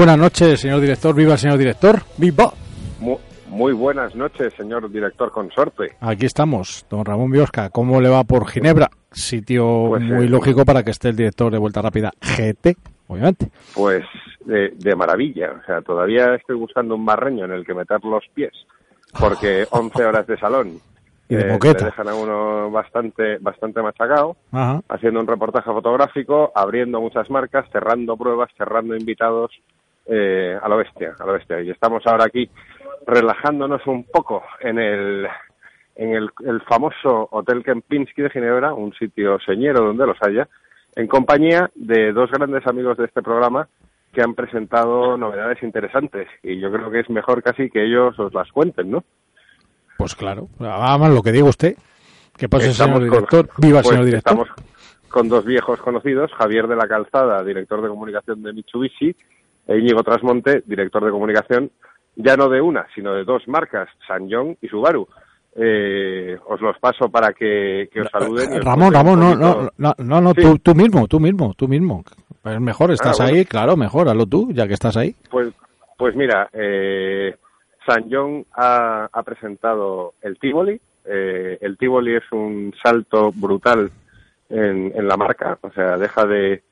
[0.00, 1.14] buenas noches, señor director.
[1.14, 2.00] Viva, señor director.
[2.16, 2.50] ¡Viva!
[3.00, 3.18] Mu-
[3.48, 5.90] Muy buenas noches, señor director consorte.
[6.00, 7.68] Aquí estamos, don Ramón Biosca.
[7.68, 8.88] ¿Cómo le va por Ginebra?
[9.12, 12.76] Sitio Pues, muy eh, lógico para que esté el director de Vuelta Rápida GT,
[13.08, 13.50] obviamente.
[13.74, 14.02] Pues
[14.46, 15.50] de, de maravilla.
[15.62, 18.52] O sea, todavía estoy buscando un barreño en el que meter los pies,
[19.18, 20.78] porque 11 horas de salón
[21.28, 24.80] Y de eh, dejan a uno bastante, bastante machacado, Ajá.
[24.88, 29.50] haciendo un reportaje fotográfico, abriendo muchas marcas, cerrando pruebas, cerrando invitados
[30.10, 31.60] eh, a lo bestia, a lo bestia.
[31.62, 32.50] Y estamos ahora aquí
[33.06, 35.26] relajándonos un poco en el
[35.96, 40.48] en el, el famoso Hotel Kempinski de Ginebra, un sitio señero donde los haya,
[40.96, 43.68] en compañía de dos grandes amigos de este programa
[44.12, 48.32] que han presentado novedades interesantes y yo creo que es mejor casi que ellos os
[48.34, 49.04] las cuenten, ¿no?
[49.98, 51.74] Pues claro, hagan lo que diga usted.
[52.36, 53.50] ¿Qué pasa, Estamos señor con- director?
[53.58, 54.32] Viva, pues señor director.
[54.32, 54.48] Estamos
[55.10, 59.14] con dos viejos conocidos, Javier de la Calzada, director de comunicación de Mitsubishi,
[59.70, 61.70] e Íñigo Trasmonte, director de comunicación,
[62.16, 65.06] ya no de una, sino de dos marcas, Sanyong y Subaru.
[65.56, 68.52] eh, os los paso para que, que os saluden.
[68.52, 70.42] os Ramón, Ramón, no, no, no, no, no, Sí.
[70.42, 72.04] tú, tú mismo, tú mismo, tú mismo.
[72.44, 73.38] Es mejor, estás Ah, bueno.
[73.38, 75.14] ahí, claro, mejor, hazlo tú, ya que estás ahí.
[75.28, 75.48] Pues,
[75.98, 77.34] pues mira, eh,
[77.86, 80.80] San John ha, ha presentado el Tivoli.
[81.04, 83.90] Eh, el Tivoli es un salto brutal
[84.50, 86.62] en, en la marca, o sea, deja de,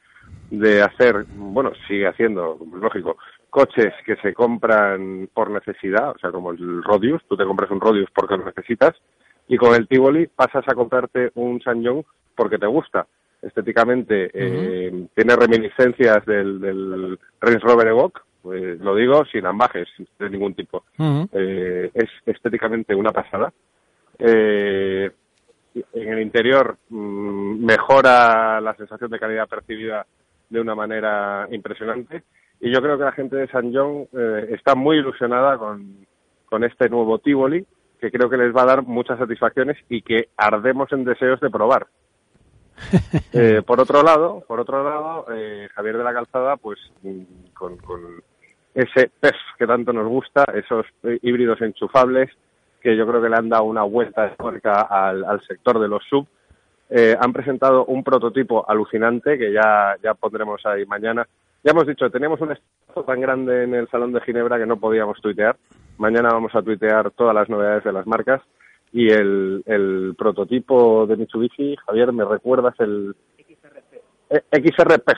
[0.51, 3.17] de hacer, bueno, sigue haciendo, lógico,
[3.51, 7.81] coches que se compran por necesidad, o sea, como el Rodius, tú te compras un
[7.81, 8.95] Rodius porque lo necesitas,
[9.49, 12.05] y con el Tivoli pasas a comprarte un San John
[12.35, 13.07] porque te gusta.
[13.41, 19.89] Estéticamente eh, tiene reminiscencias del, del Range Rover Evoque, pues lo digo sin ambajes
[20.19, 20.85] de ningún tipo.
[21.33, 23.53] Eh, es estéticamente una pasada.
[24.19, 25.11] Eh,
[25.93, 30.05] en el interior mm, mejora la sensación de calidad percibida
[30.49, 32.23] de una manera impresionante
[32.61, 36.07] y yo creo que la gente de San John eh, está muy ilusionada con,
[36.47, 37.65] con este nuevo Tivoli
[38.01, 41.51] que creo que les va a dar muchas satisfacciones y que ardemos en deseos de
[41.51, 41.87] probar.
[43.33, 47.77] Eh, por otro lado, por otro lado, eh, Javier de la Calzada, pues mm, con,
[47.79, 48.01] con
[48.75, 52.31] ese PEF que tanto nos gusta, esos eh, híbridos enchufables
[52.81, 55.89] que yo creo que le han dado una vuelta de tuerca al, al sector de
[55.89, 56.27] los sub,
[56.91, 61.27] eh, han presentado un prototipo alucinante que ya, ya pondremos ahí mañana.
[61.65, 64.79] Ya hemos dicho, teníamos un espacio tan grande en el Salón de Ginebra que no
[64.79, 65.57] podíamos tuitear.
[65.99, 68.41] Mañana vamos a tuitear todas las novedades de las marcas.
[68.93, 73.15] Y el, el prototipo de Mitsubishi, Javier, ¿me recuerdas el
[74.31, 75.09] Eh, XRP?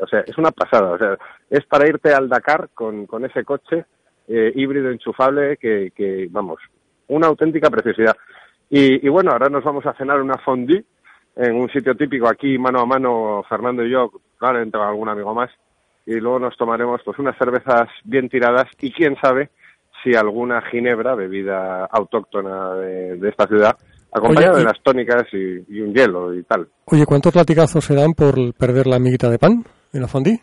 [0.00, 0.92] O sea, es una pasada.
[0.92, 3.84] O sea, es para irte al Dakar con, con ese coche
[4.28, 6.60] eh, híbrido enchufable que, que, vamos,
[7.08, 8.16] una auténtica preciosidad.
[8.68, 10.84] Y, y bueno, ahora nos vamos a cenar una fondue
[11.36, 15.50] en un sitio típico aquí, mano a mano, Fernando y yo, con algún amigo más,
[16.06, 19.50] y luego nos tomaremos pues unas cervezas bien tiradas y quién sabe
[20.02, 23.76] si alguna ginebra, bebida autóctona de, de esta ciudad,
[24.12, 26.68] acompañada Oye, de las tónicas y, y un hielo y tal.
[26.86, 30.40] Oye, ¿cuántos latigazos se dan por perder la amiguita de pan en la fondue?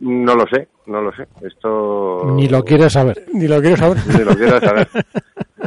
[0.00, 1.26] No lo sé, no lo sé.
[1.42, 3.24] Esto Ni lo quieres saber.
[3.32, 3.98] Ni lo quiero saber.
[4.06, 4.88] Ni lo quiero saber.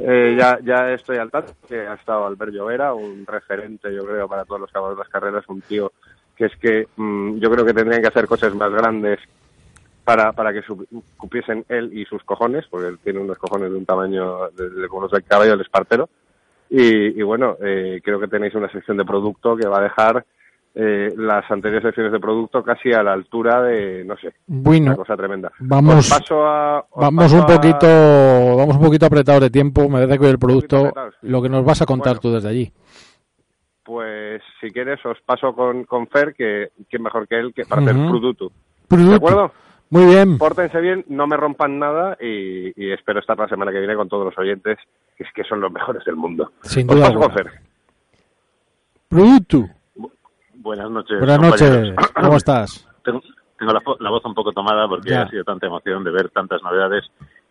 [0.02, 4.28] Eh, ya, ya estoy al tanto que ha estado Albert Llovera, un referente, yo creo,
[4.28, 5.92] para todos los caballos de las carreras, un tío
[6.36, 9.20] que es que mm, yo creo que tendrían que hacer coches más grandes
[10.06, 10.64] para, para que
[11.18, 14.88] cupiesen él y sus cojones, porque él tiene unos cojones de un tamaño de, de
[14.88, 16.10] como los del caballo del espartero.
[16.70, 20.26] Y, y bueno, eh, creo que tenéis una sección de producto que va a dejar
[20.76, 24.96] eh, las anteriores secciones de producto casi a la altura de, no sé, Bueno, una
[24.96, 25.52] cosa tremenda.
[25.60, 29.50] vamos- Os paso a- os Vamos paso un a- poquito, vamos un poquito apretados de
[29.50, 29.90] tiempo.
[29.90, 30.92] Me parece que el producto,
[31.24, 32.22] lo que nos vas a contar Bueno.
[32.22, 32.72] tú desde allí.
[33.84, 37.82] Pues si quieres os paso con, con Fer, que quién mejor que él que para
[37.82, 38.10] hacer Ujú.
[38.10, 38.52] producto.
[38.88, 39.10] Producto.
[39.10, 39.52] ¿De acuerdo?
[39.90, 40.38] Muy bien.
[40.38, 44.08] Pórtense bien, no me rompan nada y, y espero estar la semana que viene con
[44.08, 44.78] todos los oyentes,
[45.18, 46.52] que es que son los mejores del mundo.
[46.62, 47.32] Sin os duda paso con.
[47.32, 47.48] Fer.
[49.08, 49.66] Producto.
[50.62, 51.20] Buenas noches.
[51.20, 51.96] Buenas noches.
[52.16, 52.86] ¿Cómo estás?
[53.04, 53.22] Tengo,
[53.58, 55.24] tengo la, voz un poco tomada porque Ya.
[55.24, 57.06] ha sido tanta emoción de ver tantas novedades.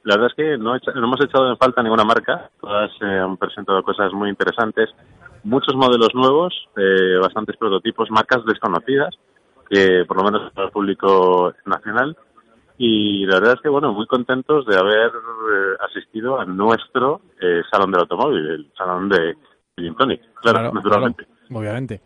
[0.04, 2.50] La verdad es que no, he no hemos echado en falta ninguna marca.
[2.60, 4.90] Todas eh, han presentado cosas muy interesantes.
[5.44, 9.14] Muchos modelos nuevos, eh, bastantes prototipos, marcas desconocidas,
[9.70, 12.16] que por lo menos para el público nacional.
[12.76, 17.62] Y la verdad es que, bueno, muy contentos de haber eh, asistido a nuestro eh,
[17.70, 19.34] Salón del Automóvil, el Salón de
[19.76, 20.20] Gin Tonic.
[20.42, 21.24] Claro, Claro, naturalmente.
[21.24, 22.00] claro, obviamente.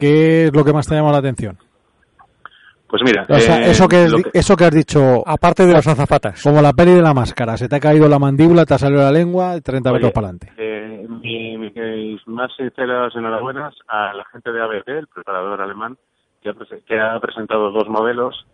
[0.00, 1.56] ¿Qué es lo que más te ha llamado la atención?
[2.88, 6.42] Pues mira, O sea, eh, eso, que, eso que has dicho, Aparte de las azafatas.
[6.42, 9.02] como la peli de la máscara, se te ha caído la mandíbula, te ha salido
[9.02, 10.52] la lengua y 30 metros Oye, para adelante.
[10.56, 15.96] eh, mi- mis más sinceras enhorabuenas a la gente de ABT, el preparador alemán,
[16.42, 18.44] que ha, prese- que ha presentado dos modelos,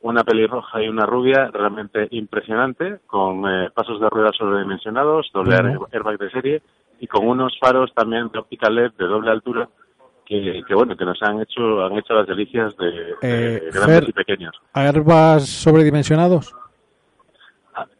[0.00, 5.78] una pelirroja y una rubia, realmente impresionante, con eh, pasos de ruedas sobredimensionados, doble air-
[5.92, 6.62] airbag de serie
[6.98, 9.68] y con unos faros también de óptica LED de doble altura
[10.40, 14.08] que, que, bueno que nos han hecho han hecho las delicias de, de Eh, grandes
[14.08, 14.54] y pequeños.
[14.72, 16.54] ¿Airbags sobredimensionados?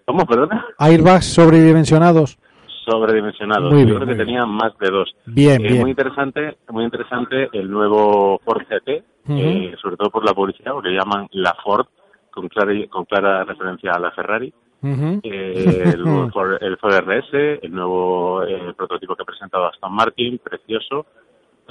[0.05, 0.67] ¿Cómo, perdona?
[0.79, 2.39] ¿Airbags sobredimensionados?
[2.85, 3.73] sobredimensionados.
[3.73, 5.15] Muy Yo bien, creo que tenía más de dos.
[5.27, 5.81] Bien, Eh, bien.
[5.83, 10.91] Muy interesante, muy interesante el nuevo Ford GT, eh, sobre todo por la publicidad, porque
[10.91, 11.87] llaman la Ford,
[12.33, 14.53] con clara, con clara referencia a la Ferrari.
[14.83, 16.03] Eh, el,
[16.33, 21.07] Ford, el Ford RS, el nuevo eh, prototipo que ha presentado Aston Martin, precioso.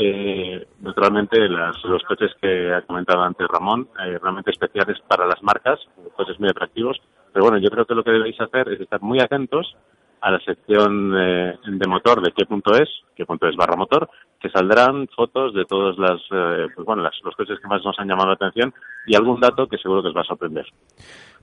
[0.04, 5.42] Eh, naturalmente, las- los coches que ha comentado antes Ramón, eh, realmente especiales para las
[5.44, 5.80] marcas,
[6.16, 6.98] coches muy atractivos.
[7.32, 9.76] Pero bueno, yo creo que lo que debéis hacer es estar muy atentos
[10.22, 14.10] a la sección eh, de motor de qué punto es, qué punto es barra motor,
[14.40, 17.98] que saldrán fotos de todos las, eh, pues bueno, las- los coches que más nos
[18.00, 18.74] han llamado la atención
[19.06, 20.66] y algún dato que seguro que os va a sorprender.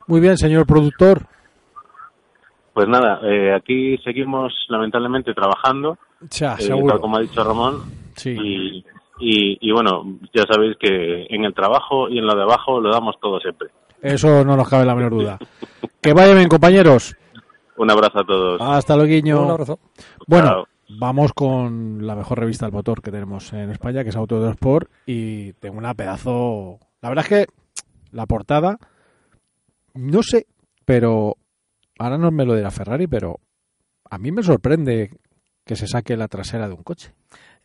[0.08, 1.22] Muy bien, señor productor.
[2.72, 5.98] Pues nada, eh, aquí seguimos lamentablemente trabajando,
[6.30, 6.92] Ya, seguro.
[6.94, 7.82] tal como ha dicho Ramón,
[8.18, 8.30] Sí.
[8.30, 8.84] y,
[9.20, 12.90] y, y bueno, ya sabéis que en el trabajo y en lo de abajo lo
[12.92, 13.68] damos todo siempre.
[14.02, 15.38] Eso no nos cabe la menor duda.
[16.00, 17.16] Que vaya bien, compañeros.
[17.76, 18.60] Un abrazo a todos.
[18.60, 19.42] Hasta luego.
[19.42, 19.80] Un abrazo.
[20.28, 20.64] Bueno, Chao.
[20.90, 24.50] vamos con la mejor revista del motor que tenemos en España, que es Auto de
[24.52, 26.78] Sport, y tengo una pedazo...
[27.02, 27.46] La verdad es que
[28.12, 28.78] la portada,
[29.94, 30.46] no sé,
[30.84, 31.34] pero
[31.98, 33.40] ahora no me lo dirá Ferrari, pero
[34.08, 35.10] a mí me sorprende
[35.64, 37.12] que se saque la trasera de un coche.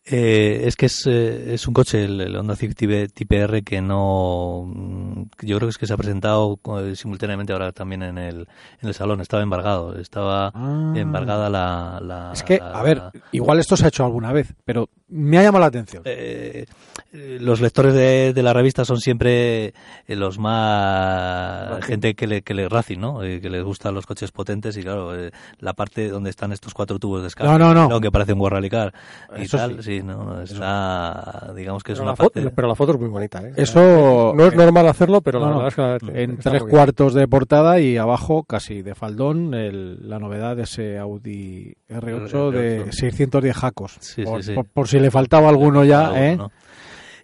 [0.06, 3.62] Eh, es que es, eh, es un coche, el, el Honda Civic Type, Type R,
[3.64, 4.66] que no.
[4.68, 8.42] mm, Yo creo que es que se ha presentado eh, simultáneamente ahora también en el,
[8.82, 9.22] en el salón.
[9.22, 10.94] Estaba embargado, estaba Ah.
[10.96, 12.00] embargada la.
[12.04, 13.02] la- Es que, la- a ver,
[13.32, 16.02] igual esto se ha hecho alguna vez, pero me ha llamado la atención.
[16.06, 16.66] eh,
[17.14, 19.68] eh, los lectores de, de la revista son siempre
[20.08, 23.24] eh, los más gente que le, que le Racing, ¿no?
[23.24, 26.74] Eh, que les gustan los coches potentes y claro, eh, la parte donde están estos
[26.74, 28.02] cuatro tubos de escape, No, no, no.
[28.02, 28.94] que parece un War Rally Car
[29.38, 29.98] y Eso tal, sí.
[30.00, 32.50] sí, no, está, digamos que es Pero una foto, parte...
[32.56, 33.54] pero la foto es muy bonita, ¿eh?
[33.58, 35.58] Eso- No es normal hacerlo, pero No, la no.
[35.64, 40.10] verdad es que en está tres cuartos de portada y abajo casi de faldón el-
[40.10, 44.56] la novedad de ese Audi R8 de 610 jacos Sí, por, sí, sí.
[44.56, 46.36] por- por si le faltaba alguno ya ¿eh?
[46.36, 46.52] ¿no?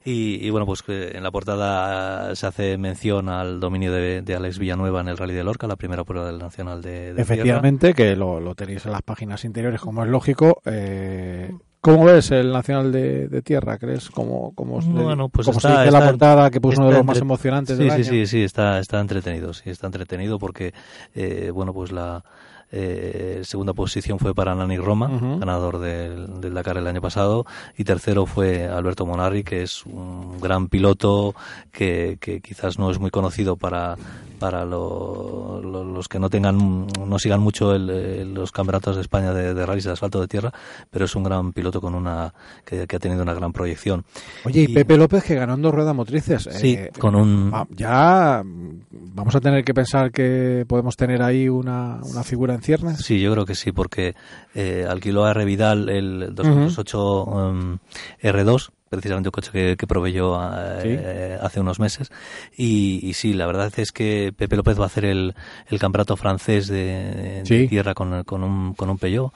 [0.05, 4.57] Y, y bueno, pues en la portada se hace mención al dominio de, de Alex
[4.57, 8.15] Villanueva en el Rally de Lorca, la primera prueba del Nacional de, de efectivamente que
[8.15, 11.51] lo, lo tenéis en las páginas interiores como es lógico eh,
[11.81, 13.77] ¿Cómo ves el Nacional de, de Tierra?
[13.77, 16.77] ¿Crees cómo, cómo, se- Bueno, pues cómo se está- dice la está- portada que puso
[16.81, 18.03] uno de está los más emocionantes sí, del sí, año?
[18.03, 20.73] Sí, sí, está, está entretenido, sí, está entretenido porque,
[21.15, 22.23] eh, bueno, pues la
[22.71, 25.39] eh, segunda posición fue para Nani Roma, Ujú.
[25.39, 27.45] ganador del, del Dakar el año pasado,
[27.77, 31.33] y tercero fue Alberto Monarri, que es un gran piloto
[31.71, 33.95] que, que quizás no es muy conocido para
[34.39, 39.33] para lo- lo- los que no tengan no sigan mucho el- los campeonatos de España
[39.33, 40.53] de, de rallies de asfalto de tierra
[40.89, 42.33] pero es un gran piloto con una
[42.65, 44.05] que, que ha tenido una gran proyección
[44.45, 46.47] Oye, y, Pepe López que ganó en dos ruedas motrices.
[46.53, 48.79] Sí, Eh, con un- Ya mm,
[49.13, 52.97] vamos a tener que pensar que podemos tener ahí una, una figura en ciernes.
[52.99, 54.15] Sí, yo creo que sí, porque
[54.53, 55.45] eh, alquiló a R.
[55.45, 57.77] Vidal el 208 um,
[58.21, 60.39] R2, precisamente un coche que, que proveyó
[60.83, 62.11] eh, hace unos meses.
[62.57, 65.35] Y, y sí, la verdad es que Pepe López va a hacer el,
[65.67, 67.67] el campeonato francés de, de Sí.
[67.67, 69.31] tierra con, con, un, con un Peugeot,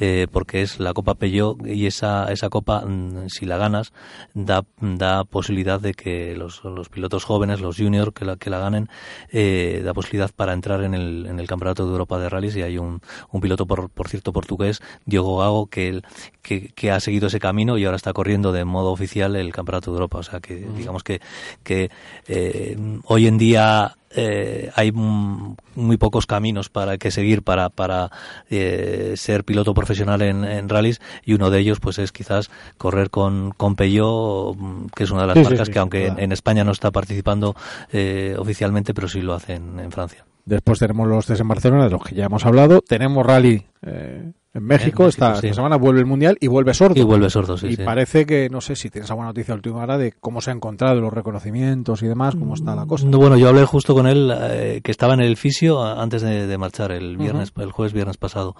[0.00, 3.92] eh, porque es la Copa Peugeot y esa, esa Copa, mm, si la ganas,
[4.34, 8.58] da, da posibilidad de que los, los pilotos jóvenes, los juniors que la, que la
[8.58, 8.88] ganen,
[9.32, 12.62] eh, da posibilidad para entrar en el, en el Campeonato de Europa de Rallys y
[12.62, 16.02] hay un, un piloto, por, por cierto, portugués, Diogo Gago, que,
[16.42, 19.90] que, que ha seguido ese camino y ahora está corriendo de modo oficial el Campeonato
[19.90, 20.18] de Europa.
[20.18, 21.20] O sea que, digamos que,
[21.62, 21.90] que
[22.26, 28.10] eh, hoy en día eh, hay muy pocos caminos para que seguir para para
[28.48, 31.00] eh, ser piloto profesional en, en rallies.
[31.24, 35.22] Y uno de ellos pues es quizás correr con con Peugeot mm, que es una
[35.22, 37.54] de las Sí, marcas sí, que aunque en, en España no está participando
[37.92, 41.84] eh, oficialmente pero sí lo hace en, en Francia Después tenemos los test en Barcelona,
[41.84, 42.80] de los que ya hemos hablado.
[42.80, 45.02] Tenemos rally eh, en México.
[45.02, 45.48] México, esta, sí.
[45.48, 46.98] esta semana vuelve el Mundial y vuelve sordo.
[46.98, 47.82] y vuelve sordo sí, y sí.
[47.84, 51.02] parece que, no sé si tienes alguna noticia última hora de cómo se ha encontrado
[51.02, 53.06] los reconocimientos y demás, cómo está la cosa.
[53.06, 56.46] No, Bueno, yo hablé justo con él, eh, que estaba en el fisio antes de,
[56.46, 58.56] de marchar el viernes, el jueves viernes pasado,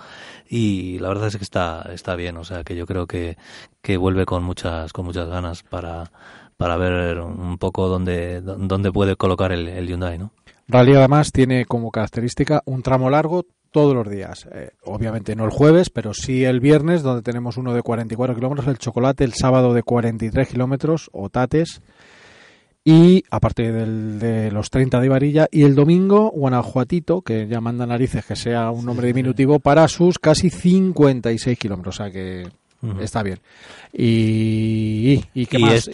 [0.47, 3.39] y la verdad es que está está bien, o sea que yo creo que,
[3.81, 6.11] que vuelve con muchas con muchas ganas para
[6.59, 10.33] para ver un poco dónde dónde puede colocar el, el Hyundai, ¿no?
[10.69, 14.47] Rally además tiene como característica un tramo largo todos los días.
[14.53, 18.67] Eh, obviamente no el jueves, pero sí el viernes, donde tenemos uno de 44 kilómetros,
[18.69, 21.81] el chocolate, el sábado de 43 kilómetros, o tates,
[22.85, 27.87] y aparte del- de los 30 de Ibarilla, y el domingo Guanajuatito, que ya manda
[27.87, 32.49] narices que sea un nombre diminutivo, para sus casi 56 kilómetros, o sea que
[33.01, 33.41] está bien.
[33.93, 35.89] Y, y, ¿qué y más?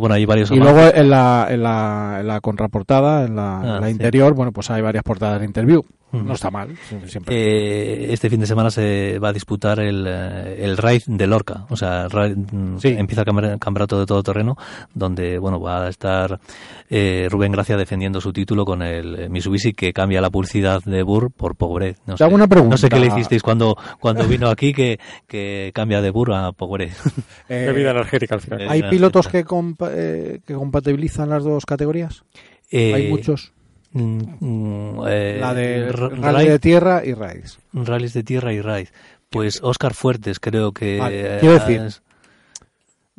[0.00, 3.74] bueno, hay varios Y luego en la, en la, en la contraportada, en la, Ah,
[3.76, 3.92] en la sí.
[3.92, 5.82] interior, bueno, pues hay varias portadas de interview.
[6.12, 7.36] No está mal, sie- siempre.
[7.36, 11.66] Eh, este fin de semana se va a disputar el, eh, el Raid de Lorca,
[11.70, 12.88] o sea, el Raid, mm, Sí.
[12.98, 14.56] empieza el campe- campeonato de todo terreno,
[14.92, 16.40] donde bueno va a estar
[16.88, 21.00] eh, Rubén Gracia defendiendo su título con el eh, Mitsubishi que cambia la publicidad de
[21.04, 21.94] Burr por Powerade.
[22.06, 23.20] No hago una No sé qué le pregunta.
[23.20, 24.98] hicisteis cuando cuando vino aquí que,
[25.28, 26.90] que cambia de Burr a Powerade.
[27.48, 28.68] Eh, Bebida energética al final.
[28.68, 32.24] ¿Hay pilotos que, compa- eh, que compatibilizan las dos categorías?
[32.70, 33.52] Eh, Hay muchos.
[33.92, 37.58] mm, mm, eh, La de rally de tierra y raids.
[37.72, 38.88] rallies de tierra y raid.
[39.28, 42.02] Pues Oscar Fuertes creo que Vale, quiero decir, es-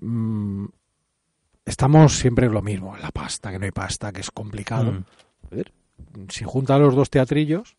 [0.04, 0.66] Mm,
[1.66, 4.92] estamos siempre en lo mismo, en la pasta, que no hay pasta, que es complicado.
[4.94, 5.04] Mm.
[5.52, 5.72] A ver,
[6.30, 7.76] si juntan los dos teatrillos,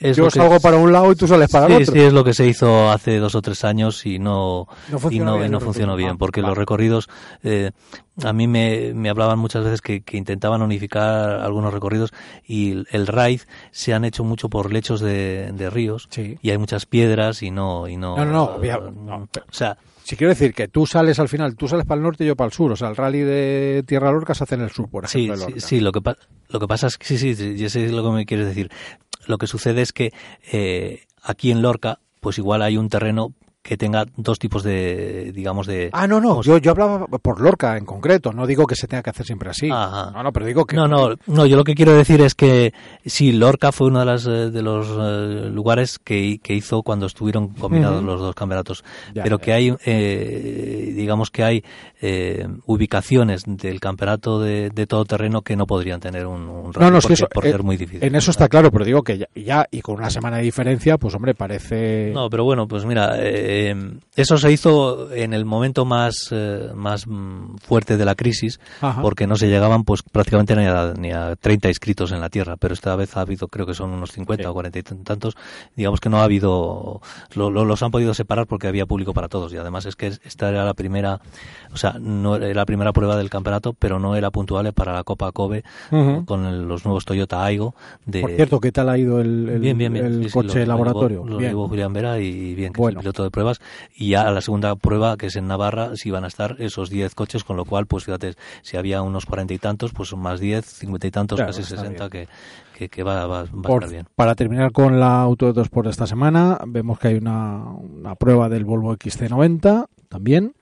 [0.00, 1.94] Es yo salgo para un lado y tú sales para sí, el otro.
[1.94, 5.00] sí, es lo que se hizo hace dos o tres años y no, No y
[5.00, 6.50] funcionó no, bien y no funcionó bien, Ah, porque vale.
[6.52, 7.08] los recorridos,
[7.42, 7.70] eh,
[8.24, 12.12] a mí me, me hablaban muchas veces que, que intentaban unificar algunos recorridos
[12.46, 16.38] y el, raid se han hecho mucho por lechos de, de ríos Sí.
[16.40, 17.86] y hay muchas piedras y no...
[17.86, 21.18] Y no, No, no, no, obvia- no, o sea, Si quiero decir que tú sales
[21.20, 22.72] al final, tú sales para el norte y yo para el sur.
[22.72, 25.36] O sea, el rally de Tierra Lorca se hace en el sur, por Sí, ejemplo.
[25.36, 25.66] sí, Lorca.
[25.66, 26.00] sí, lo que,
[26.48, 28.70] lo que pasa es que sí, sí, sí, yo sé lo que me quieres decir.
[29.26, 30.12] Lo que sucede es que
[30.52, 33.34] eh, aquí en Lorca, pues igual hay un terreno
[33.70, 35.90] que tenga dos tipos de, digamos, de...
[35.92, 39.00] Ah, no, no, yo, yo hablaba por Lorca en concreto, no digo que se tenga
[39.00, 39.70] que hacer siempre así.
[39.70, 40.10] Ajá.
[40.10, 40.74] No, no, pero digo que...
[40.74, 42.74] No, no, no, yo lo que quiero decir es que
[43.06, 47.06] sí, Lorca fue uno de, las, eh, de los eh, lugares que, que hizo cuando
[47.06, 48.82] estuvieron combinados los dos campeonatos.
[49.14, 49.44] Ya, Pero ya.
[49.44, 51.64] que hay, eh, digamos que hay
[52.00, 56.90] eh, ubicaciones del campeonato de, de todo terreno que no podrían tener un, un No,
[56.90, 58.02] no, es que porque, eso, porque es muy difícil.
[58.02, 60.98] En eso está claro, pero digo que ya, ya, y con una semana de diferencia,
[60.98, 62.10] pues hombre, parece...
[62.12, 63.59] No, pero bueno, pues mira, eh,
[64.16, 69.00] eso se hizo en el momento más, eh, más mm, fuerte de la crisis, Ajá.
[69.02, 72.56] porque no se llegaban pues prácticamente ni a, ni a 30 inscritos en la Tierra,
[72.56, 75.36] pero esta vez ha habido, creo que son unos 50 o 40 y tantos,
[75.76, 77.00] digamos que no ha habido,
[77.34, 80.06] lo- lo- los han podido separar porque había público para todos, y además es que
[80.08, 81.20] esta era la primera,
[81.72, 85.04] o sea, no era la primera prueba del campeonato, pero no era puntuable para la
[85.04, 85.64] Copa Kobe
[86.26, 87.74] con el- los nuevos Toyota Aigo
[88.06, 90.04] de, Por cierto, ¿qué tal ha ido el, el- bien, bien, bien.
[90.06, 91.24] el Sí, sí, coche lo laboratorio?
[91.24, 93.00] Lo, llevó Julián Vera y bien, que Bueno.
[93.00, 93.60] es el piloto de pruebas.
[93.96, 96.90] Y ya a la segunda prueba, que es en Navarra, sí van a estar esos
[96.90, 100.40] 10 coches, con lo cual, pues fíjate, si había unos cuarenta y tantos, pues más
[100.40, 102.28] 10, cincuenta y tantos, Claro, casi está 60, que,
[102.76, 104.06] que, que va, va, va a Por- estar bien.
[104.14, 108.14] para terminar con la Auto de Sport de esta semana, vemos que hay una, una
[108.14, 110.54] prueba del Volvo XC90 también.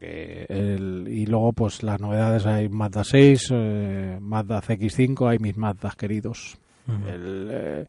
[0.00, 5.56] Que el- y luego, pues las novedades: hay Mazda 6, eh, Mazda CX5, hay mis
[5.56, 6.58] Mazdas queridos.
[6.88, 7.08] Ujú.
[7.08, 7.86] El, eh,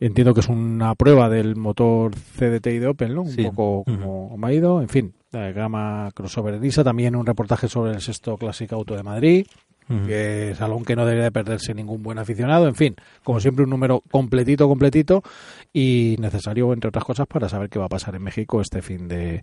[0.00, 3.22] entiendo que es una prueba del motor CDTI de Opel, ¿no?
[3.22, 3.42] Un Sí.
[3.44, 4.80] poco como, ha ido.
[4.82, 6.84] En fin, la gama crossover Nisa.
[6.84, 9.46] También un reportaje sobre el sexto Clásico Auto de Madrid
[9.88, 10.06] Ujú.
[10.06, 12.66] que es algo que no debería de perderse ningún buen aficionado.
[12.66, 15.22] En fin, como siempre, un número completito, completito
[15.72, 19.06] y necesario, entre otras cosas, para saber qué va a pasar en México este fin
[19.06, 19.42] de,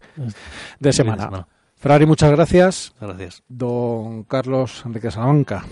[0.79, 1.23] de semana.
[1.25, 1.47] semana.
[1.77, 2.93] Ferrari, muchas gracias.
[2.99, 3.41] Gracias.
[3.47, 5.63] Don Carlos Enrique Salamanca.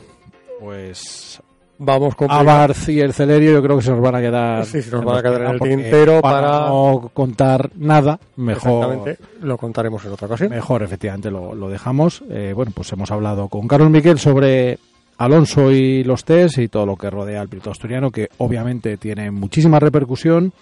[0.59, 1.41] Pues
[1.83, 4.81] Vamos con Abarth y el Celerio yo creo que se nos van a quedar Sí,
[4.83, 9.57] se nos van a quedar en el tintero para para- no contar nada mejor lo
[9.57, 10.49] contaremos en otra ocasión.
[10.51, 12.23] Mejor, efectivamente, lo, lo dejamos.
[12.29, 14.77] Eh, bueno, pues hemos hablado con Carlos Miquel sobre
[15.17, 19.31] Alonso y los test y todo lo que rodea al piloto asturiano, que obviamente tiene
[19.31, 20.53] muchísima repercusión.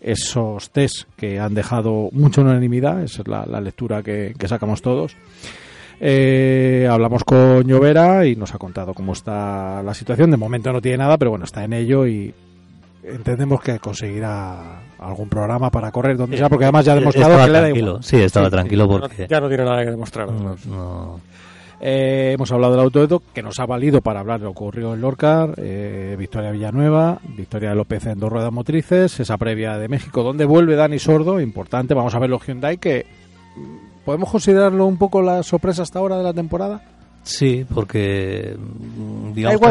[0.00, 4.80] Esos test que han dejado mucha unanimidad, esa es la, la lectura que, que sacamos
[4.82, 5.16] todos.
[6.02, 10.30] Eh, hablamos con Llovera y nos ha contado cómo está la situación.
[10.30, 12.32] De momento no tiene nada, pero bueno, está en ello y
[13.04, 17.46] entendemos que conseguirá algún programa para correr donde sea, porque además ya ha demostrado Estaba
[17.46, 18.02] que le da igual.
[18.02, 19.26] Sí, estaba Sí, tranquilo Ya no- porque...
[19.28, 20.30] Ya no tiene nada que demostrar.
[20.30, 21.20] no- no-
[21.82, 24.92] Eh, hemos hablado del autoedo que nos ha valido para hablar de lo que ocurrió
[24.92, 30.22] en Lorca, eh, Victoria Villanueva, Victoria López en dos ruedas motrices, esa previa de México,
[30.22, 33.06] donde vuelve Dani Sordo, importante, vamos a ver los Hyundai que
[34.10, 36.82] podemos considerarlo un poco la sorpresa hasta ahora de la temporada.
[37.22, 39.70] Sí, porque mm, digamos igual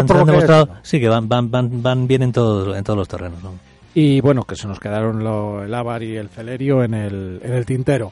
[0.81, 3.43] sí que van, van, van, van bien en todos, en todos los terrenos.
[3.43, 3.51] ¿no?
[3.93, 7.53] Y bueno, que se nos quedaron lo- el Avar y el Celerio en el, en
[7.53, 8.11] el tintero.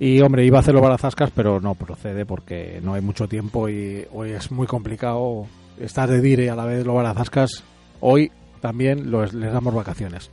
[0.00, 3.68] Y hombre, iba a hacerlo para Zascas, pero no procede porque no hay mucho tiempo
[3.68, 5.46] y hoy es muy complicado
[5.78, 7.62] estar de dire y a la vez lo para Zascas.
[8.00, 10.30] Hoy también los- les damos vacaciones.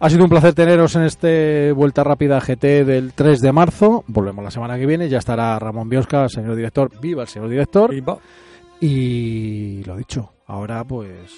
[0.00, 4.04] Ha sido un placer teneros en este Vuelta Rápida GT del 3 de marzo.
[4.08, 5.08] Volvemos la semana que viene.
[5.08, 6.90] Ya estará Ramón Biosca, señor director.
[7.00, 7.94] Viva el señor director.
[7.94, 8.18] Y va-
[8.80, 11.30] Y lo dicho, ahora pues...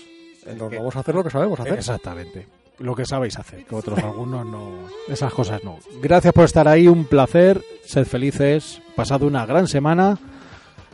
[0.59, 1.75] nos vamos a hacer lo que sabemos hacer.
[1.75, 2.47] Exactamente.
[2.79, 4.71] Lo que sabéis hacer, que otros algunos no.
[5.09, 5.79] Esas cosas no.
[6.03, 7.63] Gracias por estar ahí, un placer.
[7.85, 8.83] Sed felices.
[8.97, 10.19] Pasad una gran semana.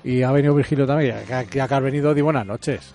[0.04, 2.92] Y ha venido Virgilio también, ya que, has venido, di buenas noches.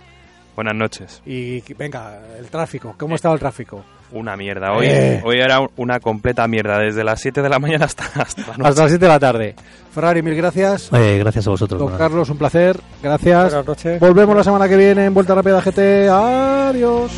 [0.55, 1.21] Buenas noches.
[1.25, 2.95] Y venga, el tráfico.
[2.97, 3.83] ¿Cómo estaba el tráfico?
[4.11, 4.71] Una mierda.
[4.71, 5.21] Hoy, Eh.
[5.25, 8.47] hoy era un- una completa mierda, desde las 7 de la mañana hasta, hasta la
[8.57, 8.69] noche.
[8.69, 9.55] Hasta las 7 de la tarde.
[9.93, 10.89] Ferrari, mil gracias.
[10.93, 11.79] Eh, gracias a vosotros.
[11.79, 12.79] Don Carlos, un placer.
[13.03, 13.43] Gracias.
[13.49, 13.99] Buenas noches.
[13.99, 16.07] Volvemos la semana que viene en Vuelta Rápida GT.
[16.09, 17.11] Adiós.